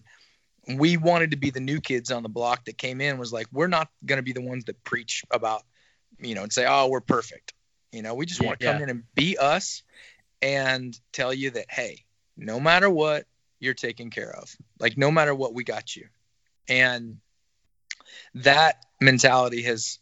we 0.67 0.97
wanted 0.97 1.31
to 1.31 1.37
be 1.37 1.51
the 1.51 1.59
new 1.59 1.79
kids 1.79 2.11
on 2.11 2.23
the 2.23 2.29
block 2.29 2.65
that 2.65 2.77
came 2.77 3.01
in 3.01 3.17
was 3.17 3.31
like, 3.31 3.47
we're 3.51 3.67
not 3.67 3.89
going 4.05 4.17
to 4.17 4.23
be 4.23 4.33
the 4.33 4.41
ones 4.41 4.65
that 4.65 4.83
preach 4.83 5.23
about, 5.29 5.63
you 6.19 6.35
know, 6.35 6.43
and 6.43 6.53
say, 6.53 6.65
oh, 6.67 6.87
we're 6.87 7.01
perfect. 7.01 7.53
You 7.91 8.01
know, 8.01 8.13
we 8.15 8.25
just 8.25 8.41
Yeah, 8.41 8.47
want 8.47 8.59
to 8.59 8.65
come 8.65 8.77
yeah. 8.77 8.83
in 8.83 8.89
and 8.89 9.03
be 9.15 9.37
us 9.37 9.83
and 10.41 10.97
tell 11.11 11.33
you 11.33 11.51
that, 11.51 11.65
hey, 11.69 12.05
no 12.37 12.59
matter 12.59 12.89
what, 12.89 13.25
you're 13.59 13.73
taken 13.73 14.09
care 14.09 14.31
of. 14.31 14.53
Like, 14.79 14.97
no 14.97 15.11
matter 15.11 15.33
what, 15.33 15.53
we 15.53 15.63
got 15.63 15.95
you. 15.95 16.07
And 16.67 17.17
that 18.35 18.85
mentality 19.01 19.63
has, 19.63 19.99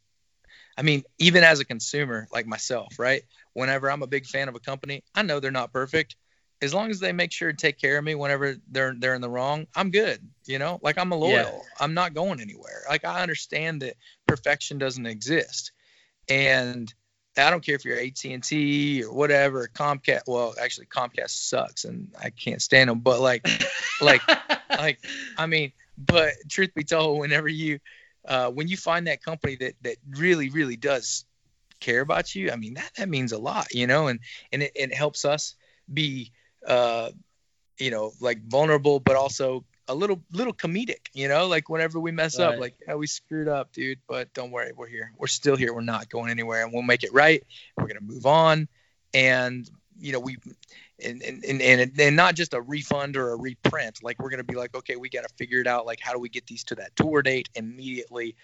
I 0.78 0.82
mean, 0.82 1.04
even 1.20 1.44
as 1.44 1.60
a 1.60 1.66
consumer 1.66 2.28
like 2.32 2.48
myself, 2.48 2.98
right? 2.98 3.24
Whenever 3.54 3.92
I'm 3.92 4.02
a 4.04 4.08
big 4.08 4.26
fan 4.26 4.50
of 4.50 4.56
a 4.56 4.60
company, 4.60 5.04
I 5.14 5.22
know 5.22 5.40
they're 5.40 5.52
not 5.52 5.72
perfect. 5.72 6.16
As 6.62 6.74
long 6.74 6.90
as 6.90 7.00
they 7.00 7.12
make 7.12 7.32
sure 7.32 7.52
to 7.52 7.58
take 7.58 7.78
care 7.78 7.98
of 7.98 8.04
me 8.04 8.16
whenever 8.16 8.56
they're 8.72 8.96
they're 8.98 9.16
in 9.16 9.22
the 9.22 9.30
wrong, 9.30 9.68
I'm 9.76 9.92
good. 9.92 10.20
You 10.46 10.60
know, 10.60 10.80
like 10.82 10.98
I'm 10.98 11.12
a 11.12 11.16
loyal. 11.16 11.34
Yeah. 11.34 11.86
I'm 11.86 11.94
not 11.94 12.14
going 12.14 12.40
anywhere. 12.40 12.84
Like 12.90 13.04
I 13.06 13.22
understand 13.22 13.82
that 13.82 13.96
perfection 14.28 14.78
doesn't 14.78 15.06
exist, 15.06 15.74
and 16.30 16.94
I 17.38 17.50
don't 17.50 17.66
care 17.66 17.76
if 17.76 17.84
you're 17.86 17.98
AT 17.98 18.24
and 18.26 18.44
T 18.44 19.04
or 19.04 19.14
whatever, 19.14 19.68
Comcast. 19.74 20.22
Well, 20.28 20.54
actually, 20.62 20.88
Comcast 20.88 21.32
sucks, 21.32 21.86
and 21.86 22.12
I 22.22 22.30
can't 22.30 22.62
stand 22.62 22.90
them. 22.90 23.00
But 23.00 23.20
like, 23.20 23.48
like, 24.02 24.22
like, 24.70 25.00
I 25.38 25.48
mean, 25.48 25.72
but 25.98 26.34
truth 26.50 26.74
be 26.76 26.84
told, 26.84 27.20
whenever 27.20 27.48
you, 27.48 27.80
uh, 28.28 28.50
when 28.52 28.68
you 28.68 28.78
find 28.78 29.08
that 29.08 29.24
company 29.24 29.56
that 29.58 29.74
that 29.82 29.98
really, 30.10 30.50
really 30.50 30.76
does 30.76 31.26
care 31.80 32.02
about 32.02 32.36
you, 32.36 32.52
I 32.52 32.56
mean, 32.56 32.76
that 32.76 32.92
that 32.98 33.10
means 33.10 33.32
a 33.32 33.40
lot, 33.40 33.74
you 33.74 33.88
know, 33.88 34.08
and 34.08 34.20
and 34.52 34.64
it, 34.64 34.72
it 34.76 34.94
helps 34.94 35.26
us 35.26 35.56
be, 35.92 36.32
uh, 36.68 37.10
you 37.80 37.90
know, 37.90 38.14
like 38.22 38.44
vulnerable, 38.48 39.00
but 39.00 39.16
also 39.16 39.66
a 39.88 39.94
little 39.94 40.22
little 40.32 40.54
comedic, 40.54 41.08
you 41.14 41.28
know, 41.28 41.48
like 41.48 41.70
whenever 41.70 42.00
we 42.00 42.12
mess 42.12 42.40
up, 42.40 42.60
like 42.60 42.76
yeah, 42.88 42.96
we 42.96 43.08
screwed 43.08 43.48
up, 43.48 43.74
dude, 43.74 44.00
but 44.08 44.34
don't 44.34 44.52
worry, 44.52 44.72
we're 44.76 44.88
here, 44.88 45.12
we're 45.18 45.28
still 45.28 45.56
here, 45.56 45.74
we're 45.74 45.82
not 45.82 46.10
going 46.10 46.32
anywhere, 46.32 46.64
and 46.64 46.74
we'll 46.74 46.84
make 46.84 47.04
it 47.04 47.14
right. 47.14 47.44
We're 47.78 47.88
gonna 47.88 48.02
move 48.02 48.26
on, 48.26 48.68
and 49.14 49.70
you 50.00 50.14
know 50.14 50.20
we 50.20 50.38
and 51.04 51.22
and 51.22 51.44
and, 51.44 51.62
and, 51.62 52.00
and 52.00 52.16
not 52.16 52.36
just 52.36 52.54
a 52.54 52.62
refund 52.62 53.18
or 53.18 53.32
a 53.32 53.36
reprint. 53.36 54.04
Like 54.04 54.20
we're 54.20 54.30
going 54.30 54.46
to 54.46 54.46
be 54.46 54.56
like 54.56 54.76
okay 54.76 54.96
we 54.96 55.10
got 55.10 55.28
to 55.28 55.34
figure 55.36 55.60
it 55.60 55.68
out. 55.68 55.86
Like 55.86 56.00
how 56.00 56.14
do 56.14 56.20
we 56.20 56.30
get 56.30 56.48
these 56.48 56.64
to 56.66 56.76
that 56.76 56.96
tour 56.96 57.22
date 57.22 57.50
immediately? 57.56 58.36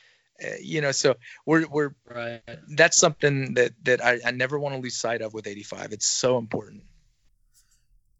Uh, 0.41 0.51
you 0.61 0.79
know 0.79 0.91
so 0.91 1.15
we're 1.45 1.67
we're 1.67 1.91
right. 2.09 2.41
that's 2.69 2.95
something 2.95 3.55
that 3.55 3.73
that 3.83 4.03
I, 4.03 4.19
I 4.25 4.31
never 4.31 4.57
want 4.57 4.73
to 4.73 4.81
lose 4.81 4.95
sight 4.95 5.21
of 5.21 5.33
with 5.33 5.47
85 5.47 5.91
it's 5.91 6.07
so 6.07 6.37
important 6.37 6.83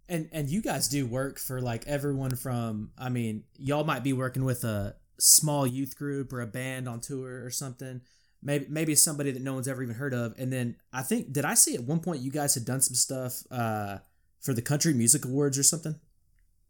And 0.09 0.27
and 0.31 0.49
you 0.49 0.61
guys 0.61 0.87
do 0.87 1.05
work 1.05 1.39
for 1.39 1.61
like 1.61 1.87
everyone 1.87 2.35
from 2.35 2.91
I 2.97 3.09
mean, 3.09 3.43
y'all 3.57 3.83
might 3.83 4.03
be 4.03 4.13
working 4.13 4.43
with 4.43 4.63
a 4.63 4.95
small 5.19 5.67
youth 5.67 5.97
group 5.97 6.33
or 6.33 6.41
a 6.41 6.47
band 6.47 6.89
on 6.89 6.99
tour 6.99 7.45
or 7.45 7.51
something. 7.51 8.01
Maybe 8.41 8.65
maybe 8.69 8.95
somebody 8.95 9.31
that 9.31 9.41
no 9.41 9.53
one's 9.53 9.67
ever 9.67 9.83
even 9.83 9.95
heard 9.95 10.13
of. 10.13 10.33
And 10.37 10.51
then 10.51 10.77
I 10.91 11.03
think 11.03 11.31
did 11.31 11.45
I 11.45 11.53
see 11.53 11.75
at 11.75 11.83
one 11.83 11.99
point 11.99 12.21
you 12.21 12.31
guys 12.31 12.55
had 12.55 12.65
done 12.65 12.81
some 12.81 12.95
stuff 12.95 13.43
uh 13.51 13.99
for 14.41 14.53
the 14.53 14.61
Country 14.61 14.93
Music 14.93 15.25
Awards 15.25 15.57
or 15.57 15.63
something? 15.63 15.95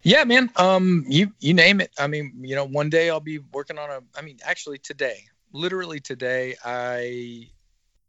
yeah 0.04 0.24
man 0.24 0.50
um 0.56 1.04
you 1.08 1.32
you 1.40 1.54
name 1.54 1.82
it 1.82 1.92
i 2.00 2.08
mean 2.08 2.32
you 2.40 2.56
know 2.56 2.66
one 2.66 2.90
day 2.90 3.10
i'll 3.10 3.20
be 3.20 3.40
working 3.52 3.78
on 3.78 3.90
a 3.90 4.00
i 4.18 4.22
mean 4.22 4.38
actually 4.44 4.78
today 4.78 5.24
literally 5.52 6.00
today 6.00 6.56
i 6.64 7.46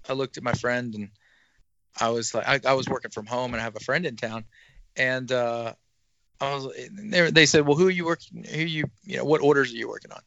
i 0.08 0.12
looked 0.12 0.36
at 0.36 0.42
my 0.42 0.52
friend 0.52 0.94
and 0.94 1.10
i 2.00 2.08
was 2.08 2.34
like 2.34 2.46
i, 2.46 2.60
I 2.64 2.74
was 2.74 2.88
working 2.88 3.10
from 3.10 3.26
home 3.26 3.52
and 3.54 3.60
i 3.60 3.64
have 3.64 3.76
a 3.76 3.80
friend 3.80 4.06
in 4.06 4.16
town 4.16 4.44
and 5.00 5.32
uh 5.32 5.72
i 6.40 6.54
was 6.54 6.68
they, 6.92 7.30
they 7.30 7.46
said 7.46 7.66
well 7.66 7.76
who 7.76 7.86
are 7.86 7.96
you 7.98 8.04
working 8.04 8.44
who 8.44 8.60
you 8.60 8.84
you 9.02 9.16
know 9.16 9.24
what 9.24 9.40
orders 9.40 9.72
are 9.72 9.76
you 9.76 9.88
working 9.88 10.12
on? 10.12 10.20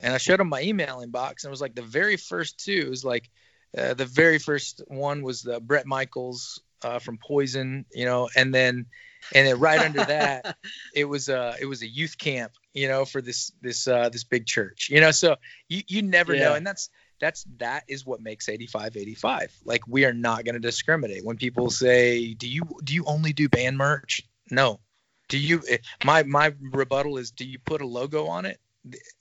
And 0.00 0.12
i 0.12 0.18
showed 0.18 0.38
them 0.38 0.48
my 0.48 0.62
email 0.62 1.02
inbox 1.04 1.42
and 1.42 1.46
it 1.46 1.50
was 1.50 1.60
like 1.60 1.74
the 1.74 1.82
very 1.82 2.16
first 2.16 2.62
two 2.62 2.90
was 2.90 3.04
like 3.04 3.30
uh, 3.76 3.94
the 3.94 4.04
very 4.04 4.38
first 4.38 4.82
one 4.88 5.22
was 5.22 5.42
the 5.42 5.60
bret 5.60 5.86
michaels 5.86 6.60
uh, 6.82 6.98
from 6.98 7.18
poison 7.18 7.86
you 7.92 8.04
know 8.04 8.28
and 8.36 8.54
then 8.54 8.86
and 9.34 9.46
then 9.46 9.58
right 9.58 9.80
under 9.80 10.04
that 10.04 10.56
it 10.94 11.04
was 11.04 11.28
uh 11.28 11.56
it 11.60 11.66
was 11.66 11.82
a 11.82 11.88
youth 11.88 12.18
camp 12.18 12.52
you 12.74 12.88
know 12.88 13.04
for 13.04 13.22
this 13.22 13.52
this 13.62 13.88
uh 13.88 14.08
this 14.10 14.24
big 14.24 14.44
church 14.44 14.88
you 14.90 15.00
know 15.00 15.10
so 15.10 15.36
you 15.68 15.82
you 15.86 16.02
never 16.02 16.36
know 16.36 16.54
and 16.54 16.66
that's 16.66 16.90
that's 17.22 17.46
that 17.58 17.84
is 17.86 18.04
what 18.04 18.20
makes 18.20 18.48
85 18.48 18.96
85 18.96 19.56
like 19.64 19.86
we 19.86 20.04
are 20.04 20.12
not 20.12 20.44
going 20.44 20.54
to 20.56 20.60
discriminate. 20.60 21.24
When 21.24 21.36
people 21.36 21.70
say 21.70 22.34
do 22.34 22.48
you 22.48 22.64
do 22.82 22.92
you 22.92 23.04
only 23.06 23.32
do 23.32 23.48
band 23.48 23.78
merch? 23.78 24.22
No. 24.50 24.80
Do 25.28 25.38
you 25.38 25.62
eh, 25.68 25.78
my 26.04 26.24
my 26.24 26.52
rebuttal 26.60 27.18
is 27.18 27.30
do 27.30 27.44
you 27.46 27.60
put 27.60 27.80
a 27.80 27.86
logo 27.86 28.26
on 28.26 28.44
it? 28.44 28.58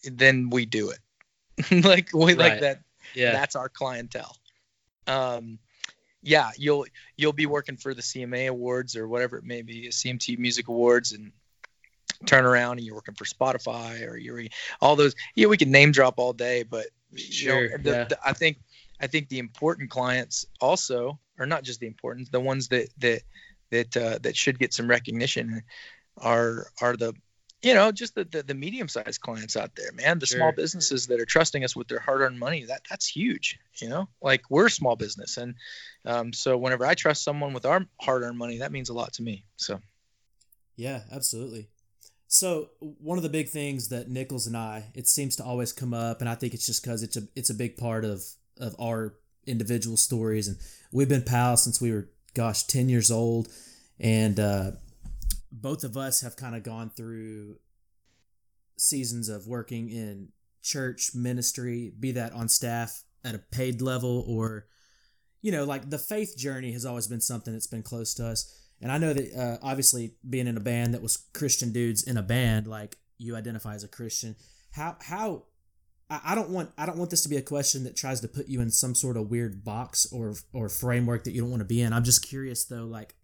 Then 0.03 0.49
we 0.49 0.65
do 0.65 0.89
it. 0.89 0.99
Like 1.85 2.09
we 2.11 2.33
like 2.33 2.61
that 2.61 2.81
Yeah. 3.13 3.33
that's 3.33 3.55
our 3.55 3.69
clientele. 3.69 4.35
Um 5.05 5.59
yeah 6.23 6.49
you'll 6.57 6.87
you'll 7.17 7.33
be 7.33 7.45
working 7.47 7.77
for 7.77 7.95
the 7.95 8.01
cma 8.03 8.47
awards 8.47 8.95
or 8.95 9.07
whatever 9.07 9.37
it 9.37 9.43
may 9.43 9.63
be 9.63 9.87
cmt 9.89 10.37
music 10.37 10.67
awards 10.67 11.13
and 11.13 11.31
turn 12.27 12.45
around 12.45 12.77
and 12.77 12.85
you're 12.85 12.93
working 12.93 13.15
for 13.15 13.25
spotify 13.25 14.07
or 14.07 14.17
you're 14.17 14.43
all 14.81 14.95
those 14.95 15.15
yeah 15.33 15.47
we 15.47 15.57
can 15.57 15.71
name 15.71 15.91
drop 15.91 16.19
all 16.19 16.31
day 16.31 16.61
but 16.61 16.85
you 17.13 17.47
know, 17.47 17.67
Sure, 17.67 17.77
the, 17.77 17.91
yeah. 17.91 18.03
the, 18.05 18.19
i 18.25 18.33
think 18.33 18.57
i 18.99 19.07
think 19.07 19.29
the 19.29 19.39
important 19.39 19.89
clients 19.89 20.45
also 20.59 21.19
are 21.39 21.45
not 21.45 21.63
just 21.63 21.79
the 21.79 21.87
important 21.87 22.31
the 22.31 22.39
ones 22.39 22.67
that 22.69 22.89
that 22.99 23.21
that 23.71 23.97
uh, 23.97 24.19
that 24.21 24.35
should 24.35 24.59
get 24.59 24.73
some 24.73 24.87
recognition 24.87 25.63
are 26.17 26.67
are 26.81 26.97
the 26.97 27.13
you 27.61 27.73
know 27.73 27.91
just 27.91 28.15
the 28.15 28.25
the, 28.25 28.43
the 28.43 28.53
medium 28.53 28.87
sized 28.87 29.21
clients 29.21 29.55
out 29.55 29.75
there 29.75 29.91
man 29.93 30.19
the 30.19 30.27
small 30.27 30.51
businesses 30.51 31.07
that 31.07 31.19
are 31.19 31.25
trusting 31.25 31.63
us 31.63 31.75
with 31.75 31.87
their 31.87 31.99
hard 31.99 32.21
earned 32.21 32.39
money 32.39 32.65
that 32.65 32.81
that's 32.89 33.07
huge 33.07 33.59
you 33.81 33.87
know 33.87 34.07
like 34.21 34.41
we're 34.49 34.67
a 34.67 34.71
small 34.71 34.95
business 34.95 35.37
and 35.37 35.55
um, 36.05 36.33
so 36.33 36.57
whenever 36.57 36.85
i 36.85 36.93
trust 36.93 37.23
someone 37.23 37.53
with 37.53 37.65
our 37.65 37.85
hard 37.99 38.23
earned 38.23 38.37
money 38.37 38.57
that 38.57 38.71
means 38.71 38.89
a 38.89 38.93
lot 38.93 39.13
to 39.13 39.23
me 39.23 39.45
so 39.55 39.79
Yeah, 40.81 41.01
absolutely. 41.11 41.69
So 42.33 42.69
one 42.79 43.17
of 43.17 43.23
the 43.23 43.29
big 43.29 43.49
things 43.49 43.89
that 43.89 44.09
Nichols 44.09 44.47
and 44.47 44.55
I, 44.55 44.85
it 44.95 45.09
seems 45.09 45.35
to 45.35 45.43
always 45.43 45.73
come 45.73 45.93
up, 45.93 46.21
and 46.21 46.29
I 46.29 46.35
think 46.35 46.53
it's 46.53 46.65
just 46.65 46.81
because 46.81 47.03
it's 47.03 47.17
a 47.17 47.23
it's 47.35 47.49
a 47.49 47.53
big 47.53 47.75
part 47.75 48.05
of 48.05 48.23
of 48.57 48.73
our 48.79 49.15
individual 49.45 49.97
stories, 49.97 50.47
and 50.47 50.55
we've 50.93 51.09
been 51.09 51.23
pals 51.23 51.61
since 51.61 51.81
we 51.81 51.91
were, 51.91 52.09
gosh, 52.33 52.63
ten 52.63 52.87
years 52.87 53.11
old, 53.11 53.49
and 53.99 54.39
uh, 54.39 54.71
both 55.51 55.83
of 55.83 55.97
us 55.97 56.21
have 56.21 56.37
kind 56.37 56.55
of 56.55 56.63
gone 56.63 56.89
through 56.89 57.57
seasons 58.77 59.27
of 59.27 59.45
working 59.45 59.89
in 59.89 60.29
church 60.63 61.11
ministry, 61.13 61.91
be 61.99 62.13
that 62.13 62.31
on 62.31 62.47
staff 62.47 63.03
at 63.25 63.35
a 63.35 63.39
paid 63.39 63.81
level 63.81 64.23
or, 64.25 64.67
you 65.41 65.51
know, 65.51 65.65
like 65.65 65.89
the 65.89 65.99
faith 65.99 66.37
journey 66.37 66.71
has 66.71 66.85
always 66.85 67.07
been 67.07 67.19
something 67.19 67.51
that's 67.51 67.67
been 67.67 67.83
close 67.83 68.13
to 68.13 68.25
us. 68.25 68.57
And 68.81 68.91
I 68.91 68.97
know 68.97 69.13
that 69.13 69.33
uh, 69.33 69.57
obviously 69.65 70.15
being 70.27 70.47
in 70.47 70.57
a 70.57 70.61
band 70.61 70.93
that 70.93 71.01
was 71.01 71.27
Christian 71.33 71.71
dudes 71.71 72.03
in 72.03 72.17
a 72.17 72.23
band, 72.23 72.67
like 72.67 72.97
you 73.17 73.35
identify 73.35 73.75
as 73.75 73.83
a 73.83 73.87
Christian. 73.87 74.35
How 74.71 74.97
how 75.01 75.43
I, 76.09 76.21
I 76.25 76.35
don't 76.35 76.49
want 76.49 76.71
I 76.77 76.85
don't 76.85 76.97
want 76.97 77.11
this 77.11 77.23
to 77.23 77.29
be 77.29 77.37
a 77.37 77.41
question 77.41 77.83
that 77.83 77.95
tries 77.95 78.21
to 78.21 78.27
put 78.27 78.47
you 78.47 78.59
in 78.61 78.71
some 78.71 78.95
sort 78.95 79.17
of 79.17 79.29
weird 79.29 79.63
box 79.63 80.11
or 80.11 80.35
or 80.53 80.67
framework 80.69 81.23
that 81.23 81.31
you 81.31 81.41
don't 81.41 81.51
want 81.51 81.61
to 81.61 81.65
be 81.65 81.81
in. 81.81 81.93
I'm 81.93 82.03
just 82.03 82.27
curious 82.27 82.65
though, 82.65 82.85
like 82.85 83.15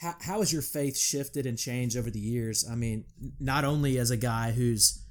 how 0.00 0.14
how 0.20 0.38
has 0.38 0.52
your 0.52 0.62
faith 0.62 0.96
shifted 0.96 1.46
and 1.46 1.58
changed 1.58 1.96
over 1.96 2.10
the 2.10 2.20
years? 2.20 2.64
I 2.68 2.74
mean, 2.74 3.04
not 3.40 3.64
only 3.64 3.98
as 3.98 4.10
a 4.10 4.16
guy 4.16 4.52
who's 4.52 5.02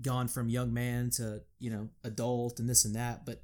gone 0.00 0.26
from 0.26 0.48
young 0.48 0.74
man 0.74 1.10
to 1.10 1.42
you 1.58 1.70
know 1.70 1.88
adult 2.02 2.58
and 2.58 2.68
this 2.68 2.84
and 2.84 2.96
that, 2.96 3.24
but 3.26 3.42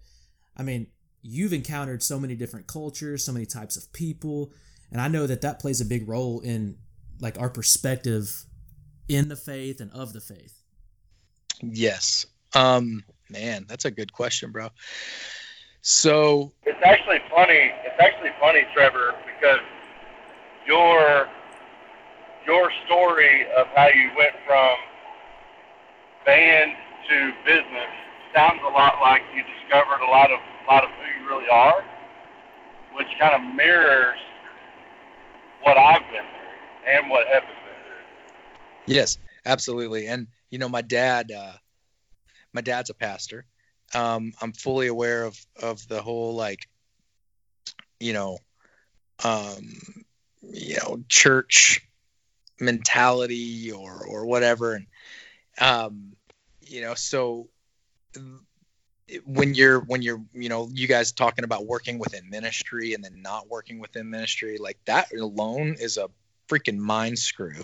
I 0.57 0.63
mean 0.63 0.89
you've 1.23 1.53
encountered 1.53 2.03
so 2.03 2.19
many 2.19 2.35
different 2.35 2.67
cultures, 2.67 3.25
so 3.25 3.33
many 3.33 3.47
types 3.47 3.77
of 3.77 3.93
people, 3.93 4.53
and 4.91 5.01
I 5.01 5.09
know 5.09 5.27
that 5.27 5.43
that 5.43 5.59
plays 5.59 5.81
a 5.81 5.85
big 5.85 6.09
role 6.09 6.41
in 6.41 6.77
like 7.21 7.39
our 7.39 7.51
perspective 7.51 8.45
in 9.09 9.29
the 9.29 9.37
faith 9.37 9.81
and 9.81 9.91
of 9.93 10.13
the 10.13 10.21
faith. 10.21 10.63
yes 11.63 12.27
um 12.55 13.03
man 13.29 13.65
that's 13.69 13.85
a 13.85 13.91
good 13.91 14.13
question 14.13 14.53
bro 14.53 14.69
so 15.81 16.53
It's 16.65 16.79
actually 16.85 17.19
funny. 17.31 17.73
It's 17.85 18.01
actually 18.01 18.31
funny, 18.41 18.67
Trevor, 18.75 19.15
because 19.25 19.65
your 20.67 21.29
your 22.47 22.71
story 22.87 23.47
of 23.57 23.67
how 23.75 23.89
you 23.89 24.11
went 24.17 24.35
from 24.47 24.75
band 26.27 26.73
to 27.09 27.33
business 27.45 27.93
sounds 28.35 28.61
a 28.65 28.69
lot 28.71 29.01
like 29.01 29.23
you 29.35 29.43
discovered 29.43 30.03
a 30.05 30.11
lot 30.11 30.31
of 30.31 30.41
a 30.41 30.58
lot 30.69 30.85
of 30.85 30.91
who 30.91 31.23
you 31.23 31.29
really 31.29 31.49
are, 31.51 31.85
which 32.95 33.09
kind 33.19 33.35
of 33.35 33.55
mirrors 33.55 34.19
what 35.63 35.77
I've 35.77 36.03
been 36.13 36.23
through 36.23 36.93
and 36.93 37.11
what 37.11 37.27
Kevin's 37.27 37.53
been 37.53 38.87
through. 38.87 38.95
Yes, 38.95 39.19
absolutely. 39.45 40.07
And 40.07 40.29
you 40.51 40.59
know, 40.59 40.69
my 40.69 40.83
dad, 40.83 41.33
uh, 41.33 41.53
my 42.53 42.61
dad's 42.61 42.91
a 42.91 42.95
pastor. 42.95 43.45
Um, 43.95 44.33
I'm 44.43 44.53
fully 44.53 44.87
aware 44.87 45.25
of 45.25 45.39
of 45.63 45.87
the 45.89 46.03
whole 46.03 46.35
like, 46.35 46.69
you 47.99 48.13
know, 48.13 48.39
um, 49.25 49.73
you 50.43 50.77
know 50.77 51.03
church 51.09 51.81
mentality 52.61 53.71
or 53.73 54.05
or 54.07 54.27
whatever 54.27 54.75
and 54.75 54.87
um 55.61 56.13
you 56.61 56.81
know 56.81 56.95
so 56.95 57.49
when 59.25 59.55
you're 59.55 59.81
when 59.81 60.03
you're 60.03 60.23
you 60.35 60.49
know 60.49 60.69
you 60.73 60.87
guys 60.87 61.13
talking 61.13 61.45
about 61.45 61.67
working 61.67 61.99
within 61.99 62.29
ministry 62.29 62.95
and 62.95 63.03
then 63.03 63.23
not 63.23 63.49
working 63.49 63.79
within 63.81 64.11
ministry 64.11 64.59
like 64.59 64.79
that 64.85 65.13
alone 65.13 65.77
is 65.79 65.97
a 65.97 66.09
freaking 66.49 66.79
mind 66.79 67.19
screw 67.19 67.63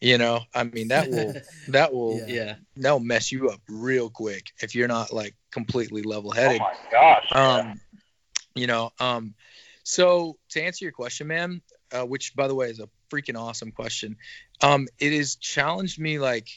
you 0.00 0.18
know 0.18 0.40
i 0.54 0.64
mean 0.64 0.88
that 0.88 1.08
will 1.10 1.34
that 1.68 1.92
will 1.92 2.22
Yeah. 2.26 2.56
that'll 2.76 3.00
mess 3.00 3.32
you 3.32 3.50
up 3.50 3.60
real 3.68 4.10
quick 4.10 4.52
if 4.60 4.74
you're 4.74 4.88
not 4.88 5.12
like 5.12 5.34
completely 5.50 6.02
level 6.02 6.30
headed 6.30 6.60
Oh 6.60 6.64
my 6.64 6.90
gosh. 6.90 7.32
um 7.32 7.80
you 8.54 8.66
know 8.66 8.90
um 9.00 9.34
so 9.84 10.36
to 10.50 10.62
answer 10.62 10.84
your 10.84 10.92
question 10.92 11.26
man 11.26 11.62
uh, 11.92 12.04
which 12.04 12.34
by 12.34 12.48
the 12.48 12.54
way 12.54 12.68
is 12.68 12.80
a 12.80 12.88
freaking 13.10 13.38
awesome 13.38 13.70
question 13.70 14.16
um 14.62 14.86
it 14.98 15.12
has 15.12 15.36
challenged 15.36 15.98
me 15.98 16.18
like 16.18 16.48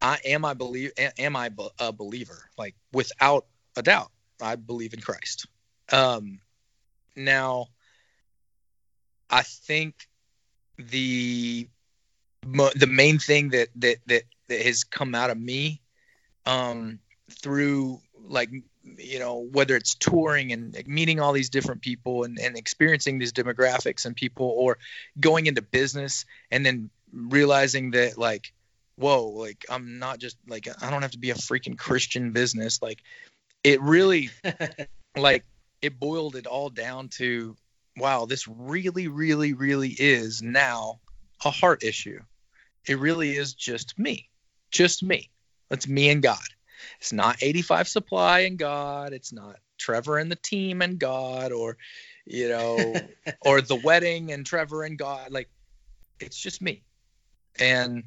i 0.00 0.18
am 0.24 0.44
i 0.44 0.54
believe 0.54 0.92
am 1.18 1.36
I 1.36 1.50
a 1.78 1.92
believer 1.92 2.48
like 2.56 2.74
without 2.92 3.46
a 3.76 3.82
doubt. 3.82 4.10
I 4.42 4.56
believe 4.56 4.94
in 4.94 5.00
christ. 5.00 5.46
Um 5.92 6.40
now 7.16 7.68
i 9.30 9.42
think 9.42 9.94
the 10.78 11.68
the 12.42 12.86
main 12.86 13.18
thing 13.18 13.50
that 13.50 13.68
that 13.76 13.98
that, 14.06 14.22
that 14.48 14.60
has 14.60 14.84
come 14.84 15.14
out 15.14 15.30
of 15.30 15.38
me 15.38 15.80
um 16.46 16.98
through 17.30 18.00
like 18.26 18.50
you 18.98 19.18
know 19.18 19.46
whether 19.52 19.76
it's 19.76 19.94
touring 19.94 20.52
and 20.52 20.76
meeting 20.86 21.20
all 21.20 21.32
these 21.32 21.48
different 21.48 21.80
people 21.80 22.24
and, 22.24 22.38
and 22.38 22.56
experiencing 22.56 23.18
these 23.18 23.32
demographics 23.32 24.04
and 24.04 24.14
people 24.14 24.46
or 24.46 24.78
going 25.18 25.46
into 25.46 25.62
business 25.62 26.26
and 26.50 26.66
then 26.66 26.90
realizing 27.12 27.92
that 27.92 28.18
like 28.18 28.52
whoa 28.96 29.26
like 29.28 29.64
i'm 29.70 29.98
not 29.98 30.18
just 30.18 30.36
like 30.46 30.68
i 30.82 30.90
don't 30.90 31.02
have 31.02 31.12
to 31.12 31.18
be 31.18 31.30
a 31.30 31.34
freaking 31.34 31.78
christian 31.78 32.32
business. 32.32 32.82
Like 32.82 33.02
it 33.64 33.80
really 33.80 34.30
like 35.16 35.44
it 35.82 35.98
boiled 35.98 36.36
it 36.36 36.46
all 36.46 36.70
down 36.70 37.08
to 37.08 37.56
wow 37.96 38.26
this 38.26 38.46
really 38.46 39.08
really 39.08 39.54
really 39.54 39.90
is 39.90 40.42
now 40.42 41.00
a 41.44 41.50
heart 41.50 41.82
issue. 41.82 42.20
It 42.86 42.98
really 42.98 43.30
is 43.30 43.54
just 43.54 43.98
me 43.98 44.28
just 44.74 45.02
me. 45.02 45.30
It's 45.70 45.88
me 45.88 46.10
and 46.10 46.22
god. 46.22 46.38
It's 47.00 47.12
not 47.12 47.42
85 47.42 47.88
supply 47.88 48.40
and 48.40 48.58
god. 48.58 49.12
It's 49.14 49.32
not 49.32 49.56
trevor 49.78 50.18
and 50.18 50.30
the 50.30 50.36
team 50.36 50.82
and 50.82 50.98
god 50.98 51.50
or 51.50 51.76
you 52.26 52.48
know 52.48 52.94
or 53.40 53.60
the 53.60 53.76
wedding 53.76 54.32
and 54.32 54.44
trevor 54.44 54.82
and 54.82 54.98
god. 54.98 55.30
Like 55.30 55.48
it's 56.20 56.36
just 56.36 56.60
me. 56.60 56.82
And 57.58 58.04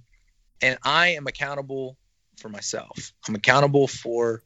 and 0.62 0.78
i 0.84 1.10
am 1.10 1.26
accountable 1.26 1.97
for 2.38 2.49
myself. 2.49 3.14
I'm 3.28 3.36
accountable 3.36 3.88
for 3.88 4.43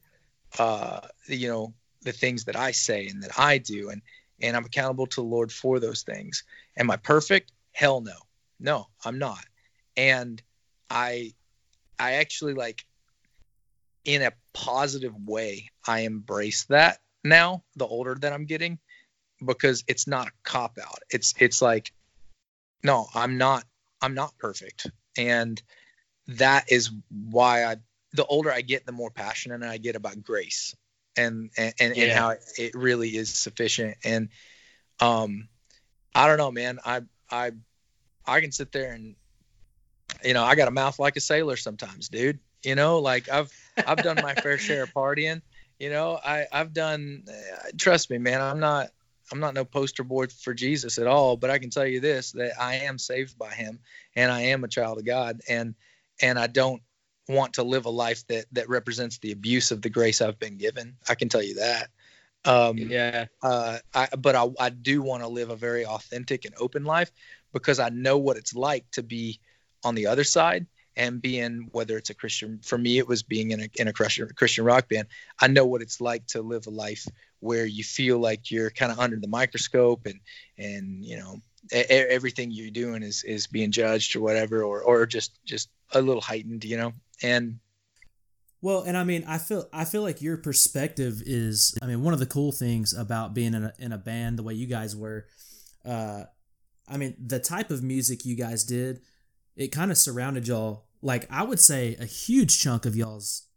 uh 0.59 1.01
you 1.27 1.47
know 1.47 1.73
the 2.03 2.11
things 2.11 2.45
that 2.45 2.55
i 2.55 2.71
say 2.71 3.07
and 3.07 3.23
that 3.23 3.37
i 3.39 3.57
do 3.57 3.89
and 3.89 4.01
and 4.41 4.55
i'm 4.55 4.65
accountable 4.65 5.07
to 5.07 5.21
the 5.21 5.27
lord 5.27 5.51
for 5.51 5.79
those 5.79 6.03
things. 6.03 6.43
Am 6.77 6.91
i 6.91 6.97
perfect? 6.97 7.51
Hell 7.71 8.01
no. 8.01 8.17
No 8.59 8.87
i'm 9.05 9.19
not. 9.19 9.43
And 9.97 10.41
i 10.89 11.33
i 11.99 12.13
actually 12.13 12.53
like 12.53 12.85
in 14.03 14.21
a 14.23 14.33
positive 14.53 15.13
way 15.25 15.69
i 15.87 15.99
embrace 16.01 16.65
that 16.65 16.97
now 17.23 17.63
the 17.75 17.85
older 17.85 18.15
that 18.15 18.33
i'm 18.33 18.45
getting 18.45 18.79
because 19.45 19.83
it's 19.87 20.07
not 20.07 20.27
a 20.27 20.31
cop 20.43 20.77
out. 20.83 20.99
It's 21.09 21.33
it's 21.39 21.61
like 21.61 21.91
no 22.83 23.07
i'm 23.13 23.37
not 23.37 23.63
i'm 24.01 24.13
not 24.13 24.37
perfect. 24.37 24.87
And 25.17 25.61
that 26.27 26.71
is 26.71 26.91
why 27.09 27.65
i 27.65 27.77
the 28.13 28.25
older 28.25 28.51
i 28.51 28.61
get 28.61 28.85
the 28.85 28.91
more 28.91 29.11
passionate 29.11 29.63
i 29.63 29.77
get 29.77 29.95
about 29.95 30.21
grace 30.23 30.75
and 31.17 31.49
and, 31.57 31.73
and, 31.79 31.97
and 31.97 32.11
how 32.11 32.29
it, 32.29 32.43
it 32.57 32.75
really 32.75 33.09
is 33.09 33.33
sufficient. 33.33 33.97
And 34.03 34.29
um 34.99 35.47
i 36.13 36.27
don't 36.27 36.37
know 36.37 36.51
man. 36.51 36.79
I 36.85 37.01
i 37.29 37.51
i 38.25 38.41
can 38.41 38.51
sit 38.51 38.71
there 38.71 38.93
and 38.93 39.15
you 40.23 40.33
know 40.33 40.43
i 40.43 40.55
got 40.55 40.67
a 40.67 40.71
mouth 40.71 40.99
like 40.99 41.15
a 41.15 41.21
sailor 41.21 41.57
sometimes 41.57 42.09
dude. 42.09 42.39
You 42.63 42.75
know 42.75 42.99
like 42.99 43.29
i've 43.29 43.51
i've 43.85 44.03
done 44.03 44.17
my 44.17 44.35
fair 44.35 44.57
share 44.57 44.83
of 44.83 44.93
partying. 44.93 45.41
You 45.79 45.89
know 45.89 46.19
i 46.23 46.45
i've 46.51 46.73
done 46.73 47.25
uh, 47.27 47.69
trust 47.77 48.11
me 48.11 48.19
man 48.19 48.39
i'm 48.39 48.59
not 48.59 48.89
i'm 49.31 49.39
not 49.39 49.55
no 49.55 49.65
poster 49.65 50.03
boy 50.03 50.27
for 50.27 50.53
jesus 50.53 50.99
at 50.99 51.07
all 51.07 51.37
but 51.37 51.49
i 51.49 51.57
can 51.57 51.71
tell 51.71 51.87
you 51.87 51.99
this 51.99 52.33
that 52.33 52.51
i 52.61 52.75
am 52.75 52.99
saved 52.99 53.35
by 53.35 53.51
him 53.51 53.79
and 54.15 54.31
i 54.31 54.41
am 54.41 54.63
a 54.63 54.67
child 54.67 54.99
of 54.99 55.05
god. 55.05 55.41
And 55.49 55.73
and 56.21 56.37
i 56.37 56.45
don't 56.45 56.83
want 57.31 57.53
to 57.53 57.63
live 57.63 57.85
a 57.85 57.89
life 57.89 58.25
that 58.27 58.45
that 58.51 58.69
represents 58.69 59.17
the 59.19 59.31
abuse 59.31 59.71
of 59.71 59.81
the 59.81 59.89
grace 59.89 60.21
i've 60.21 60.39
been 60.39 60.57
given 60.57 60.95
i 61.09 61.15
can 61.15 61.29
tell 61.29 61.41
you 61.41 61.55
that 61.55 61.89
um 62.43 62.77
yeah. 62.77 63.25
uh, 63.43 63.77
I, 63.93 64.07
but 64.17 64.35
I, 64.35 64.47
I 64.59 64.69
do 64.69 65.01
want 65.03 65.21
to 65.21 65.27
live 65.27 65.51
a 65.51 65.55
very 65.55 65.85
authentic 65.85 66.45
and 66.45 66.55
open 66.59 66.83
life 66.83 67.11
because 67.53 67.79
I 67.79 67.89
know 67.89 68.17
what 68.17 68.37
it's 68.37 68.55
like 68.55 68.89
to 68.91 69.03
be 69.03 69.39
on 69.83 69.95
the 69.95 70.07
other 70.07 70.23
side 70.23 70.67
and 70.95 71.21
being 71.21 71.69
whether 71.71 71.97
it's 71.97 72.09
a 72.09 72.13
Christian 72.13 72.59
for 72.63 72.77
me 72.77 72.97
it 72.97 73.07
was 73.07 73.23
being 73.23 73.51
in 73.51 73.61
a 73.61 73.69
in 73.75 73.87
a 73.87 73.93
Christian 73.93 74.27
Christian 74.35 74.65
rock 74.65 74.89
band. 74.89 75.07
I 75.39 75.47
know 75.47 75.65
what 75.65 75.81
it's 75.81 76.01
like 76.01 76.27
to 76.27 76.41
live 76.41 76.67
a 76.67 76.71
life 76.71 77.07
where 77.39 77.65
you 77.65 77.83
feel 77.83 78.19
like 78.19 78.51
you're 78.51 78.69
kind 78.69 78.91
of 78.91 78.99
under 78.99 79.17
the 79.17 79.27
microscope 79.27 80.05
and 80.05 80.19
and 80.57 81.05
you 81.05 81.17
know 81.17 81.41
everything 81.71 82.51
you're 82.51 82.71
doing 82.71 83.03
is 83.03 83.23
is 83.23 83.47
being 83.47 83.71
judged 83.71 84.15
or 84.15 84.21
whatever 84.21 84.63
or 84.63 84.81
or 84.81 85.05
just 85.05 85.43
just 85.45 85.69
a 85.93 86.01
little 86.01 86.21
heightened, 86.21 86.63
you 86.63 86.77
know. 86.77 86.93
And 87.21 87.59
Well, 88.61 88.83
and 88.83 88.97
I 88.97 89.03
mean, 89.03 89.23
I 89.27 89.37
feel 89.37 89.67
I 89.71 89.85
feel 89.85 90.01
like 90.01 90.21
your 90.21 90.37
perspective 90.37 91.21
is. 91.25 91.77
I 91.81 91.85
mean, 91.85 92.03
one 92.03 92.13
of 92.13 92.19
the 92.19 92.25
cool 92.25 92.51
things 92.51 92.93
about 92.93 93.33
being 93.33 93.53
in 93.53 93.65
a 93.65 93.73
in 93.79 93.91
a 93.91 93.97
band 93.97 94.37
the 94.39 94.43
way 94.43 94.53
you 94.53 94.67
guys 94.67 94.95
were. 94.95 95.27
Uh, 95.85 96.23
I 96.87 96.97
mean, 96.97 97.15
the 97.23 97.39
type 97.39 97.71
of 97.71 97.81
music 97.83 98.25
you 98.25 98.35
guys 98.35 98.63
did, 98.63 99.01
it 99.55 99.69
kind 99.69 99.91
of 99.91 99.97
surrounded 99.97 100.47
y'all. 100.47 100.85
Like 101.01 101.25
I 101.31 101.43
would 101.43 101.59
say, 101.59 101.95
a 101.99 102.05
huge 102.05 102.59
chunk 102.59 102.85
of 102.85 102.95
y'all's 102.95 103.47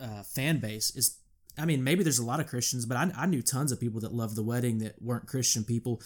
uh, 0.00 0.22
fan 0.22 0.58
base 0.58 0.94
is. 0.94 1.16
I 1.60 1.64
mean, 1.64 1.82
maybe 1.82 2.04
there's 2.04 2.20
a 2.20 2.24
lot 2.24 2.38
of 2.38 2.46
Christians, 2.46 2.86
but 2.86 2.96
I, 2.96 3.10
I 3.16 3.26
knew 3.26 3.42
tons 3.42 3.72
of 3.72 3.80
people 3.80 4.00
that 4.02 4.14
loved 4.14 4.36
the 4.36 4.44
wedding 4.44 4.78
that 4.78 5.02
weren't 5.02 5.26
Christian 5.26 5.64
people. 5.64 6.00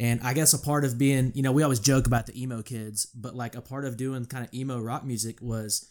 And 0.00 0.20
I 0.22 0.32
guess 0.32 0.54
a 0.54 0.58
part 0.58 0.86
of 0.86 0.96
being, 0.96 1.30
you 1.34 1.42
know, 1.42 1.52
we 1.52 1.62
always 1.62 1.78
joke 1.78 2.06
about 2.06 2.24
the 2.24 2.42
emo 2.42 2.62
kids, 2.62 3.04
but 3.14 3.36
like 3.36 3.54
a 3.54 3.60
part 3.60 3.84
of 3.84 3.98
doing 3.98 4.24
kind 4.24 4.42
of 4.46 4.52
emo 4.54 4.80
rock 4.80 5.04
music 5.04 5.40
was 5.42 5.86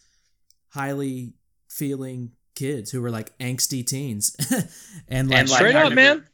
highly 0.69 1.35
feeling 1.69 2.31
kids 2.55 2.89
who 2.89 3.01
were 3.03 3.11
like 3.11 3.37
angsty 3.37 3.85
teens 3.85 4.35
and 5.07 5.29
like 5.29 5.39
And, 5.41 5.49
straight 5.49 5.75
up, 5.75 5.93
man. 5.93 6.25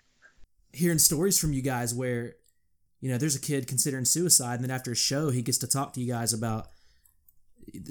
hearing 0.71 0.99
stories 0.99 1.37
from 1.37 1.51
you 1.51 1.61
guys 1.61 1.93
where 1.93 2.35
you 3.01 3.11
know 3.11 3.17
there's 3.17 3.35
a 3.35 3.41
kid 3.41 3.67
considering 3.67 4.05
suicide 4.05 4.55
and 4.55 4.63
then 4.63 4.71
after 4.71 4.91
a 4.91 4.95
show 4.95 5.29
he 5.29 5.41
gets 5.41 5.57
to 5.59 5.67
talk 5.67 5.93
to 5.93 5.99
you 6.01 6.11
guys 6.11 6.33
about 6.33 6.67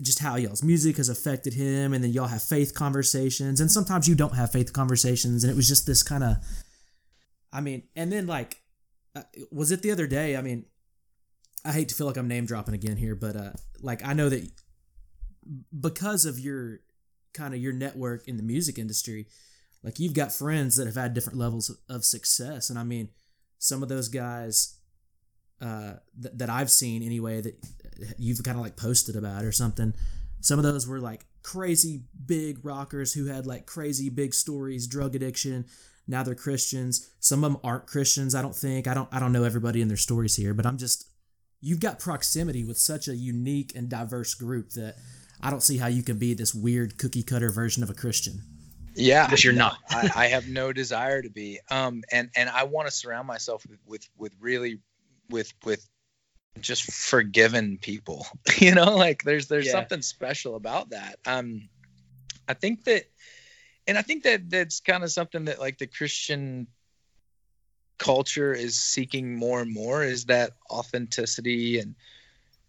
just 0.03 0.18
how 0.18 0.37
y'all's 0.37 0.62
music 0.62 0.97
has 0.97 1.09
affected 1.09 1.53
him 1.55 1.93
and 1.93 2.03
then 2.03 2.11
y'all 2.11 2.26
have 2.26 2.43
faith 2.43 2.74
conversations 2.74 3.61
and 3.61 3.70
sometimes 3.70 4.09
you 4.09 4.14
don't 4.14 4.35
have 4.35 4.51
faith 4.51 4.72
conversations 4.72 5.45
and 5.45 5.53
it 5.53 5.57
was 5.57 5.68
just 5.68 5.87
this 5.87 6.03
kind 6.03 6.24
of 6.24 6.37
i 7.53 7.61
mean 7.61 7.82
and 7.95 8.11
then 8.11 8.26
like 8.26 8.57
uh, 9.14 9.22
was 9.50 9.70
it 9.70 9.82
the 9.82 9.90
other 9.90 10.06
day? 10.06 10.36
I 10.36 10.42
mean 10.42 10.66
i 11.64 11.72
hate 11.72 11.88
to 11.88 11.94
feel 11.94 12.06
like 12.06 12.16
i'm 12.16 12.28
name 12.28 12.46
dropping 12.46 12.74
again 12.74 12.96
here 12.96 13.14
but 13.14 13.36
uh 13.36 13.52
like 13.80 14.04
i 14.04 14.12
know 14.12 14.28
that 14.28 14.48
because 15.78 16.24
of 16.24 16.38
your 16.38 16.80
kind 17.32 17.54
of 17.54 17.60
your 17.60 17.72
network 17.72 18.28
in 18.28 18.36
the 18.36 18.42
music 18.42 18.78
industry 18.78 19.26
like 19.82 19.98
you've 19.98 20.14
got 20.14 20.32
friends 20.32 20.76
that 20.76 20.86
have 20.86 20.94
had 20.94 21.12
different 21.14 21.38
levels 21.38 21.76
of, 21.88 22.04
success 22.04 22.70
and 22.70 22.78
i 22.78 22.84
mean 22.84 23.08
some 23.58 23.82
of 23.82 23.88
those 23.88 24.08
guys 24.08 24.78
uh, 25.60 25.94
th- 26.20 26.34
that 26.34 26.50
i've 26.50 26.70
seen 26.70 27.02
anyway 27.02 27.40
that 27.40 27.56
you've 28.18 28.42
kind 28.42 28.56
of 28.56 28.62
like 28.62 28.76
posted 28.76 29.16
about 29.16 29.44
or 29.44 29.52
something 29.52 29.94
some 30.40 30.58
of 30.58 30.64
those 30.64 30.86
were 30.86 31.00
like 31.00 31.24
crazy 31.45 32.03
big 32.26 32.64
rockers 32.64 33.12
who 33.12 33.26
had 33.26 33.47
like 33.47 33.66
crazy 33.66 34.09
big 34.09 34.34
stories 34.34 34.88
drug 34.88 35.14
addiction 35.14 35.64
now 36.09 36.22
they're 36.22 36.34
christians 36.34 37.11
some 37.20 37.45
of 37.45 37.53
them 37.53 37.61
aren't 37.62 37.86
christians 37.86 38.34
i 38.34 38.42
don't 38.42 38.57
think 38.57 38.88
i 38.88 38.95
don't 38.95 39.09
i 39.12 39.20
don't 39.20 39.30
know 39.30 39.45
everybody 39.45 39.80
in 39.80 39.88
their 39.88 39.97
stories 39.97 40.34
here 40.34 40.55
but 40.55 40.66
i'm 40.66 40.78
just 40.78 41.07
you've 41.61 41.80
got 41.80 42.01
proximity 42.01 42.64
with 42.64 42.78
such 42.78 43.09
a 43.09 43.14
unique 43.14 43.72
and 43.76 43.88
diverse 43.88 44.34
group 44.34 44.70
that 44.70 44.97
i 45.42 45.51
don't 45.51 45.62
see 45.62 45.76
how 45.76 45.86
you 45.86 46.03
can 46.03 46.18
be 46.18 46.34
this 46.34 46.55
weird 46.55 46.99
cookie 46.99 47.22
cutter 47.22 47.51
version 47.51 47.82
of 47.82 47.90
a 47.90 47.95
christian 47.95 48.40
Yeah, 48.97 49.28
Which 49.28 49.42
you're 49.45 49.53
not. 49.53 49.76
I, 49.90 50.11
I 50.14 50.26
have 50.28 50.47
no 50.49 50.72
desire 50.72 51.20
to 51.20 51.28
be. 51.28 51.59
Um, 51.68 52.05
and 52.12 52.30
and 52.36 52.49
I 52.49 52.62
want 52.62 52.86
to 52.86 52.92
surround 52.92 53.26
myself 53.26 53.66
with, 53.68 53.80
with 53.84 54.09
with 54.16 54.32
really 54.38 54.78
with 55.28 55.53
with 55.64 55.84
just 56.61 56.84
forgiven 56.84 57.78
people. 57.78 58.26
You 58.59 58.74
know, 58.74 58.96
like 58.96 59.22
there's 59.24 59.48
there's 59.48 59.66
Yeah. 59.66 59.72
something 59.72 60.02
special 60.02 60.55
about 60.57 60.90
that. 60.90 61.18
Um, 61.26 61.68
I 62.48 62.55
think 62.55 62.84
that, 62.84 63.05
and 63.86 63.98
I 63.98 64.02
think 64.02 64.22
that 64.24 64.48
that's 64.48 64.80
kind 64.80 65.02
of 65.02 65.11
something 65.11 65.46
that 65.46 65.59
like 65.61 65.78
the 65.78 65.86
Christian 65.86 66.68
culture 67.98 68.52
is 68.52 68.78
seeking 68.78 69.36
more 69.36 69.61
and 69.61 69.72
more 69.72 70.05
is 70.05 70.26
that 70.26 70.52
authenticity 70.70 71.78
and 71.78 71.94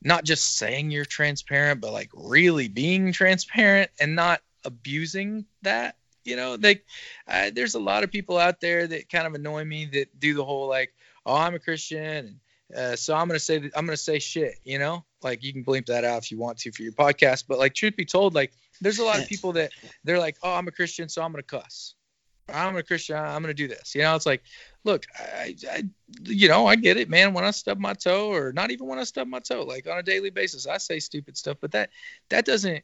not 0.01 0.23
just 0.23 0.57
saying 0.57 0.91
you're 0.91 1.05
transparent, 1.05 1.81
but 1.81 1.91
like 1.93 2.09
really 2.13 2.67
being 2.67 3.11
transparent 3.11 3.89
and 3.99 4.15
not 4.15 4.41
abusing 4.63 5.45
that. 5.63 5.97
You 6.23 6.35
know, 6.35 6.57
like 6.59 6.85
uh, 7.27 7.51
there's 7.53 7.75
a 7.75 7.79
lot 7.79 8.03
of 8.03 8.11
people 8.11 8.37
out 8.37 8.59
there 8.59 8.87
that 8.87 9.09
kind 9.09 9.27
of 9.27 9.35
annoy 9.35 9.63
me 9.63 9.85
that 9.93 10.19
do 10.19 10.33
the 10.33 10.43
whole 10.43 10.67
like, 10.67 10.91
oh, 11.25 11.35
I'm 11.35 11.53
a 11.53 11.59
Christian, 11.59 12.01
and 12.01 12.39
uh, 12.75 12.95
so 12.95 13.15
I'm 13.15 13.27
gonna 13.27 13.39
say 13.39 13.59
that 13.59 13.71
I'm 13.75 13.85
gonna 13.85 13.97
say 13.97 14.19
shit. 14.19 14.55
You 14.63 14.79
know, 14.79 15.03
like 15.21 15.43
you 15.43 15.51
can 15.51 15.65
bleep 15.65 15.87
that 15.87 16.05
out 16.05 16.23
if 16.23 16.31
you 16.31 16.37
want 16.37 16.57
to 16.59 16.71
for 16.71 16.83
your 16.83 16.93
podcast, 16.93 17.45
but 17.47 17.59
like 17.59 17.73
truth 17.73 17.95
be 17.95 18.05
told, 18.05 18.33
like 18.33 18.53
there's 18.79 18.99
a 18.99 19.03
lot 19.03 19.19
of 19.19 19.27
people 19.27 19.53
that 19.53 19.71
they're 20.03 20.19
like, 20.19 20.37
oh, 20.41 20.53
I'm 20.53 20.67
a 20.67 20.71
Christian, 20.71 21.09
so 21.09 21.21
I'm 21.21 21.31
gonna 21.31 21.43
cuss. 21.43 21.95
I'm 22.47 22.77
a 22.77 22.83
Christian. 22.83 23.17
I'm 23.17 23.41
gonna 23.41 23.55
do 23.55 23.67
this. 23.67 23.95
You 23.95 24.03
know, 24.03 24.15
it's 24.15 24.27
like, 24.27 24.43
look, 24.83 25.07
I, 25.17 25.55
I, 25.71 25.83
you 26.23 26.47
know, 26.47 26.67
I 26.67 26.75
get 26.75 26.97
it, 26.97 27.09
man. 27.09 27.33
When 27.33 27.43
I 27.43 27.49
stub 27.49 27.79
my 27.79 27.93
toe, 27.93 28.31
or 28.31 28.53
not 28.53 28.69
even 28.69 28.85
when 28.85 28.99
I 28.99 29.03
stub 29.03 29.27
my 29.27 29.39
toe, 29.39 29.63
like 29.63 29.87
on 29.87 29.97
a 29.97 30.03
daily 30.03 30.29
basis, 30.29 30.67
I 30.67 30.77
say 30.77 30.99
stupid 30.99 31.37
stuff. 31.37 31.57
But 31.59 31.71
that, 31.71 31.89
that 32.29 32.45
doesn't, 32.45 32.83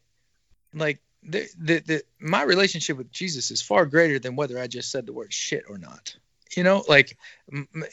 like, 0.73 0.99
the, 1.21 1.47
the, 1.59 1.79
the 1.79 2.03
my 2.19 2.41
relationship 2.41 2.97
with 2.97 3.11
Jesus 3.11 3.51
is 3.51 3.61
far 3.61 3.85
greater 3.85 4.17
than 4.17 4.35
whether 4.35 4.57
I 4.57 4.65
just 4.65 4.89
said 4.89 5.05
the 5.05 5.13
word 5.13 5.31
shit 5.31 5.65
or 5.69 5.77
not. 5.77 6.15
You 6.57 6.63
know, 6.63 6.83
like, 6.89 7.15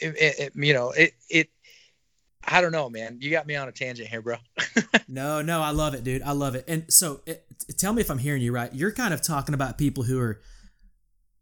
it, 0.01 0.39
it, 0.39 0.53
you 0.55 0.73
know, 0.73 0.89
it, 0.89 1.13
it. 1.29 1.49
I 2.45 2.61
don't 2.61 2.71
know, 2.71 2.89
man. 2.89 3.17
You 3.21 3.31
got 3.31 3.47
me 3.47 3.55
on 3.55 3.67
a 3.67 3.71
tangent 3.71 4.09
here, 4.09 4.21
bro. 4.21 4.37
no, 5.07 5.41
no, 5.41 5.61
I 5.61 5.71
love 5.71 5.93
it, 5.93 6.03
dude. 6.03 6.21
I 6.21 6.31
love 6.31 6.55
it. 6.55 6.65
And 6.67 6.91
so, 6.91 7.21
it, 7.25 7.45
tell 7.77 7.93
me 7.93 8.01
if 8.01 8.09
I'm 8.09 8.17
hearing 8.17 8.41
you 8.41 8.51
right. 8.51 8.73
You're 8.73 8.91
kind 8.91 9.13
of 9.13 9.21
talking 9.21 9.53
about 9.53 9.77
people 9.77 10.03
who 10.03 10.19
are 10.19 10.39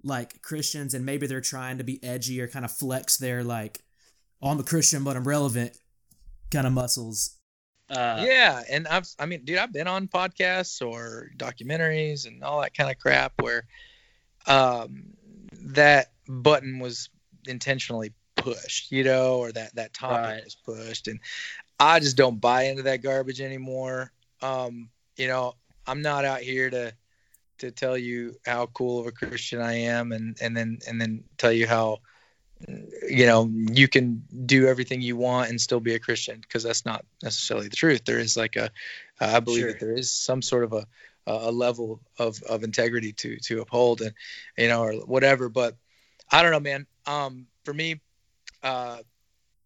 like 0.04 0.41
Christians 0.41 0.93
and 0.93 1.06
maybe 1.06 1.28
they're 1.28 1.41
trying 1.41 1.78
to 1.78 1.84
be 1.84 2.04
edgy 2.04 2.41
or 2.41 2.48
kind 2.48 2.66
of 2.66 2.72
flex 2.72 3.18
their 3.18 3.43
like, 3.43 3.80
oh, 4.41 4.50
I'm 4.50 4.60
a 4.60 4.64
Christian 4.64 5.04
but 5.04 5.16
I'm 5.16 5.28
relevant 5.28 5.78
kind 6.52 6.68
of 6.68 6.74
muscles. 6.74 7.36
Uh, 7.89 8.22
yeah, 8.26 8.64
and 8.70 8.86
I've 8.88 9.08
I 9.18 9.26
mean, 9.26 9.45
dude, 9.45 9.58
I've 9.58 9.72
been 9.72 9.88
on 9.88 10.08
podcasts 10.08 10.86
or 10.86 11.30
documentaries 11.38 12.28
and 12.28 12.43
all 12.43 12.62
that 12.62 12.74
kind 12.74 12.91
of 12.91 12.98
crap 12.98 13.34
where 13.41 13.66
um, 14.45 15.04
that 15.54 16.12
button 16.28 16.80
was 16.80 17.10
intentionally 17.48 18.14
pushed, 18.54 18.91
you 18.91 19.04
know, 19.04 19.39
or 19.39 19.52
that 19.52 19.76
that 19.76 19.93
topic 19.93 20.18
right. 20.18 20.43
was 20.43 20.56
pushed, 20.56 21.08
and 21.08 21.20
I 21.80 22.00
just 22.00 22.18
don't 22.18 22.39
buy 22.39 22.64
into 22.64 22.84
that 22.84 23.04
garbage 23.04 23.41
anymore. 23.41 24.12
Um, 24.41 24.89
you 25.18 25.28
know, 25.28 25.56
I'm 25.86 26.02
not 26.02 26.26
out 26.26 26.41
here 26.41 26.70
to 26.70 26.93
to 27.60 27.72
tell 27.72 27.98
you 27.98 28.36
how 28.45 28.68
cool 28.68 29.00
of 29.00 29.08
a 29.08 29.12
Christian 29.12 29.62
I 29.62 29.74
am, 29.74 30.12
and 30.12 30.38
and 30.41 30.56
then 30.56 30.80
and 30.88 31.00
then 31.00 31.24
tell 31.38 31.52
you 31.52 31.68
how 31.68 32.00
you 33.08 33.26
know 33.26 33.50
you 33.54 33.88
can 33.88 34.24
do 34.45 34.68
everything 34.68 35.02
you 35.02 35.16
want 35.16 35.50
and 35.50 35.60
still 35.60 35.80
be 35.80 35.95
a 35.95 36.00
Christian 36.00 36.39
because 36.39 36.64
that's 36.64 36.86
not 36.86 37.06
necessarily 37.22 37.68
the 37.68 37.76
truth. 37.76 38.06
There 38.06 38.20
is 38.20 38.38
like 38.38 38.56
a, 38.56 38.72
I 39.20 39.39
believe 39.39 39.62
sure. 39.62 39.72
that 39.72 39.80
there 39.80 39.93
is 39.93 40.12
some 40.12 40.41
sort 40.41 40.64
of 40.64 40.74
a 40.74 40.88
a 41.28 41.52
level 41.52 42.00
of 42.18 42.41
of 42.43 42.64
integrity 42.64 43.12
to 43.12 43.38
to 43.38 43.62
uphold 43.62 44.02
and 44.02 44.14
you 44.58 44.70
know 44.70 44.82
or 44.82 44.93
whatever. 44.93 45.50
But 45.50 45.76
I 46.32 46.41
don't 46.41 46.52
know, 46.52 46.60
man. 46.60 46.88
Um, 47.06 47.48
for 47.64 47.74
me, 47.74 48.00
uh, 48.64 48.97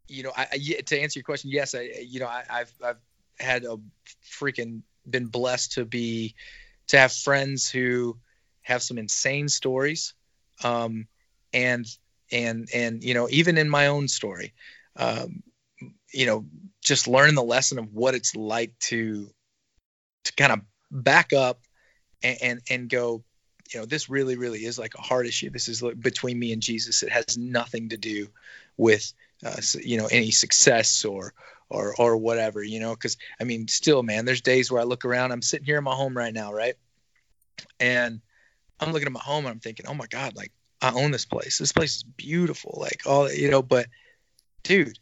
you 0.07 0.23
know, 0.23 0.31
I, 0.35 0.47
I 0.51 0.57
to 0.57 0.99
answer 0.99 1.19
your 1.19 1.23
question, 1.23 1.51
yes, 1.51 1.75
I 1.75 1.89
you 2.01 2.19
know 2.19 2.27
I, 2.27 2.43
I've 2.49 2.73
I've 2.83 2.99
had 3.39 3.63
a 3.63 3.77
freaking 4.39 4.81
been 5.09 5.27
blessed 5.27 5.73
to 5.73 5.85
be 5.85 6.35
to 6.87 6.99
have 6.99 7.11
friends 7.11 7.69
who 7.69 8.17
have 8.61 8.83
some 8.83 8.97
insane 8.97 9.49
stories 9.49 10.13
um, 10.63 11.07
and 11.53 11.85
and 12.31 12.69
and 12.73 13.03
you 13.03 13.13
know 13.13 13.27
even 13.29 13.57
in 13.57 13.69
my 13.69 13.87
own 13.87 14.07
story 14.07 14.53
um, 14.95 15.43
you 16.13 16.25
know 16.25 16.45
just 16.83 17.07
learning 17.07 17.35
the 17.35 17.43
lesson 17.43 17.79
of 17.79 17.93
what 17.93 18.15
it's 18.15 18.35
like 18.35 18.77
to 18.79 19.29
to 20.23 20.33
kind 20.33 20.51
of 20.51 20.59
back 20.91 21.33
up 21.33 21.61
and, 22.23 22.37
and 22.41 22.61
and 22.69 22.89
go 22.89 23.23
you 23.73 23.79
know 23.79 23.85
this 23.85 24.09
really 24.09 24.37
really 24.37 24.65
is 24.65 24.77
like 24.77 24.95
a 24.95 25.01
hard 25.01 25.27
issue. 25.27 25.49
This 25.49 25.67
is 25.67 25.81
between 25.81 26.37
me 26.37 26.51
and 26.53 26.61
jesus. 26.61 27.03
It 27.03 27.11
has 27.11 27.37
nothing 27.37 27.89
to 27.89 27.97
do 27.97 28.27
with 28.77 29.13
uh, 29.45 29.61
you 29.81 29.97
know 29.97 30.07
any 30.07 30.31
success 30.31 31.05
or 31.05 31.33
or 31.69 31.95
or 31.97 32.17
whatever 32.17 32.61
you 32.61 32.79
know 32.79 32.91
because 32.91 33.17
i 33.39 33.43
mean 33.43 33.67
still 33.67 34.03
man 34.03 34.25
there's 34.25 34.41
days 34.41 34.71
where 34.71 34.81
i 34.81 34.83
look 34.83 35.05
around 35.05 35.31
i'm 35.31 35.41
sitting 35.41 35.65
here 35.65 35.77
in 35.77 35.83
my 35.83 35.95
home 35.95 36.15
right 36.15 36.33
now 36.33 36.53
right? 36.53 36.75
And 37.79 38.21
i'm 38.79 38.91
looking 38.91 39.07
at 39.07 39.11
my 39.11 39.21
home 39.21 39.45
and 39.45 39.53
i'm 39.53 39.59
thinking 39.59 39.87
oh 39.87 39.93
my 39.93 40.07
god 40.07 40.35
like 40.35 40.51
i 40.81 40.91
own 40.91 41.11
this 41.11 41.25
place. 41.25 41.57
This 41.57 41.73
place 41.73 41.97
is 41.97 42.03
beautiful 42.03 42.77
like 42.79 43.01
all 43.05 43.31
you 43.31 43.49
know 43.49 43.61
but 43.61 43.87
dude 44.63 44.99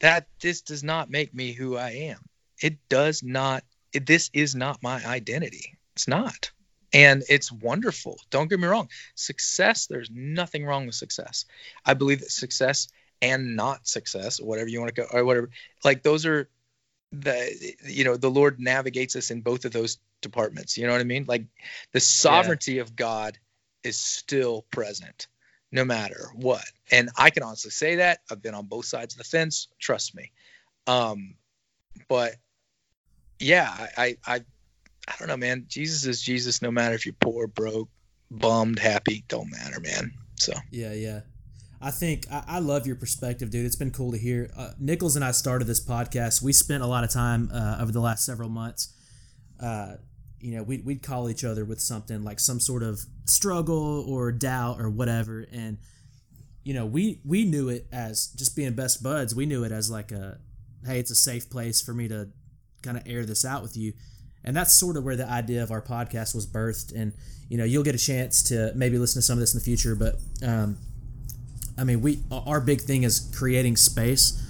that 0.00 0.26
this 0.40 0.62
does 0.62 0.84
not 0.84 1.10
make 1.10 1.34
me 1.34 1.52
who 1.52 1.76
i 1.76 1.90
am. 1.90 2.18
It 2.60 2.78
does 2.88 3.22
not 3.22 3.64
it, 3.92 4.04
this 4.04 4.30
is 4.34 4.54
not 4.54 4.82
my 4.82 5.04
identity. 5.04 5.78
It's 5.94 6.08
not 6.08 6.50
and 6.92 7.22
it's 7.28 7.52
wonderful 7.52 8.18
don't 8.30 8.48
get 8.48 8.58
me 8.58 8.66
wrong 8.66 8.88
success 9.14 9.86
there's 9.86 10.10
nothing 10.10 10.64
wrong 10.64 10.86
with 10.86 10.94
success 10.94 11.44
i 11.84 11.94
believe 11.94 12.20
that 12.20 12.30
success 12.30 12.88
and 13.20 13.56
not 13.56 13.86
success, 13.86 14.40
whatever 14.40 14.68
you 14.68 14.80
want 14.80 14.94
to 14.94 15.02
go, 15.02 15.08
or 15.10 15.24
whatever. 15.24 15.50
Like 15.84 16.02
those 16.02 16.26
are 16.26 16.48
the 17.12 17.74
you 17.84 18.04
know 18.04 18.16
the 18.16 18.30
Lord 18.30 18.60
navigates 18.60 19.16
us 19.16 19.30
in 19.30 19.40
both 19.40 19.64
of 19.64 19.72
those 19.72 19.98
departments. 20.20 20.76
You 20.76 20.86
know 20.86 20.92
what 20.92 21.00
I 21.00 21.04
mean? 21.04 21.24
Like 21.26 21.44
the 21.92 22.00
sovereignty 22.00 22.74
yeah. 22.74 22.82
of 22.82 22.94
God 22.94 23.38
is 23.82 23.98
still 23.98 24.64
present 24.70 25.28
no 25.70 25.84
matter 25.84 26.30
what. 26.34 26.64
And 26.90 27.10
I 27.16 27.30
can 27.30 27.42
honestly 27.42 27.70
say 27.70 27.96
that 27.96 28.20
I've 28.30 28.42
been 28.42 28.54
on 28.54 28.66
both 28.66 28.86
sides 28.86 29.14
of 29.14 29.18
the 29.18 29.24
fence. 29.24 29.68
Trust 29.78 30.14
me. 30.14 30.32
Um, 30.86 31.34
but 32.08 32.36
yeah, 33.38 33.68
I, 33.70 33.88
I, 33.96 34.16
I, 34.26 34.40
I 35.08 35.14
don't 35.18 35.28
know, 35.28 35.36
man. 35.36 35.64
Jesus 35.68 36.04
is 36.04 36.22
Jesus, 36.22 36.60
no 36.60 36.70
matter 36.70 36.94
if 36.94 37.06
you're 37.06 37.14
poor, 37.18 37.46
broke, 37.46 37.88
bummed, 38.30 38.78
happy, 38.78 39.24
don't 39.28 39.50
matter, 39.50 39.80
man. 39.80 40.12
So 40.36 40.52
yeah, 40.70 40.92
yeah. 40.92 41.20
I 41.80 41.90
think 41.90 42.26
I, 42.30 42.44
I, 42.46 42.58
love 42.58 42.86
your 42.86 42.96
perspective, 42.96 43.50
dude. 43.50 43.64
It's 43.64 43.76
been 43.76 43.92
cool 43.92 44.12
to 44.12 44.18
hear. 44.18 44.50
Uh, 44.56 44.70
Nichols 44.78 45.16
and 45.16 45.24
I 45.24 45.30
started 45.30 45.66
this 45.66 45.84
podcast. 45.84 46.42
We 46.42 46.52
spent 46.52 46.82
a 46.82 46.86
lot 46.86 47.04
of 47.04 47.10
time 47.10 47.50
uh, 47.52 47.78
over 47.80 47.92
the 47.92 48.00
last 48.00 48.24
several 48.24 48.48
months. 48.48 48.92
Uh, 49.60 49.94
you 50.40 50.56
know, 50.56 50.62
we'd, 50.62 50.84
we'd 50.84 51.02
call 51.02 51.30
each 51.30 51.44
other 51.44 51.64
with 51.64 51.80
something 51.80 52.24
like 52.24 52.40
some 52.40 52.60
sort 52.60 52.82
of 52.82 53.00
struggle 53.26 54.04
or 54.08 54.32
doubt 54.32 54.80
or 54.80 54.90
whatever. 54.90 55.46
And, 55.52 55.78
you 56.64 56.74
know, 56.74 56.84
we, 56.84 57.20
we 57.24 57.44
knew 57.44 57.68
it 57.68 57.86
as 57.92 58.28
just 58.36 58.56
being 58.56 58.74
best 58.74 59.02
buds. 59.02 59.34
We 59.34 59.46
knew 59.46 59.64
it 59.64 59.72
as 59.72 59.90
like 59.90 60.12
a, 60.12 60.38
hey, 60.84 60.98
it's 60.98 61.10
a 61.10 61.16
safe 61.16 61.48
place 61.48 61.80
for 61.80 61.94
me 61.94 62.08
to 62.08 62.28
kind 62.82 62.96
of 62.96 63.04
air 63.06 63.24
this 63.24 63.44
out 63.44 63.62
with 63.62 63.76
you. 63.76 63.92
And 64.44 64.56
that's 64.56 64.72
sort 64.72 64.96
of 64.96 65.04
where 65.04 65.16
the 65.16 65.28
idea 65.28 65.62
of 65.62 65.70
our 65.70 65.82
podcast 65.82 66.34
was 66.34 66.46
birthed. 66.46 66.94
And, 66.94 67.12
you 67.48 67.58
know, 67.58 67.64
you'll 67.64 67.84
get 67.84 67.94
a 67.94 67.98
chance 67.98 68.42
to 68.44 68.72
maybe 68.74 68.98
listen 68.98 69.20
to 69.20 69.26
some 69.26 69.34
of 69.34 69.40
this 69.40 69.54
in 69.54 69.60
the 69.60 69.64
future, 69.64 69.94
but, 69.94 70.16
um, 70.42 70.78
I 71.76 71.84
mean, 71.84 72.00
we 72.00 72.18
our 72.32 72.60
big 72.60 72.80
thing 72.80 73.04
is 73.04 73.30
creating 73.36 73.76
space 73.76 74.42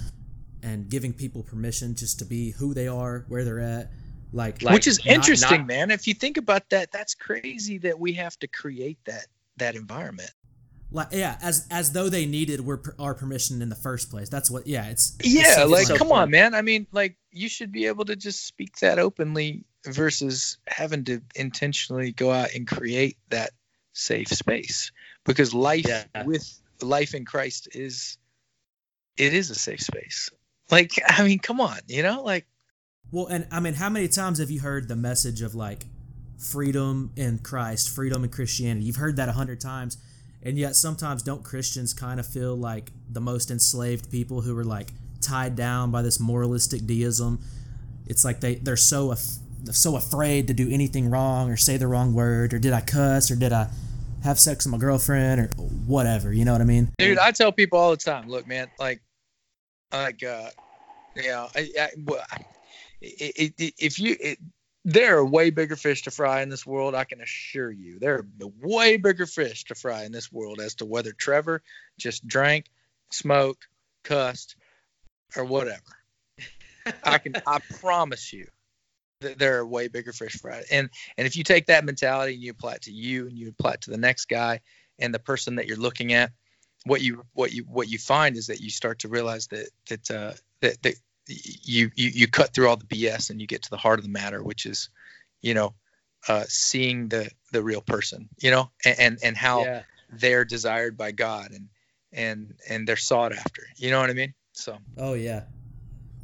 and 0.63 0.89
giving 0.89 1.13
people 1.13 1.43
permission 1.43 1.93
just 1.93 2.17
to 2.19 2.25
be 2.25 2.51
who 2.51 2.73
they 2.73 2.87
are, 2.87 3.23
where 3.27 3.45
they're 3.45 3.59
at. 3.59 3.91
Like, 4.33 4.61
which 4.61 4.87
is 4.87 5.03
not, 5.05 5.13
interesting, 5.13 5.59
not, 5.59 5.67
man. 5.67 5.91
If 5.91 6.07
you 6.07 6.15
think 6.15 6.37
about 6.37 6.69
that, 6.69 6.91
that's 6.91 7.13
crazy 7.13 7.77
that 7.79 7.99
we 7.99 8.13
have 8.13 8.37
to 8.39 8.47
create 8.47 8.97
that 9.05 9.27
that 9.57 9.75
environment. 9.75 10.31
Like, 10.91 11.09
yeah, 11.11 11.37
as 11.41 11.67
as 11.69 11.91
though 11.91 12.09
they 12.09 12.25
needed 12.25 12.65
were, 12.65 12.81
our 12.97 13.13
permission 13.13 13.61
in 13.61 13.69
the 13.69 13.75
first 13.75 14.09
place. 14.09 14.29
That's 14.29 14.49
what. 14.49 14.65
Yeah, 14.65 14.87
it's 14.89 15.15
yeah. 15.23 15.61
It's 15.61 15.71
like, 15.71 15.85
so 15.85 15.97
come 15.97 16.09
fun. 16.09 16.23
on, 16.23 16.31
man. 16.31 16.55
I 16.55 16.63
mean, 16.63 16.87
like, 16.91 17.15
you 17.31 17.47
should 17.47 17.71
be 17.71 17.85
able 17.85 18.05
to 18.05 18.15
just 18.15 18.45
speak 18.47 18.77
that 18.79 18.97
openly 18.97 19.65
versus 19.85 20.57
having 20.67 21.05
to 21.05 21.21
intentionally 21.35 22.11
go 22.11 22.31
out 22.31 22.53
and 22.53 22.67
create 22.67 23.17
that 23.29 23.51
safe 23.93 24.29
space 24.29 24.91
because 25.25 25.53
life 25.53 25.85
yeah. 25.87 26.23
with 26.23 26.47
life 26.81 27.13
in 27.13 27.25
Christ 27.25 27.69
is 27.73 28.17
it 29.17 29.33
is 29.33 29.49
a 29.49 29.55
safe 29.55 29.81
space. 29.81 30.29
Like, 30.71 30.91
I 31.07 31.23
mean, 31.23 31.39
come 31.39 31.61
on, 31.61 31.79
you 31.87 32.03
know, 32.03 32.23
like 32.23 32.45
well, 33.11 33.27
and 33.27 33.47
I 33.51 33.59
mean, 33.59 33.73
how 33.73 33.89
many 33.89 34.07
times 34.07 34.39
have 34.39 34.51
you 34.51 34.59
heard 34.59 34.87
the 34.87 34.95
message 34.95 35.41
of 35.41 35.55
like 35.55 35.85
freedom 36.37 37.11
in 37.15 37.39
Christ, 37.39 37.89
freedom 37.89 38.23
in 38.23 38.29
Christianity? 38.29 38.85
You've 38.85 38.97
heard 38.97 39.15
that 39.15 39.29
a 39.29 39.33
hundred 39.33 39.59
times, 39.59 39.97
and 40.43 40.57
yet 40.57 40.75
sometimes 40.75 41.23
don't 41.23 41.43
Christians 41.43 41.93
kind 41.93 42.19
of 42.19 42.27
feel 42.27 42.55
like 42.55 42.91
the 43.09 43.21
most 43.21 43.49
enslaved 43.49 44.11
people 44.11 44.41
who 44.41 44.55
are 44.57 44.63
like 44.63 44.93
tied 45.21 45.55
down 45.55 45.89
by 45.91 46.01
this 46.01 46.19
moralistic 46.19 46.85
deism? 46.85 47.39
It's 48.05 48.23
like 48.23 48.41
they 48.41 48.55
they're 48.55 48.77
so 48.77 49.11
af- 49.11 49.37
so 49.71 49.95
afraid 49.95 50.47
to 50.47 50.53
do 50.53 50.69
anything 50.69 51.09
wrong 51.09 51.49
or 51.49 51.57
say 51.57 51.77
the 51.77 51.87
wrong 51.87 52.13
word 52.13 52.53
or 52.53 52.59
did 52.59 52.73
I 52.73 52.81
cuss 52.81 53.31
or 53.31 53.35
did 53.35 53.53
I 53.53 53.69
have 54.23 54.39
sex 54.39 54.65
with 54.65 54.71
my 54.71 54.77
girlfriend 54.77 55.41
or 55.41 55.47
whatever. 55.85 56.33
You 56.33 56.45
know 56.45 56.51
what 56.51 56.61
I 56.61 56.65
mean? 56.65 56.91
Dude, 56.97 57.17
I 57.17 57.31
tell 57.31 57.51
people 57.51 57.79
all 57.79 57.91
the 57.91 57.97
time, 57.97 58.27
look, 58.27 58.47
man, 58.47 58.67
like, 58.79 59.01
like, 59.91 60.23
uh, 60.23 60.49
know, 61.15 61.47
I, 61.55 61.69
I, 61.79 61.89
well, 61.97 62.23
it, 63.01 63.53
it, 63.57 63.73
if 63.77 63.99
you, 63.99 64.15
it, 64.19 64.39
there 64.85 65.17
are 65.17 65.25
way 65.25 65.49
bigger 65.49 65.75
fish 65.75 66.03
to 66.03 66.11
fry 66.11 66.41
in 66.41 66.49
this 66.49 66.65
world. 66.65 66.95
I 66.95 67.03
can 67.03 67.21
assure 67.21 67.71
you, 67.71 67.99
there 67.99 68.15
are 68.15 68.25
way 68.61 68.97
bigger 68.97 69.25
fish 69.25 69.65
to 69.65 69.75
fry 69.75 70.03
in 70.03 70.11
this 70.11 70.31
world 70.31 70.59
as 70.59 70.75
to 70.75 70.85
whether 70.85 71.11
Trevor 71.11 71.61
just 71.97 72.27
drank 72.27 72.65
smoked, 73.11 73.67
cussed, 74.03 74.55
or 75.35 75.43
whatever. 75.43 75.81
I 77.03 77.17
can 77.17 77.35
I 77.45 77.59
promise 77.81 78.33
you 78.33 78.47
there 79.19 79.57
are 79.57 79.65
way 79.65 79.87
bigger 79.87 80.13
fish 80.13 80.39
fry. 80.39 80.63
And 80.71 80.89
and 81.17 81.27
if 81.27 81.35
you 81.35 81.43
take 81.43 81.67
that 81.67 81.85
mentality 81.85 82.33
and 82.33 82.43
you 82.43 82.51
apply 82.51 82.75
it 82.75 82.81
to 82.83 82.91
you 82.91 83.27
and 83.27 83.37
you 83.37 83.49
apply 83.49 83.73
it 83.73 83.81
to 83.81 83.91
the 83.91 83.97
next 83.97 84.25
guy 84.25 84.61
and 84.97 85.13
the 85.13 85.19
person 85.19 85.55
that 85.55 85.67
you're 85.67 85.77
looking 85.77 86.13
at, 86.13 86.31
what 86.85 87.01
you 87.01 87.23
what 87.33 87.51
you 87.51 87.63
what 87.63 87.89
you 87.89 87.97
find 87.97 88.37
is 88.37 88.47
that 88.47 88.61
you 88.61 88.69
start 88.69 88.99
to 88.99 89.09
realize 89.09 89.47
that 89.47 89.69
that 89.89 90.11
uh, 90.11 90.33
that, 90.61 90.81
that 90.83 90.95
you, 91.27 91.91
you 91.95 92.09
you 92.09 92.27
cut 92.27 92.53
through 92.53 92.69
all 92.69 92.77
the 92.77 92.85
BS 92.85 93.29
and 93.29 93.39
you 93.39 93.47
get 93.47 93.63
to 93.63 93.69
the 93.69 93.77
heart 93.77 93.99
of 93.99 94.03
the 94.05 94.11
matter, 94.11 94.43
which 94.43 94.65
is, 94.65 94.89
you 95.41 95.53
know, 95.53 95.75
uh, 96.27 96.45
seeing 96.47 97.09
the 97.09 97.29
the 97.51 97.61
real 97.61 97.81
person, 97.81 98.29
you 98.41 98.51
know, 98.51 98.71
and 98.85 98.99
and, 98.99 99.17
and 99.23 99.37
how 99.37 99.65
Yeah. 99.65 99.81
they're 100.11 100.45
desired 100.45 100.97
by 100.97 101.11
God 101.11 101.51
and 101.51 101.67
and 102.11 102.55
and 102.69 102.87
they're 102.87 102.95
sought 102.95 103.33
after. 103.33 103.63
You 103.75 103.91
know 103.91 103.99
what 103.99 104.09
I 104.09 104.13
mean? 104.13 104.33
So 104.53 104.77
Oh 104.97 105.13
yeah. 105.13 105.43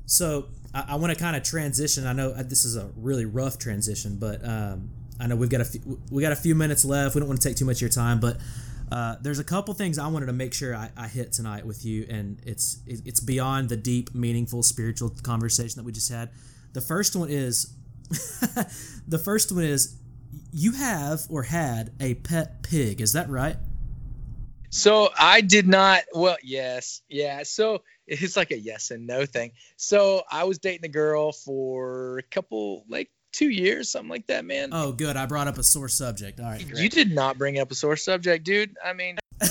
So 0.05 0.47
I, 0.75 0.85
I 0.89 0.95
want 0.95 1.13
to 1.13 1.19
kind 1.19 1.35
of 1.35 1.43
transition. 1.43 2.05
I 2.05 2.13
know 2.13 2.31
uh, 2.31 2.43
this 2.43 2.65
is 2.65 2.75
a 2.75 2.91
really 2.97 3.25
rough 3.25 3.57
transition, 3.57 4.17
but 4.19 4.45
um, 4.47 4.89
I 5.19 5.27
know 5.27 5.35
we've 5.35 5.49
got 5.49 5.61
a 5.61 5.65
few, 5.65 5.99
we 6.11 6.21
got 6.21 6.33
a 6.33 6.35
few 6.35 6.53
minutes 6.53 6.83
left. 6.83 7.15
We 7.15 7.21
don't 7.21 7.29
want 7.29 7.41
to 7.41 7.47
take 7.47 7.57
too 7.57 7.65
much 7.65 7.77
of 7.77 7.81
your 7.81 7.89
time, 7.89 8.19
but 8.19 8.37
uh, 8.91 9.15
there's 9.21 9.39
a 9.39 9.43
couple 9.43 9.73
things 9.73 9.97
I 9.97 10.07
wanted 10.07 10.27
to 10.27 10.33
make 10.33 10.53
sure 10.53 10.75
I, 10.75 10.91
I 10.95 11.07
hit 11.07 11.31
tonight 11.31 11.65
with 11.65 11.85
you, 11.85 12.05
and 12.09 12.39
it's 12.45 12.79
it's 12.85 13.21
beyond 13.21 13.69
the 13.69 13.77
deep, 13.77 14.13
meaningful, 14.13 14.61
spiritual 14.61 15.09
conversation 15.23 15.77
that 15.77 15.85
we 15.85 15.91
just 15.91 16.11
had. 16.11 16.29
The 16.73 16.81
first 16.81 17.15
one 17.15 17.29
is 17.29 17.73
the 19.07 19.17
first 19.17 19.51
one 19.51 19.63
is 19.63 19.95
you 20.51 20.73
have 20.73 21.21
or 21.29 21.43
had 21.43 21.93
a 21.99 22.15
pet 22.15 22.61
pig. 22.61 23.01
Is 23.01 23.13
that 23.13 23.29
right? 23.29 23.55
So 24.75 25.09
I 25.17 25.39
did 25.39 25.69
not. 25.69 26.03
Well, 26.13 26.35
yes, 26.43 27.01
yeah. 27.07 27.43
So 27.43 27.83
it's 28.07 28.35
like 28.35 28.51
a 28.51 28.59
yes 28.59 28.91
and 28.91 29.07
no 29.07 29.25
thing. 29.25 29.53
So 29.77 30.23
I 30.29 30.43
was 30.43 30.59
dating 30.59 30.83
a 30.83 30.89
girl 30.89 31.31
for 31.31 32.17
a 32.17 32.23
couple, 32.23 32.83
like 32.89 33.09
two 33.31 33.49
years, 33.49 33.89
something 33.89 34.09
like 34.09 34.27
that, 34.27 34.43
man. 34.43 34.71
Oh, 34.73 34.91
good. 34.91 35.15
I 35.15 35.27
brought 35.27 35.47
up 35.47 35.57
a 35.57 35.63
sore 35.63 35.87
subject. 35.87 36.41
All 36.41 36.47
right, 36.47 36.67
you 36.75 36.89
did 36.89 37.09
not 37.09 37.37
bring 37.37 37.57
up 37.57 37.71
a 37.71 37.75
sore 37.75 37.95
subject, 37.95 38.43
dude. 38.43 38.75
I 38.83 38.91
mean, 38.91 39.17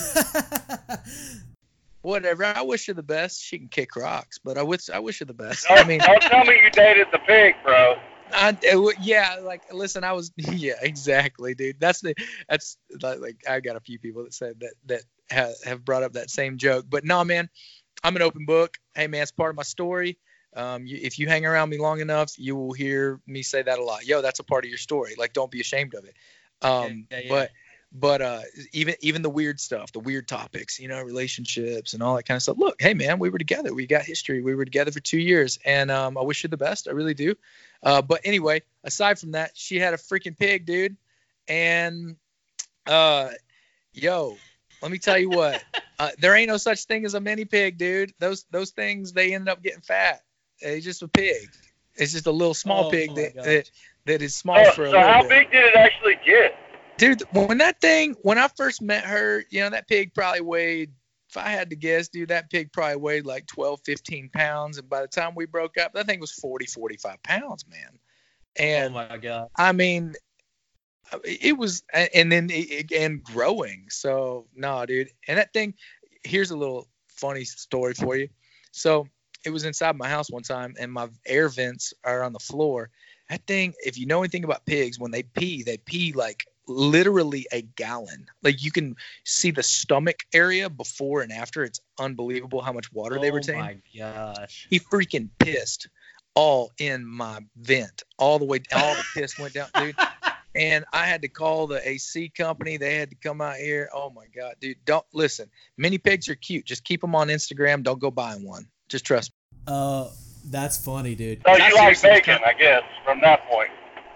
whatever. 2.02 2.44
I 2.44 2.60
wish 2.60 2.86
her 2.88 2.92
the 2.92 3.02
best. 3.02 3.42
She 3.42 3.58
can 3.58 3.68
kick 3.68 3.96
rocks, 3.96 4.38
but 4.38 4.58
I 4.58 4.62
wish 4.62 4.90
I 4.90 4.98
wish 4.98 5.20
her 5.20 5.24
the 5.24 5.32
best. 5.32 5.64
I 5.70 5.76
Don't, 5.76 5.88
mean, 5.88 6.00
don't 6.00 6.20
tell 6.20 6.44
me 6.44 6.60
you 6.62 6.70
dated 6.70 7.06
the 7.12 7.18
pig, 7.20 7.54
bro. 7.64 7.94
I, 8.34 8.56
it 8.62 8.96
yeah, 9.00 9.36
like 9.42 9.62
listen, 9.72 10.04
I 10.04 10.12
was 10.12 10.32
yeah, 10.36 10.74
exactly, 10.82 11.54
dude. 11.54 11.80
That's 11.80 12.00
the 12.00 12.14
that's 12.48 12.76
like, 13.00 13.42
I 13.48 13.60
got 13.60 13.76
a 13.76 13.80
few 13.80 13.98
people 13.98 14.24
that 14.24 14.34
said 14.34 14.60
that 14.60 14.74
that 14.86 15.02
ha, 15.30 15.52
have 15.64 15.84
brought 15.84 16.02
up 16.02 16.12
that 16.14 16.30
same 16.30 16.58
joke, 16.58 16.86
but 16.88 17.04
no, 17.04 17.24
man, 17.24 17.48
I'm 18.02 18.16
an 18.16 18.22
open 18.22 18.44
book. 18.44 18.76
Hey, 18.94 19.06
man, 19.06 19.22
it's 19.22 19.32
part 19.32 19.50
of 19.50 19.56
my 19.56 19.62
story. 19.62 20.18
Um, 20.56 20.86
you, 20.86 20.98
if 21.02 21.18
you 21.18 21.26
hang 21.26 21.46
around 21.46 21.70
me 21.70 21.78
long 21.78 22.00
enough, 22.00 22.38
you 22.38 22.54
will 22.54 22.72
hear 22.72 23.20
me 23.26 23.42
say 23.42 23.62
that 23.62 23.78
a 23.78 23.82
lot. 23.82 24.06
Yo, 24.06 24.22
that's 24.22 24.40
a 24.40 24.44
part 24.44 24.64
of 24.64 24.68
your 24.68 24.78
story. 24.78 25.14
Like, 25.18 25.32
don't 25.32 25.50
be 25.50 25.60
ashamed 25.60 25.94
of 25.94 26.04
it. 26.04 26.14
Um, 26.62 27.06
Yeah, 27.10 27.18
yeah, 27.18 27.22
yeah. 27.24 27.28
but 27.28 27.50
but 27.94 28.20
uh, 28.20 28.40
even 28.72 28.96
even 29.00 29.22
the 29.22 29.30
weird 29.30 29.60
stuff, 29.60 29.92
the 29.92 30.00
weird 30.00 30.26
topics, 30.26 30.80
you 30.80 30.88
know, 30.88 31.00
relationships 31.00 31.94
and 31.94 32.02
all 32.02 32.16
that 32.16 32.24
kind 32.24 32.36
of 32.36 32.42
stuff. 32.42 32.58
Look, 32.58 32.82
hey 32.82 32.92
man, 32.92 33.20
we 33.20 33.30
were 33.30 33.38
together. 33.38 33.72
We 33.72 33.86
got 33.86 34.02
history. 34.02 34.42
We 34.42 34.56
were 34.56 34.64
together 34.64 34.90
for 34.90 35.00
two 35.00 35.18
years, 35.18 35.60
and 35.64 35.92
um, 35.92 36.18
I 36.18 36.22
wish 36.22 36.42
you 36.42 36.48
the 36.48 36.56
best. 36.56 36.88
I 36.88 36.90
really 36.90 37.14
do. 37.14 37.36
Uh, 37.82 38.02
but 38.02 38.20
anyway, 38.24 38.62
aside 38.82 39.20
from 39.20 39.32
that, 39.32 39.52
she 39.54 39.78
had 39.78 39.94
a 39.94 39.96
freaking 39.96 40.36
pig, 40.36 40.66
dude. 40.66 40.96
And 41.46 42.16
uh, 42.86 43.30
yo, 43.92 44.36
let 44.82 44.90
me 44.90 44.98
tell 44.98 45.18
you 45.18 45.30
what, 45.30 45.62
uh, 46.00 46.10
there 46.18 46.34
ain't 46.34 46.48
no 46.48 46.56
such 46.56 46.84
thing 46.84 47.04
as 47.04 47.14
a 47.14 47.20
mini 47.20 47.44
pig, 47.44 47.78
dude. 47.78 48.12
Those 48.18 48.44
those 48.50 48.70
things 48.72 49.12
they 49.12 49.34
end 49.34 49.48
up 49.48 49.62
getting 49.62 49.82
fat. 49.82 50.22
It's 50.58 50.84
just 50.84 51.02
a 51.02 51.08
pig. 51.08 51.48
It's 51.94 52.12
just 52.12 52.26
a 52.26 52.32
little 52.32 52.54
small 52.54 52.86
Oh 52.86 52.90
pig 52.90 53.10
my 53.10 53.14
that, 53.14 53.34
that 53.44 53.70
that 54.06 54.22
is 54.22 54.34
small 54.34 54.58
Oh, 54.58 54.72
for 54.72 54.82
a 54.82 54.90
so 54.90 54.96
little 54.96 55.12
how 55.12 55.22
bit 55.22 55.28
big 55.28 55.52
did 55.52 55.64
it 55.64 55.76
actually 55.76 56.16
get? 56.26 56.58
Dude 56.96 57.22
when 57.32 57.58
that 57.58 57.80
thing 57.80 58.14
when 58.22 58.38
i 58.38 58.48
first 58.56 58.80
met 58.80 59.04
her 59.04 59.44
you 59.50 59.60
know 59.60 59.70
that 59.70 59.88
pig 59.88 60.14
probably 60.14 60.40
weighed 60.40 60.90
if 61.34 61.36
i 61.36 61.48
had 61.48 61.70
to 61.70 61.76
guess 61.76 62.08
dude 62.08 62.28
that 62.28 62.50
pig 62.50 62.72
probably 62.72 62.96
weighed 62.96 63.26
like 63.26 63.46
12 63.46 63.80
15 63.84 64.30
pounds. 64.30 64.78
And 64.78 64.88
by 64.88 65.02
the 65.02 65.08
time 65.08 65.34
we 65.34 65.46
broke 65.46 65.78
up 65.78 65.92
that 65.94 66.06
thing 66.06 66.20
was 66.20 66.32
40 66.32 66.66
45 66.66 67.22
pounds 67.22 67.64
man. 67.68 67.98
And 68.56 68.94
oh 68.94 69.06
my 69.08 69.16
god. 69.16 69.48
i 69.56 69.72
mean 69.72 70.14
it 71.24 71.56
was 71.56 71.82
and 71.92 72.30
then 72.30 72.48
it, 72.50 72.92
and 72.92 73.22
growing. 73.22 73.86
So 73.90 74.46
no 74.54 74.86
dude. 74.86 75.10
And 75.28 75.38
that 75.38 75.52
thing 75.52 75.74
here's 76.22 76.50
a 76.50 76.56
little 76.56 76.88
funny 77.08 77.44
story 77.44 77.94
for 77.94 78.16
you. 78.16 78.28
So 78.72 79.06
it 79.44 79.50
was 79.50 79.64
inside 79.64 79.96
my 79.96 80.08
house 80.08 80.30
one 80.30 80.42
time 80.42 80.74
and 80.78 80.90
my 80.90 81.08
air 81.26 81.48
vents 81.48 81.92
are 82.04 82.22
on 82.22 82.32
the 82.32 82.38
floor. 82.38 82.90
That 83.28 83.46
thing 83.46 83.74
if 83.84 83.98
you 83.98 84.06
know 84.06 84.20
anything 84.20 84.44
about 84.44 84.66
pigs 84.66 84.98
when 84.98 85.10
they 85.10 85.24
pee 85.24 85.62
they 85.62 85.78
pee 85.78 86.12
like 86.12 86.44
literally 86.66 87.46
a 87.52 87.62
gallon. 87.62 88.26
Like 88.42 88.62
you 88.62 88.70
can 88.70 88.96
see 89.24 89.50
the 89.50 89.62
stomach 89.62 90.20
area 90.32 90.68
before 90.70 91.22
and 91.22 91.32
after. 91.32 91.64
It's 91.64 91.80
unbelievable 91.98 92.60
how 92.62 92.72
much 92.72 92.92
water 92.92 93.18
they 93.18 93.30
retain. 93.30 93.56
oh 93.56 93.58
my 93.60 93.78
gosh. 93.96 94.66
he 94.70 94.80
freaking 94.80 95.28
pissed 95.38 95.88
all 96.34 96.72
in 96.78 97.06
my 97.06 97.40
vent. 97.56 98.02
All 98.18 98.38
the 98.38 98.44
way 98.44 98.60
all 98.74 98.94
the 98.94 99.04
piss 99.14 99.38
went 99.38 99.54
down 99.54 99.68
dude. 99.74 99.96
And 100.56 100.84
i 100.92 101.04
had 101.04 101.22
to 101.22 101.28
call 101.28 101.66
the 101.66 101.80
ac 101.88 102.28
company. 102.28 102.76
They 102.76 102.94
had 102.94 103.10
to 103.10 103.16
come 103.16 103.40
out 103.40 103.56
here. 103.56 103.90
Oh 103.92 104.10
my 104.10 104.26
god 104.32 104.54
dude. 104.60 104.76
Don't 104.84 105.04
listen 105.12 105.50
mini 105.76 105.98
pigs 105.98 106.28
are 106.28 106.36
cute. 106.36 106.64
Just 106.64 106.84
keep 106.84 107.00
them 107.00 107.16
on 107.16 107.26
instagram. 107.26 107.82
Don't 107.82 107.98
go 107.98 108.12
buying 108.12 108.46
one. 108.46 108.68
Just 108.88 109.04
trust 109.04 109.32
me. 109.32 109.62
Uh, 109.66 110.10
that's 110.44 110.76
funny, 110.76 111.14
dude. 111.14 111.42
So 111.44 111.56
you 111.56 111.74
like 111.74 111.96
seriously 111.96 112.10
bacon, 112.10 112.38
I 112.46 112.52
guess, 112.52 112.82
from 113.04 113.20
that 113.22 113.48
point. 113.48 113.70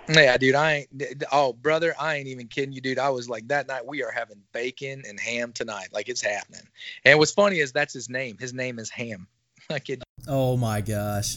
Me 0.09 0.23
yeah 0.23 0.37
dude 0.37 0.55
i 0.55 0.73
ain't 0.75 0.99
d- 0.99 1.15
d- 1.17 1.27
oh 1.33 1.53
brother 1.53 1.95
i 2.01 2.17
ain't 2.17 2.29
even 2.29 2.47
kidding 2.47 2.73
you 2.73 2.81
dude 2.81 2.99
i 2.99 3.09
was 3.09 3.29
like 3.29 3.47
that 3.49 3.67
night 3.69 3.87
we 3.87 4.03
are 4.03 4.11
having 4.11 4.41
bacon 4.53 5.03
and 5.09 5.19
ham 5.21 5.53
tonight 5.53 5.89
like 5.93 6.09
it's 6.09 6.23
happening 6.23 6.63
and 7.05 7.19
what's 7.19 7.33
funny 7.33 7.59
is 7.59 7.73
that's 7.73 7.93
his 7.95 8.09
name 8.09 8.37
his 8.39 8.53
name 8.55 8.79
is 8.79 8.89
ham 8.91 9.27
I 9.71 9.79
kid. 9.81 10.03
Oh 10.27 10.57
my 10.57 10.81
gosh. 10.81 11.37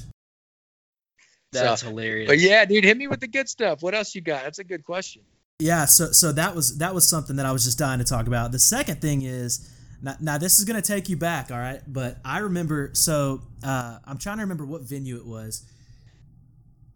That's 1.52 1.82
So- 1.82 1.90
hilarious. 1.90 2.28
but 2.30 2.40
yeah 2.40 2.64
dude 2.66 2.84
hit 2.84 2.98
me 2.98 3.08
with 3.08 3.20
the 3.20 3.28
good 3.28 3.50
stuff 3.50 3.82
what 3.82 3.94
else 3.94 4.16
you 4.16 4.22
got 4.22 4.44
that's 4.44 4.60
a 4.60 4.64
good 4.64 4.84
question 4.86 5.22
Yeah, 5.60 5.86
so 5.86 6.12
so 6.12 6.32
that 6.32 6.56
was 6.56 6.78
that 6.78 6.96
was 6.96 7.08
something 7.08 7.36
that 7.36 7.46
I 7.46 7.52
was 7.52 7.64
just 7.66 7.78
dying 7.78 8.00
to 8.00 8.06
talk 8.06 8.26
about. 8.28 8.52
The 8.52 8.58
second 8.60 9.02
thing 9.02 9.22
is 9.22 9.70
now, 10.02 10.16
now 10.20 10.38
this 10.40 10.58
is 10.60 10.66
gonna 10.66 10.82
take 10.82 11.08
you 11.10 11.18
back, 11.18 11.52
all 11.52 11.60
right? 11.60 11.82
But 11.86 12.18
I 12.26 12.40
remember 12.40 12.90
so 12.94 13.42
uh, 13.64 14.00
I'm 14.06 14.18
trying 14.18 14.38
to 14.38 14.42
remember 14.44 14.66
what 14.66 14.82
venue 14.82 15.18
it 15.18 15.26
was. 15.26 15.64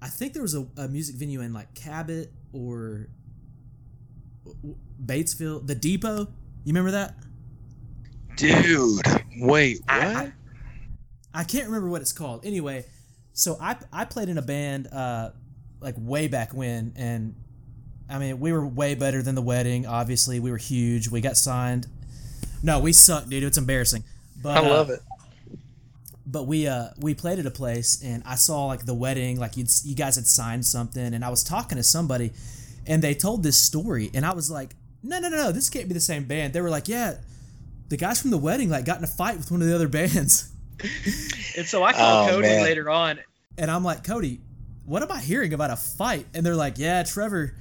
I 0.02 0.08
think 0.08 0.34
there 0.34 0.42
was 0.42 0.56
a, 0.56 0.68
a 0.78 0.88
music 0.88 1.16
venue 1.16 1.42
in 1.42 1.54
like 1.54 1.74
Cabot 1.74 2.32
or 2.54 3.08
Batesville, 5.04 5.66
the 5.66 5.76
Depot. 5.76 6.20
You 6.20 6.74
remember 6.74 6.92
that? 6.92 7.16
dude 8.36 9.02
wait 9.40 9.80
what 9.86 10.04
I- 10.04 10.34
I 11.34 11.44
can't 11.46 11.66
remember 11.68 11.90
what 11.90 12.02
it's 12.02 12.12
called. 12.14 12.46
Anyway, 12.46 12.86
so 13.34 13.58
I 13.62 13.76
I 13.92 14.06
played 14.06 14.30
in 14.30 14.38
a 14.38 14.42
band 14.42 14.88
uh 14.88 15.32
like 15.82 15.96
way 15.98 16.28
back 16.30 16.54
when 16.54 16.94
and 16.96 17.36
I 18.10 18.20
mean 18.20 18.40
we 18.40 18.52
were 18.54 18.66
way 18.66 18.96
better 18.96 19.22
than 19.22 19.36
the 19.36 19.42
wedding. 19.42 19.86
Obviously, 19.86 20.40
we 20.40 20.50
were 20.52 20.58
huge. 20.58 21.10
We 21.10 21.20
got 21.22 21.36
signed. 21.38 21.88
No, 22.64 22.80
we 22.80 22.94
suck, 22.94 23.28
dude. 23.28 23.44
It's 23.44 23.58
embarrassing. 23.58 24.04
But 24.42 24.58
i 24.58 24.60
love 24.62 24.90
uh, 24.90 24.94
it 24.94 25.00
But 26.28 26.48
we 26.48 26.68
uh 26.68 26.88
we 26.98 27.14
played 27.14 27.38
at 27.40 27.46
a 27.46 27.52
place 27.52 28.02
and 28.04 28.24
I 28.26 28.36
saw 28.36 28.66
like 28.66 28.86
the 28.86 28.94
wedding, 28.96 29.40
like 29.40 29.58
you 29.58 29.66
you 29.84 29.96
guys 29.96 30.16
had 30.16 30.26
signed 30.28 30.66
something, 30.66 31.14
and 31.14 31.24
I 31.24 31.30
was 31.30 31.44
talking 31.44 31.78
to 31.78 31.84
somebody, 31.84 32.32
and 32.88 33.02
they 33.02 33.14
told 33.14 33.44
this 33.44 33.58
story, 33.58 34.10
and 34.14 34.26
I 34.26 34.34
was 34.34 34.50
like, 34.50 34.76
no 35.04 35.20
no 35.20 35.30
no 35.30 35.38
no, 35.38 35.52
this 35.52 35.70
can't 35.70 35.88
be 35.88 35.94
the 35.94 36.00
same 36.00 36.26
band. 36.26 36.54
They 36.54 36.62
were 36.62 36.70
like, 36.72 36.88
yeah, 36.88 37.18
the 37.90 37.98
guys 37.98 38.20
from 38.22 38.32
the 38.32 38.38
wedding 38.40 38.70
like 38.70 38.86
got 38.86 38.98
in 38.98 39.04
a 39.04 39.08
fight 39.08 39.38
with 39.38 39.52
one 39.52 39.62
of 39.62 39.68
the 39.68 39.76
other 39.76 39.88
bands. 39.88 40.52
and 41.58 41.66
so 41.68 41.84
I 41.84 41.94
called 41.94 42.30
Oh, 42.30 42.32
Cody 42.34 42.48
man. 42.48 42.64
later 42.64 42.90
on. 42.90 43.20
And 43.58 43.70
I'm 43.70 43.84
like, 43.84 44.04
Cody, 44.04 44.42
what 44.86 45.02
am 45.04 45.12
I 45.12 45.20
hearing 45.22 45.54
about 45.54 45.70
a 45.70 45.76
fight? 45.76 46.26
And 46.34 46.46
they're 46.46 46.56
like, 46.56 46.78
yeah, 46.78 47.04
Trevor, 47.04 47.54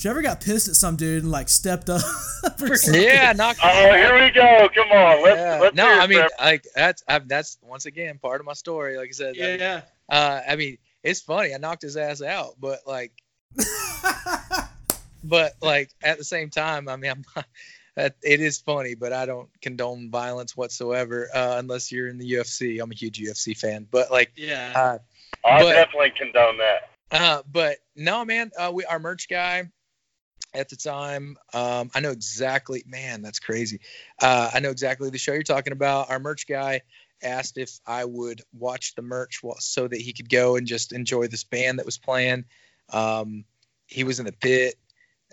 Trevor 0.00 0.22
got 0.22 0.40
pissed 0.40 0.66
at 0.68 0.74
some 0.76 0.96
dude 0.96 1.22
and 1.22 1.30
like 1.30 1.48
stepped 1.48 1.90
up. 1.90 2.00
or 2.62 2.74
yeah 2.92 3.32
knock 3.34 3.56
Oh, 3.62 3.92
here 3.94 4.14
we 4.14 4.30
go. 4.30 4.68
Come 4.74 4.90
on, 4.90 5.22
let's 5.22 5.36
Yeah. 5.38 5.58
let's 5.60 5.76
no, 5.76 5.84
hear 5.86 5.92
it, 5.98 6.02
I 6.02 6.06
mean, 6.06 6.18
Trevor. 6.18 6.34
like 6.40 6.64
that's 6.74 7.04
I, 7.06 7.18
that's 7.20 7.58
once 7.62 7.84
again 7.86 8.18
part 8.18 8.40
of 8.40 8.46
my 8.46 8.54
story. 8.54 8.96
Like 8.96 9.08
I 9.08 9.12
said, 9.12 9.34
I 9.36 9.40
mean, 9.46 9.58
Yeah. 9.60 9.80
uh, 10.08 10.40
I 10.48 10.56
mean, 10.56 10.78
it's 11.02 11.20
funny. 11.20 11.54
I 11.54 11.58
knocked 11.58 11.82
his 11.82 11.96
ass 11.98 12.22
out, 12.22 12.54
but 12.58 12.80
like, 12.86 13.12
but 15.24 15.52
like 15.60 15.90
at 16.02 16.18
the 16.18 16.24
same 16.24 16.50
time, 16.50 16.88
I 16.88 16.96
mean, 16.96 17.10
I'm 17.10 17.24
not, 17.36 17.46
it 17.96 18.40
is 18.40 18.58
funny, 18.58 18.94
but 18.94 19.12
I 19.12 19.26
don't 19.26 19.48
condone 19.60 20.10
violence 20.10 20.56
whatsoever 20.56 21.28
uh, 21.34 21.56
unless 21.58 21.92
you're 21.92 22.08
in 22.08 22.16
the 22.18 22.32
UFC. 22.32 22.80
I'm 22.82 22.90
a 22.90 22.94
huge 22.94 23.20
UFC 23.20 23.54
fan, 23.56 23.86
but 23.90 24.10
like, 24.10 24.32
Yeah. 24.36 24.72
uh, 24.74 24.98
I 25.46 25.62
but- 25.62 25.72
definitely 25.72 26.12
condone 26.16 26.56
that. 26.58 26.88
uh, 27.10 27.42
but 27.50 27.78
no, 27.96 28.24
man, 28.24 28.50
uh, 28.58 28.70
we 28.72 28.84
our 28.86 28.98
merch 28.98 29.28
guy. 29.28 29.68
At 30.54 30.68
the 30.68 30.76
time. 30.76 31.36
Um, 31.52 31.90
I 31.94 32.00
know 32.00 32.10
exactly, 32.10 32.84
man, 32.86 33.22
that's 33.22 33.38
crazy. 33.38 33.80
Uh, 34.20 34.50
I 34.52 34.60
know 34.60 34.70
exactly 34.70 35.10
the 35.10 35.18
show 35.18 35.32
you're 35.32 35.42
talking 35.42 35.72
about. 35.72 36.10
Our 36.10 36.18
merch 36.18 36.46
guy 36.46 36.82
asked 37.22 37.58
if 37.58 37.78
I 37.86 38.04
would 38.04 38.42
watch 38.52 38.94
the 38.94 39.02
merch 39.02 39.40
so 39.58 39.86
that 39.86 40.00
he 40.00 40.12
could 40.12 40.28
go 40.28 40.56
and 40.56 40.66
just 40.66 40.92
enjoy 40.92 41.26
this 41.26 41.44
band 41.44 41.78
that 41.78 41.86
was 41.86 41.98
playing. 41.98 42.44
Um, 42.92 43.44
he 43.86 44.04
was 44.04 44.18
in 44.18 44.26
the 44.26 44.32
pit, 44.32 44.76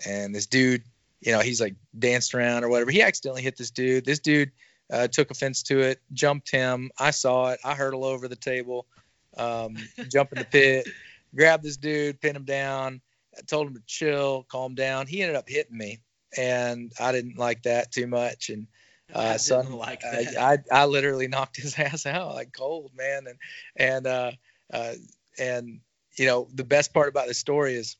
and 0.06 0.34
this 0.34 0.46
dude, 0.46 0.82
you 1.20 1.32
know, 1.32 1.40
he's 1.40 1.60
like 1.60 1.74
danced 1.98 2.34
around 2.34 2.64
or 2.64 2.68
whatever. 2.68 2.90
He 2.90 3.02
accidentally 3.02 3.42
hit 3.42 3.56
this 3.56 3.70
dude. 3.70 4.04
This 4.04 4.20
dude 4.20 4.52
uh, 4.92 5.08
took 5.08 5.30
offense 5.30 5.62
to 5.64 5.80
it, 5.80 6.00
jumped 6.12 6.50
him. 6.50 6.90
I 6.98 7.10
saw 7.10 7.50
it. 7.50 7.60
I 7.64 7.74
hurtle 7.74 8.04
over 8.04 8.28
the 8.28 8.36
table, 8.36 8.86
um, 9.36 9.76
jump 10.08 10.32
in 10.32 10.38
the 10.38 10.44
pit, 10.44 10.88
grab 11.34 11.62
this 11.62 11.76
dude, 11.76 12.20
pin 12.20 12.36
him 12.36 12.44
down. 12.44 13.00
I 13.38 13.42
told 13.42 13.68
him 13.68 13.74
to 13.74 13.82
chill, 13.86 14.44
calm 14.50 14.74
down. 14.74 15.06
He 15.06 15.22
ended 15.22 15.36
up 15.36 15.48
hitting 15.48 15.76
me, 15.76 16.00
and 16.36 16.92
I 16.98 17.12
didn't 17.12 17.38
like 17.38 17.62
that 17.62 17.92
too 17.92 18.06
much. 18.06 18.50
And 18.50 18.66
uh, 19.14 19.38
so 19.38 19.60
like 19.60 20.04
I, 20.04 20.26
I, 20.38 20.58
I 20.70 20.84
literally 20.86 21.28
knocked 21.28 21.56
his 21.56 21.78
ass 21.78 22.06
out 22.06 22.34
like 22.34 22.52
cold, 22.52 22.92
man. 22.96 23.26
And 23.26 23.38
and 23.76 24.06
uh, 24.06 24.32
uh, 24.72 24.94
and 25.38 25.80
you 26.16 26.26
know 26.26 26.48
the 26.52 26.64
best 26.64 26.92
part 26.92 27.08
about 27.08 27.28
this 27.28 27.38
story 27.38 27.74
is 27.74 27.96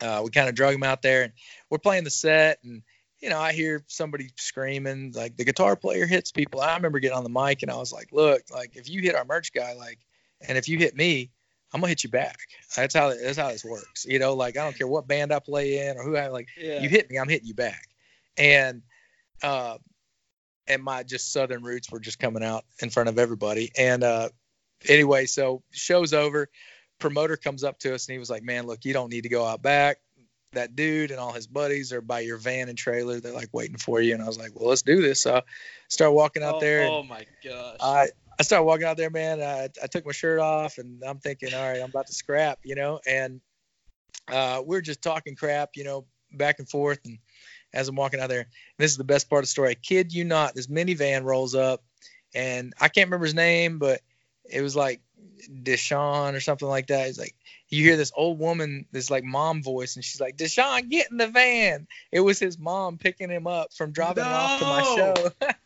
uh, 0.00 0.22
we 0.24 0.30
kind 0.30 0.48
of 0.48 0.54
drug 0.54 0.74
him 0.74 0.82
out 0.82 1.02
there, 1.02 1.22
and 1.22 1.32
we're 1.70 1.78
playing 1.78 2.04
the 2.04 2.10
set, 2.10 2.58
and 2.64 2.82
you 3.20 3.30
know 3.30 3.38
I 3.38 3.52
hear 3.52 3.84
somebody 3.86 4.30
screaming 4.36 5.12
like 5.14 5.36
the 5.36 5.44
guitar 5.44 5.76
player 5.76 6.06
hits 6.06 6.32
people. 6.32 6.60
I 6.60 6.76
remember 6.76 6.98
getting 6.98 7.16
on 7.16 7.24
the 7.24 7.30
mic 7.30 7.62
and 7.62 7.70
I 7.70 7.76
was 7.76 7.92
like, 7.92 8.08
look, 8.12 8.42
like 8.50 8.76
if 8.76 8.88
you 8.88 9.00
hit 9.02 9.14
our 9.14 9.24
merch 9.24 9.52
guy, 9.52 9.74
like, 9.74 9.98
and 10.46 10.58
if 10.58 10.68
you 10.68 10.78
hit 10.78 10.96
me, 10.96 11.30
I'm 11.72 11.80
gonna 11.80 11.88
hit 11.88 12.04
you 12.04 12.10
back. 12.10 12.38
That's 12.76 12.94
how 12.94 13.08
that's 13.08 13.38
how 13.38 13.48
this 13.48 13.64
works. 13.64 14.06
You 14.08 14.18
know, 14.18 14.34
like 14.34 14.56
I 14.56 14.64
don't 14.64 14.76
care 14.76 14.86
what 14.86 15.08
band 15.08 15.32
I 15.32 15.40
play 15.40 15.86
in 15.86 15.96
or 15.96 16.04
who 16.04 16.16
I 16.16 16.28
like. 16.28 16.48
Yeah. 16.56 16.80
You 16.80 16.88
hit 16.88 17.10
me, 17.10 17.18
I'm 17.18 17.28
hitting 17.28 17.48
you 17.48 17.54
back. 17.54 17.88
And 18.38 18.82
uh, 19.42 19.78
and 20.68 20.82
my 20.82 21.02
just 21.02 21.32
southern 21.32 21.62
roots 21.62 21.90
were 21.90 22.00
just 22.00 22.18
coming 22.18 22.42
out 22.42 22.64
in 22.80 22.90
front 22.90 23.08
of 23.08 23.18
everybody. 23.18 23.70
And 23.76 24.02
uh, 24.02 24.28
anyway, 24.88 25.26
so 25.26 25.62
show's 25.70 26.12
over. 26.12 26.48
Promoter 26.98 27.36
comes 27.36 27.62
up 27.62 27.78
to 27.80 27.94
us 27.94 28.06
and 28.06 28.14
he 28.14 28.18
was 28.18 28.30
like, 28.30 28.42
"Man, 28.42 28.66
look, 28.66 28.84
you 28.84 28.92
don't 28.92 29.10
need 29.10 29.22
to 29.22 29.28
go 29.28 29.44
out 29.44 29.62
back. 29.62 29.98
That 30.52 30.74
dude 30.74 31.10
and 31.10 31.20
all 31.20 31.32
his 31.32 31.46
buddies 31.46 31.92
are 31.92 32.00
by 32.00 32.20
your 32.20 32.38
van 32.38 32.68
and 32.68 32.78
trailer. 32.78 33.20
They're 33.20 33.32
like 33.32 33.50
waiting 33.52 33.76
for 33.76 34.00
you." 34.00 34.14
And 34.14 34.22
I 34.22 34.26
was 34.26 34.38
like, 34.38 34.52
"Well, 34.54 34.68
let's 34.70 34.82
do 34.82 35.02
this." 35.02 35.22
So 35.22 35.36
I 35.36 35.42
start 35.88 36.14
walking 36.14 36.42
out 36.42 36.56
oh, 36.56 36.60
there. 36.60 36.86
Oh 36.88 37.02
my 37.02 37.26
gosh! 37.44 37.76
I 37.80 38.08
I 38.38 38.42
started 38.42 38.64
walking 38.64 38.86
out 38.86 38.96
there, 38.96 39.10
man. 39.10 39.40
I, 39.40 39.68
I 39.82 39.86
took 39.86 40.04
my 40.04 40.12
shirt 40.12 40.40
off 40.40 40.78
and 40.78 41.02
I'm 41.04 41.18
thinking, 41.18 41.54
all 41.54 41.68
right, 41.68 41.80
I'm 41.80 41.88
about 41.90 42.06
to 42.08 42.12
scrap, 42.12 42.58
you 42.64 42.74
know. 42.74 43.00
And 43.06 43.40
uh, 44.28 44.62
we're 44.64 44.82
just 44.82 45.02
talking 45.02 45.36
crap, 45.36 45.70
you 45.74 45.84
know, 45.84 46.06
back 46.32 46.58
and 46.58 46.68
forth. 46.68 47.00
And 47.04 47.18
as 47.72 47.88
I'm 47.88 47.96
walking 47.96 48.20
out 48.20 48.28
there, 48.28 48.46
this 48.78 48.90
is 48.90 48.96
the 48.96 49.04
best 49.04 49.30
part 49.30 49.40
of 49.40 49.44
the 49.44 49.50
story. 49.50 49.70
I 49.70 49.74
kid 49.74 50.12
you 50.12 50.24
not, 50.24 50.54
this 50.54 50.66
minivan 50.66 51.24
rolls 51.24 51.54
up, 51.54 51.82
and 52.34 52.74
I 52.80 52.88
can't 52.88 53.08
remember 53.08 53.26
his 53.26 53.34
name, 53.34 53.78
but 53.78 54.00
it 54.44 54.60
was 54.60 54.76
like 54.76 55.00
Deshaun 55.50 56.34
or 56.34 56.40
something 56.40 56.68
like 56.68 56.88
that. 56.88 57.06
He's 57.06 57.18
like, 57.18 57.34
you 57.68 57.82
hear 57.82 57.96
this 57.96 58.12
old 58.16 58.38
woman, 58.38 58.86
this 58.92 59.10
like 59.10 59.24
mom 59.24 59.62
voice, 59.62 59.96
and 59.96 60.04
she's 60.04 60.20
like, 60.20 60.36
Deshaun, 60.36 60.88
get 60.88 61.10
in 61.10 61.16
the 61.16 61.28
van. 61.28 61.86
It 62.12 62.20
was 62.20 62.38
his 62.38 62.58
mom 62.58 62.98
picking 62.98 63.30
him 63.30 63.46
up 63.46 63.72
from 63.72 63.92
dropping 63.92 64.24
no! 64.24 64.28
him 64.28 64.36
off 64.36 64.58
to 64.58 64.64
my 64.64 64.82
show. 64.82 65.14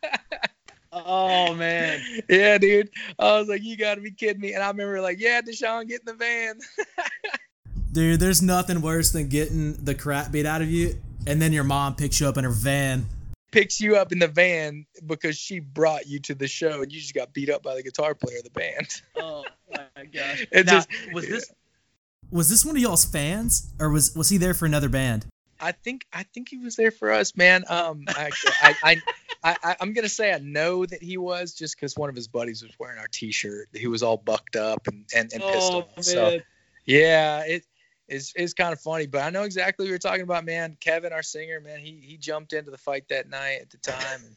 Oh 0.91 1.53
man. 1.53 2.01
yeah, 2.29 2.57
dude. 2.57 2.89
I 3.17 3.39
was 3.39 3.47
like, 3.47 3.63
you 3.63 3.77
gotta 3.77 4.01
be 4.01 4.11
kidding 4.11 4.41
me. 4.41 4.53
And 4.53 4.63
I 4.63 4.67
remember 4.67 5.01
like, 5.01 5.19
yeah, 5.19 5.41
Deshaun, 5.41 5.87
get 5.87 6.01
in 6.01 6.05
the 6.05 6.13
van. 6.13 6.59
dude, 7.91 8.19
there's 8.19 8.41
nothing 8.41 8.81
worse 8.81 9.11
than 9.11 9.27
getting 9.29 9.73
the 9.73 9.95
crap 9.95 10.31
beat 10.31 10.45
out 10.45 10.61
of 10.61 10.69
you, 10.69 10.95
and 11.27 11.41
then 11.41 11.53
your 11.53 11.63
mom 11.63 11.95
picks 11.95 12.19
you 12.19 12.27
up 12.27 12.37
in 12.37 12.43
her 12.43 12.51
van. 12.51 13.05
Picks 13.51 13.81
you 13.81 13.97
up 13.97 14.11
in 14.11 14.19
the 14.19 14.27
van 14.27 14.85
because 15.05 15.37
she 15.37 15.59
brought 15.59 16.07
you 16.07 16.19
to 16.21 16.35
the 16.35 16.47
show, 16.47 16.81
and 16.81 16.91
you 16.91 16.99
just 16.99 17.13
got 17.13 17.33
beat 17.33 17.49
up 17.49 17.63
by 17.63 17.75
the 17.75 17.83
guitar 17.83 18.15
player 18.15 18.37
of 18.37 18.43
the 18.43 18.49
band. 18.51 18.87
oh 19.17 19.43
my 19.69 20.05
gosh! 20.05 20.45
It 20.51 20.65
now, 20.65 20.73
just, 20.73 20.89
was 21.13 21.27
this 21.27 21.51
was 22.31 22.49
this 22.49 22.65
one 22.65 22.75
of 22.75 22.81
y'all's 22.81 23.05
fans, 23.05 23.71
or 23.79 23.89
was 23.89 24.15
was 24.15 24.29
he 24.29 24.37
there 24.37 24.53
for 24.53 24.65
another 24.65 24.89
band? 24.89 25.25
I 25.61 25.71
think 25.71 26.05
I 26.11 26.23
think 26.23 26.49
he 26.49 26.57
was 26.57 26.75
there 26.75 26.91
for 26.91 27.11
us, 27.11 27.35
man. 27.35 27.63
Um, 27.69 28.05
actually, 28.07 28.53
I, 28.61 28.75
I 28.83 29.01
I, 29.43 29.75
am 29.79 29.93
gonna 29.93 30.09
say 30.09 30.33
I 30.33 30.39
know 30.39 30.85
that 30.85 31.01
he 31.01 31.17
was 31.17 31.53
just 31.53 31.75
because 31.75 31.95
one 31.95 32.09
of 32.09 32.15
his 32.15 32.27
buddies 32.27 32.61
was 32.63 32.71
wearing 32.79 32.99
our 32.99 33.07
T-shirt. 33.07 33.69
He 33.73 33.87
was 33.87 34.03
all 34.03 34.17
bucked 34.17 34.55
up 34.55 34.87
and 34.87 35.05
and, 35.15 35.31
and 35.33 35.41
pissed 35.41 35.71
oh, 35.71 35.79
off. 35.79 36.03
So 36.03 36.39
yeah, 36.85 37.43
it 37.45 37.65
is 38.07 38.33
is 38.35 38.53
kind 38.53 38.73
of 38.73 38.79
funny. 38.79 39.07
But 39.07 39.23
I 39.23 39.29
know 39.29 39.43
exactly 39.43 39.85
what 39.85 39.89
you're 39.89 39.99
talking 39.99 40.21
about, 40.21 40.45
man. 40.45 40.77
Kevin, 40.79 41.13
our 41.13 41.23
singer, 41.23 41.59
man, 41.59 41.79
he 41.79 41.99
he 42.03 42.17
jumped 42.17 42.53
into 42.53 42.71
the 42.71 42.77
fight 42.77 43.05
that 43.09 43.29
night 43.29 43.59
at 43.61 43.69
the 43.71 43.77
time. 43.77 44.21
And, 44.25 44.35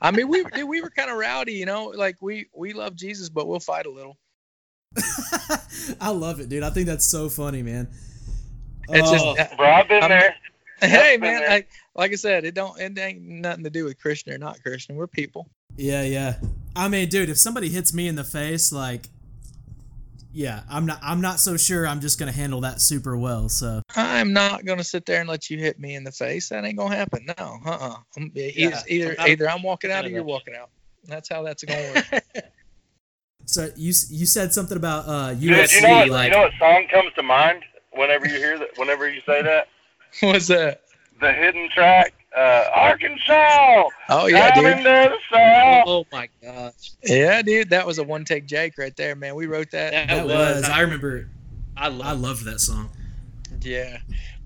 I 0.00 0.10
mean, 0.10 0.28
we 0.28 0.44
we 0.64 0.80
were 0.80 0.90
kind 0.90 1.10
of 1.10 1.18
rowdy, 1.18 1.54
you 1.54 1.66
know. 1.66 1.86
Like 1.86 2.16
we 2.22 2.46
we 2.54 2.72
love 2.72 2.96
Jesus, 2.96 3.28
but 3.28 3.46
we'll 3.46 3.60
fight 3.60 3.86
a 3.86 3.90
little. 3.90 4.16
I 6.00 6.10
love 6.10 6.40
it, 6.40 6.48
dude. 6.48 6.62
I 6.62 6.70
think 6.70 6.86
that's 6.86 7.06
so 7.06 7.28
funny, 7.28 7.62
man. 7.62 7.88
It's 8.88 9.08
oh. 9.08 9.34
just, 9.36 9.56
bro, 9.56 9.70
I've 9.70 9.88
been 9.88 10.02
I'm, 10.02 10.08
there. 10.08 10.34
Hey, 10.80 11.16
man, 11.18 11.42
I, 11.48 11.64
like 11.94 12.12
I 12.12 12.16
said, 12.16 12.44
it 12.44 12.54
don't 12.54 12.78
it 12.80 12.98
ain't 12.98 13.22
nothing 13.22 13.64
to 13.64 13.70
do 13.70 13.84
with 13.84 13.98
Christian 13.98 14.32
or 14.32 14.38
not 14.38 14.62
Christian. 14.62 14.96
We're 14.96 15.06
people. 15.06 15.48
Yeah, 15.76 16.02
yeah. 16.02 16.36
I 16.74 16.88
mean, 16.88 17.08
dude, 17.08 17.28
if 17.28 17.38
somebody 17.38 17.68
hits 17.68 17.92
me 17.92 18.08
in 18.08 18.16
the 18.16 18.24
face, 18.24 18.72
like, 18.72 19.06
yeah, 20.32 20.62
I'm 20.70 20.86
not 20.86 21.00
I'm 21.02 21.20
not 21.20 21.40
so 21.40 21.56
sure 21.56 21.86
I'm 21.86 22.00
just 22.00 22.18
gonna 22.18 22.32
handle 22.32 22.60
that 22.60 22.80
super 22.80 23.16
well. 23.16 23.48
So 23.48 23.82
I'm 23.96 24.32
not 24.32 24.64
gonna 24.64 24.84
sit 24.84 25.04
there 25.06 25.20
and 25.20 25.28
let 25.28 25.50
you 25.50 25.58
hit 25.58 25.78
me 25.78 25.94
in 25.94 26.04
the 26.04 26.12
face. 26.12 26.48
That 26.50 26.64
ain't 26.64 26.78
gonna 26.78 26.94
happen. 26.94 27.26
No, 27.26 27.58
uh, 27.66 27.70
uh-uh. 27.70 27.96
uh 28.20 28.24
yeah, 28.34 28.80
either 28.88 29.16
I'm 29.18 29.30
either 29.30 29.50
I'm 29.50 29.62
walking 29.62 29.90
out 29.90 30.04
or 30.04 30.08
you're 30.08 30.22
walking 30.22 30.54
out. 30.54 30.70
That's 31.04 31.28
how 31.28 31.42
that's 31.42 31.64
gonna 31.64 31.92
work. 31.94 32.24
so 33.44 33.70
you 33.76 33.92
you 34.08 34.26
said 34.26 34.52
something 34.54 34.76
about 34.76 35.06
uh 35.06 35.34
UFC. 35.34 35.40
Dude, 35.40 35.72
you 35.72 35.80
know 35.82 35.88
what, 35.88 36.08
like, 36.10 36.30
you 36.30 36.36
know 36.36 36.42
what 36.42 36.52
song 36.58 36.86
comes 36.90 37.12
to 37.16 37.22
mind 37.22 37.64
whenever 37.92 38.26
you 38.26 38.36
hear 38.36 38.58
that? 38.58 38.68
Whenever 38.76 39.10
you 39.10 39.20
say 39.26 39.42
that. 39.42 39.68
What's 40.20 40.48
that? 40.48 40.82
the 41.20 41.32
hidden 41.32 41.68
track, 41.70 42.14
uh, 42.36 42.64
Arkansas. 42.74 43.88
Oh 44.08 44.26
yeah, 44.26 44.54
dude. 44.54 44.86
Oh 45.86 46.04
my 46.10 46.28
gosh. 46.42 46.92
Yeah, 47.04 47.42
dude, 47.42 47.70
that 47.70 47.86
was 47.86 47.98
a 47.98 48.04
one 48.04 48.24
take 48.24 48.46
Jake 48.46 48.78
right 48.78 48.96
there, 48.96 49.14
man. 49.14 49.34
We 49.34 49.46
wrote 49.46 49.70
that. 49.70 49.92
That, 49.92 50.08
that 50.08 50.26
was. 50.26 50.64
I 50.64 50.80
remember. 50.80 51.28
I 51.76 51.88
loved, 51.88 52.02
I 52.02 52.12
loved 52.12 52.44
that 52.46 52.60
song. 52.60 52.90
Yeah, 53.62 53.98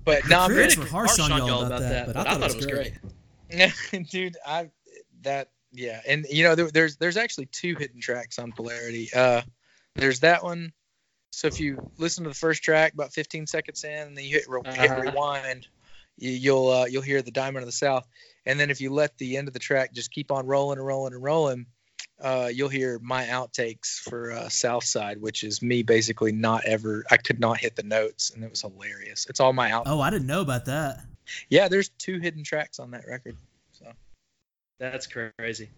but 0.03 0.23
the 0.23 0.29
no, 0.29 0.39
I'm 0.41 0.51
really 0.51 0.77
were 0.77 0.85
harsh, 0.85 1.19
on 1.19 1.29
y'all 1.29 1.63
about, 1.63 1.67
about 1.67 1.79
that, 1.81 2.05
that, 2.07 2.15
but, 2.15 2.27
I, 2.27 2.33
thought, 2.33 2.51
it 2.51 2.55
was 2.55 2.65
great. 2.65 2.93
great. 3.49 4.09
dude, 4.09 4.37
I 4.45 4.69
that 5.23 5.49
yeah, 5.71 6.01
and 6.07 6.25
you 6.29 6.43
know 6.43 6.55
there, 6.55 6.69
there's 6.71 6.97
there's 6.97 7.17
actually 7.17 7.47
two 7.47 7.75
hidden 7.75 7.99
tracks 7.99 8.39
on 8.39 8.51
Polarity. 8.51 9.09
Uh, 9.15 9.41
there's 9.95 10.19
that 10.21 10.43
one. 10.43 10.73
So 11.35 11.47
if 11.47 11.59
you 11.59 11.91
listen 11.97 12.23
to 12.23 12.29
the 12.29 12.33
first 12.33 12.63
track 12.63 12.93
about 12.93 13.11
15 13.11 13.45
seconds 13.45 13.83
in, 13.83 14.07
and 14.07 14.17
then 14.17 14.23
you 14.23 14.31
hit, 14.31 14.45
re- 14.47 14.61
uh-huh. 14.63 14.81
hit 14.81 14.91
rewind, 14.91 15.67
you, 16.17 16.53
will 16.53 16.71
uh, 16.71 16.85
you'll 16.85 17.01
hear 17.01 17.21
the 17.21 17.29
Diamond 17.29 17.63
of 17.63 17.65
the 17.65 17.73
South, 17.73 18.07
and 18.45 18.57
then 18.57 18.69
if 18.69 18.79
you 18.79 18.89
let 18.89 19.17
the 19.17 19.35
end 19.35 19.49
of 19.49 19.53
the 19.53 19.59
track 19.59 19.91
just 19.91 20.11
keep 20.11 20.31
on 20.31 20.47
rolling 20.47 20.77
and 20.77 20.87
rolling 20.87 21.13
and 21.13 21.21
rolling, 21.21 21.65
uh, 22.21 22.49
you'll 22.53 22.69
hear 22.69 22.99
my 22.99 23.25
outtakes 23.25 23.99
for 23.99 24.31
uh, 24.31 24.47
South 24.47 24.85
Side, 24.85 25.19
which 25.19 25.43
is 25.43 25.61
me 25.61 25.83
basically 25.83 26.31
not 26.31 26.63
ever. 26.63 27.03
I 27.11 27.17
could 27.17 27.41
not 27.41 27.57
hit 27.57 27.75
the 27.75 27.83
notes, 27.83 28.29
and 28.29 28.41
it 28.41 28.49
was 28.49 28.61
hilarious. 28.61 29.25
It's 29.29 29.41
all 29.41 29.51
my 29.51 29.71
out. 29.71 29.83
Oh, 29.87 29.99
I 29.99 30.11
didn't 30.11 30.27
know 30.27 30.39
about 30.39 30.67
that. 30.67 31.01
Yeah, 31.49 31.67
there's 31.67 31.89
two 31.89 32.19
hidden 32.19 32.45
tracks 32.45 32.79
on 32.79 32.91
that 32.91 33.05
record. 33.09 33.35
So 33.73 33.91
that's 34.79 35.05
crazy. 35.05 35.69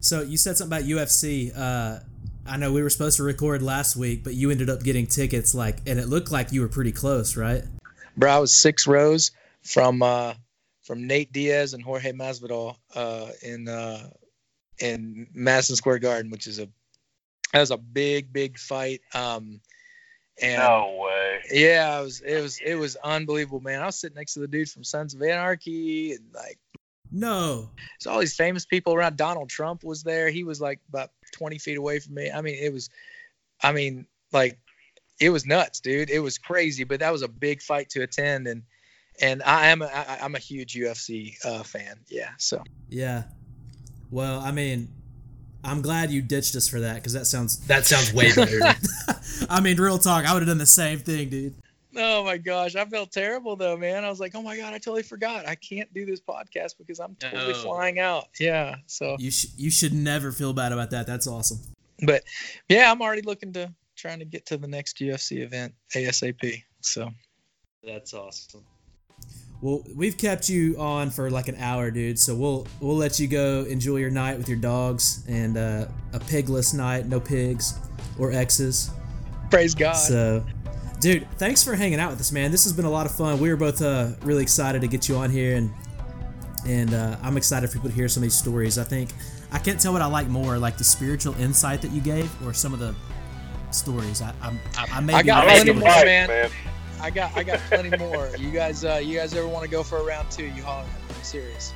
So 0.00 0.22
you 0.22 0.36
said 0.36 0.56
something 0.56 0.78
about 0.78 0.88
UFC. 0.88 1.52
Uh, 1.52 1.98
I 2.50 2.56
know 2.56 2.72
we 2.72 2.82
were 2.82 2.90
supposed 2.90 3.18
to 3.18 3.22
record 3.22 3.62
last 3.62 3.94
week, 3.94 4.24
but 4.24 4.34
you 4.34 4.50
ended 4.50 4.68
up 4.68 4.82
getting 4.82 5.06
tickets, 5.06 5.54
like, 5.54 5.78
and 5.86 6.00
it 6.00 6.08
looked 6.08 6.32
like 6.32 6.50
you 6.50 6.62
were 6.62 6.68
pretty 6.68 6.90
close, 6.90 7.36
right? 7.36 7.62
Bro, 8.16 8.28
I 8.32 8.38
was 8.40 8.52
six 8.52 8.88
rows 8.88 9.30
from 9.62 10.02
uh, 10.02 10.34
from 10.82 11.06
Nate 11.06 11.32
Diaz 11.32 11.74
and 11.74 11.82
Jorge 11.82 12.10
Masvidal 12.10 12.74
uh, 12.92 13.28
in 13.42 13.68
uh, 13.68 14.10
in 14.80 15.28
Madison 15.32 15.76
Square 15.76 16.00
Garden, 16.00 16.32
which 16.32 16.48
is 16.48 16.58
a 16.58 16.68
that 17.52 17.60
was 17.60 17.70
a 17.70 17.76
big 17.76 18.32
big 18.32 18.58
fight. 18.58 19.00
Um, 19.14 19.60
and 20.42 20.58
no 20.58 20.98
way. 21.04 21.42
Yeah, 21.52 22.00
it 22.00 22.02
was 22.02 22.20
it 22.20 22.42
was 22.42 22.60
it 22.64 22.74
was 22.74 22.96
unbelievable, 22.96 23.60
man. 23.60 23.80
I 23.80 23.86
was 23.86 24.00
sitting 24.00 24.16
next 24.16 24.34
to 24.34 24.40
the 24.40 24.48
dude 24.48 24.68
from 24.68 24.82
Sons 24.82 25.14
of 25.14 25.22
Anarchy 25.22 26.14
and 26.14 26.24
like 26.34 26.58
no. 27.12 27.70
So 27.98 28.10
all 28.10 28.20
these 28.20 28.36
famous 28.36 28.64
people 28.64 28.94
around. 28.94 29.16
Donald 29.16 29.50
Trump 29.50 29.82
was 29.84 30.02
there. 30.02 30.30
He 30.30 30.44
was 30.44 30.60
like 30.60 30.80
about 30.88 31.10
20 31.32 31.58
feet 31.58 31.76
away 31.76 31.98
from 31.98 32.14
me. 32.14 32.30
I 32.30 32.40
mean, 32.40 32.56
it 32.60 32.72
was, 32.72 32.90
I 33.62 33.72
mean, 33.72 34.06
like, 34.32 34.58
it 35.20 35.30
was 35.30 35.44
nuts, 35.44 35.80
dude. 35.80 36.10
It 36.10 36.20
was 36.20 36.38
crazy, 36.38 36.84
but 36.84 37.00
that 37.00 37.12
was 37.12 37.22
a 37.22 37.28
big 37.28 37.60
fight 37.60 37.90
to 37.90 38.02
attend. 38.02 38.46
And 38.46 38.62
and 39.20 39.42
I 39.42 39.68
am 39.68 39.82
a, 39.82 39.86
I, 39.86 40.18
I'm 40.22 40.34
a 40.34 40.38
huge 40.38 40.74
UFC 40.74 41.34
uh, 41.44 41.62
fan. 41.62 42.00
Yeah. 42.08 42.30
So. 42.38 42.64
Yeah. 42.88 43.24
Well, 44.10 44.40
I 44.40 44.50
mean, 44.50 44.88
I'm 45.62 45.82
glad 45.82 46.10
you 46.10 46.22
ditched 46.22 46.56
us 46.56 46.68
for 46.68 46.80
that 46.80 46.96
because 46.96 47.12
that 47.12 47.26
sounds 47.26 47.58
that 47.66 47.86
sounds 47.86 48.12
way 48.12 48.32
better. 48.34 48.60
I 49.50 49.60
mean, 49.60 49.76
real 49.76 49.98
talk, 49.98 50.24
I 50.24 50.32
would 50.32 50.42
have 50.42 50.48
done 50.48 50.58
the 50.58 50.66
same 50.66 50.98
thing, 50.98 51.28
dude. 51.28 51.54
Oh 51.96 52.24
my 52.24 52.36
gosh, 52.38 52.76
I 52.76 52.84
felt 52.84 53.10
terrible 53.10 53.56
though, 53.56 53.76
man. 53.76 54.04
I 54.04 54.08
was 54.10 54.20
like, 54.20 54.34
oh 54.34 54.42
my 54.42 54.56
god, 54.56 54.72
I 54.74 54.78
totally 54.78 55.02
forgot. 55.02 55.46
I 55.48 55.54
can't 55.56 55.92
do 55.92 56.06
this 56.06 56.20
podcast 56.20 56.74
because 56.78 57.00
I'm 57.00 57.16
totally 57.16 57.52
Oh. 57.54 57.62
flying 57.62 57.98
out. 57.98 58.28
Yeah. 58.38 58.76
So, 58.86 59.16
You 59.18 59.30
sh- 59.30 59.46
you 59.56 59.70
should 59.70 59.92
never 59.92 60.30
feel 60.32 60.52
bad 60.52 60.72
about 60.72 60.90
that. 60.90 61.06
That's 61.06 61.26
awesome. 61.26 61.58
but 62.06 62.22
yeah, 62.68 62.90
I'm 62.90 63.02
already 63.02 63.22
looking 63.22 63.52
to 63.54 63.72
trying 63.96 64.20
to 64.20 64.24
get 64.24 64.46
to 64.46 64.56
the 64.56 64.68
next 64.68 64.98
UFC 64.98 65.42
event 65.42 65.74
ASAP. 65.94 66.62
So 66.80 67.10
That's 67.84 68.14
awesome. 68.14 68.64
Well, 69.62 69.82
we've 69.94 70.16
kept 70.16 70.48
you 70.48 70.76
on 70.78 71.10
for 71.10 71.30
like 71.30 71.48
an 71.48 71.56
hour, 71.56 71.90
dude. 71.90 72.18
So 72.18 72.34
we'll 72.34 72.66
we'll 72.80 72.96
let 72.96 73.18
you 73.20 73.26
go 73.28 73.64
enjoy 73.68 73.96
your 73.96 74.10
night 74.10 74.38
with 74.38 74.48
your 74.48 74.56
dogs 74.58 75.22
and 75.28 75.56
uh, 75.58 75.86
a 76.14 76.18
pigless 76.20 76.72
night, 76.72 77.06
no 77.06 77.20
pigs 77.20 77.74
or 78.18 78.32
X's. 78.32 78.90
praise 79.50 79.74
God. 79.74 79.92
So, 79.94 80.42
dude, 81.00 81.26
thanks 81.38 81.64
for 81.64 81.74
hanging 81.74 81.98
out 81.98 82.10
with 82.10 82.20
us, 82.20 82.30
man. 82.32 82.50
This 82.50 82.64
has 82.64 82.72
been 82.72 82.84
a 82.84 82.90
lot 82.90 83.06
of 83.06 83.12
fun. 83.14 83.40
We 83.40 83.48
were 83.48 83.56
both 83.56 83.82
uh, 83.82 84.10
really 84.22 84.42
excited 84.42 84.80
to 84.82 84.88
get 84.88 85.08
you 85.08 85.16
on 85.16 85.30
here, 85.30 85.56
and 85.56 85.70
and 86.66 86.92
uh, 86.94 87.16
I'm 87.22 87.36
excited 87.36 87.68
for 87.68 87.74
people 87.74 87.88
to 87.90 87.94
hear 87.94 88.08
some 88.08 88.22
of 88.22 88.24
these 88.24 88.34
stories. 88.36 88.78
I 88.78 88.84
think 88.84 89.10
I 89.50 89.58
can't 89.58 89.80
tell 89.80 89.92
what 89.92 90.02
I 90.02 90.06
like 90.06 90.28
more, 90.28 90.58
like 90.58 90.76
the 90.76 90.84
spiritual 90.84 91.34
insight 91.40 91.82
that 91.82 91.90
you 91.90 92.00
gave, 92.00 92.30
or 92.46 92.52
some 92.52 92.72
of 92.72 92.78
the 92.78 92.94
stories. 93.70 94.22
I 94.22 94.34
I'm, 94.42 94.60
I, 94.76 94.86
I 94.92 95.00
may 95.00 95.14
I 95.14 95.22
be 95.22 95.26
got 95.26 95.44
I 95.48 95.54
plenty 95.54 95.72
like 95.72 95.82
one. 95.82 95.92
more, 95.92 96.02
advice, 96.02 96.28
man. 96.28 96.50
I 97.00 97.10
got 97.10 97.36
I 97.36 97.42
got 97.42 97.58
plenty 97.60 97.96
more. 97.96 98.30
You 98.36 98.50
guys 98.50 98.84
uh 98.84 99.00
you 99.02 99.16
guys 99.18 99.34
ever 99.34 99.48
want 99.48 99.64
to 99.64 99.70
go 99.70 99.82
for 99.82 99.98
a 99.98 100.04
round 100.04 100.30
two, 100.30 100.44
you 100.46 100.62
holler 100.62 100.82
at 100.82 101.08
me. 101.08 101.14
I'm 101.16 101.24
serious. 101.24 101.72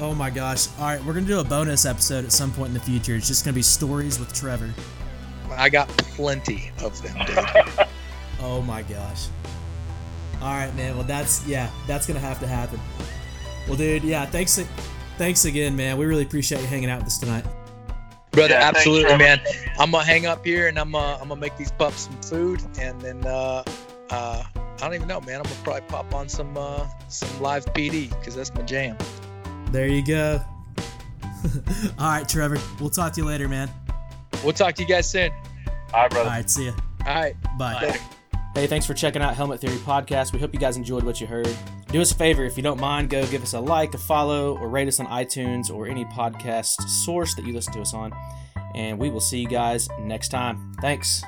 Oh 0.00 0.14
my 0.14 0.30
gosh! 0.30 0.68
All 0.78 0.84
right, 0.84 1.02
we're 1.04 1.14
gonna 1.14 1.26
do 1.26 1.40
a 1.40 1.44
bonus 1.44 1.84
episode 1.84 2.24
at 2.24 2.30
some 2.32 2.52
point 2.52 2.68
in 2.68 2.74
the 2.74 2.80
future. 2.80 3.16
It's 3.16 3.26
just 3.26 3.44
gonna 3.44 3.54
be 3.54 3.62
stories 3.62 4.20
with 4.20 4.32
Trevor. 4.32 4.72
I 5.50 5.68
got 5.70 5.88
plenty 5.88 6.70
of 6.82 7.02
them, 7.02 7.16
dude. 7.26 7.86
Oh 8.40 8.62
my 8.62 8.82
gosh. 8.82 9.26
All 10.40 10.54
right, 10.54 10.74
man. 10.76 10.94
Well, 10.96 11.04
that's 11.04 11.46
yeah, 11.46 11.70
that's 11.86 12.06
gonna 12.06 12.20
have 12.20 12.38
to 12.40 12.46
happen. 12.46 12.78
Well, 13.66 13.76
dude, 13.76 14.04
yeah, 14.04 14.24
thanks, 14.24 14.58
thanks 15.18 15.44
again, 15.44 15.76
man. 15.76 15.98
We 15.98 16.06
really 16.06 16.22
appreciate 16.22 16.60
you 16.60 16.66
hanging 16.68 16.88
out 16.90 16.98
with 17.00 17.08
us 17.08 17.18
tonight. 17.18 17.44
Brother, 18.30 18.54
Yeah, 18.54 18.60
thanks, 18.60 18.78
absolutely, 18.78 19.04
Trevor. 19.04 19.18
man. 19.18 19.40
I'm 19.78 19.90
gonna 19.90 20.04
hang 20.04 20.26
up 20.26 20.44
here 20.44 20.68
and 20.68 20.78
I'm 20.78 20.94
uh, 20.94 21.18
I'm 21.20 21.28
gonna 21.28 21.40
make 21.40 21.56
these 21.56 21.72
pups 21.72 22.02
some 22.02 22.20
food 22.22 22.62
and 22.80 23.00
then 23.00 23.26
uh, 23.26 23.62
uh, 24.10 24.44
I 24.54 24.60
don't 24.80 24.94
even 24.94 25.08
know, 25.08 25.20
man. 25.20 25.36
I'm 25.38 25.42
gonna 25.42 25.54
probably 25.64 25.82
pop 25.88 26.14
on 26.14 26.28
some 26.28 26.56
uh, 26.56 26.86
some 27.08 27.42
live 27.42 27.64
PD 27.74 28.10
because 28.10 28.36
that's 28.36 28.54
my 28.54 28.62
jam. 28.62 28.96
There 29.72 29.88
you 29.88 30.04
go. 30.06 30.40
All 31.98 32.10
right, 32.10 32.28
Trevor. 32.28 32.58
We'll 32.80 32.90
talk 32.90 33.12
to 33.14 33.20
you 33.20 33.26
later, 33.26 33.48
man. 33.48 33.68
We'll 34.44 34.52
talk 34.52 34.74
to 34.76 34.82
you 34.82 34.88
guys 34.88 35.08
soon. 35.10 35.30
All 35.92 36.02
right, 36.02 36.10
brother. 36.10 36.28
right, 36.28 36.48
see 36.48 36.66
ya. 36.66 36.72
All 37.06 37.14
right. 37.14 37.36
Bye. 37.58 37.98
Hey, 38.58 38.66
thanks 38.66 38.86
for 38.86 38.92
checking 38.92 39.22
out 39.22 39.36
Helmet 39.36 39.60
Theory 39.60 39.76
Podcast. 39.76 40.32
We 40.32 40.40
hope 40.40 40.52
you 40.52 40.58
guys 40.58 40.76
enjoyed 40.76 41.04
what 41.04 41.20
you 41.20 41.28
heard. 41.28 41.48
Do 41.92 42.00
us 42.00 42.10
a 42.10 42.14
favor, 42.16 42.44
if 42.44 42.56
you 42.56 42.62
don't 42.64 42.80
mind, 42.80 43.08
go 43.08 43.24
give 43.28 43.40
us 43.40 43.52
a 43.52 43.60
like, 43.60 43.94
a 43.94 43.98
follow, 43.98 44.58
or 44.58 44.68
rate 44.68 44.88
us 44.88 44.98
on 44.98 45.06
iTunes 45.06 45.72
or 45.72 45.86
any 45.86 46.04
podcast 46.06 46.72
source 46.88 47.36
that 47.36 47.44
you 47.46 47.52
listen 47.52 47.72
to 47.74 47.80
us 47.80 47.94
on. 47.94 48.12
And 48.74 48.98
we 48.98 49.10
will 49.10 49.20
see 49.20 49.38
you 49.38 49.46
guys 49.46 49.88
next 50.00 50.30
time. 50.30 50.74
Thanks. 50.80 51.22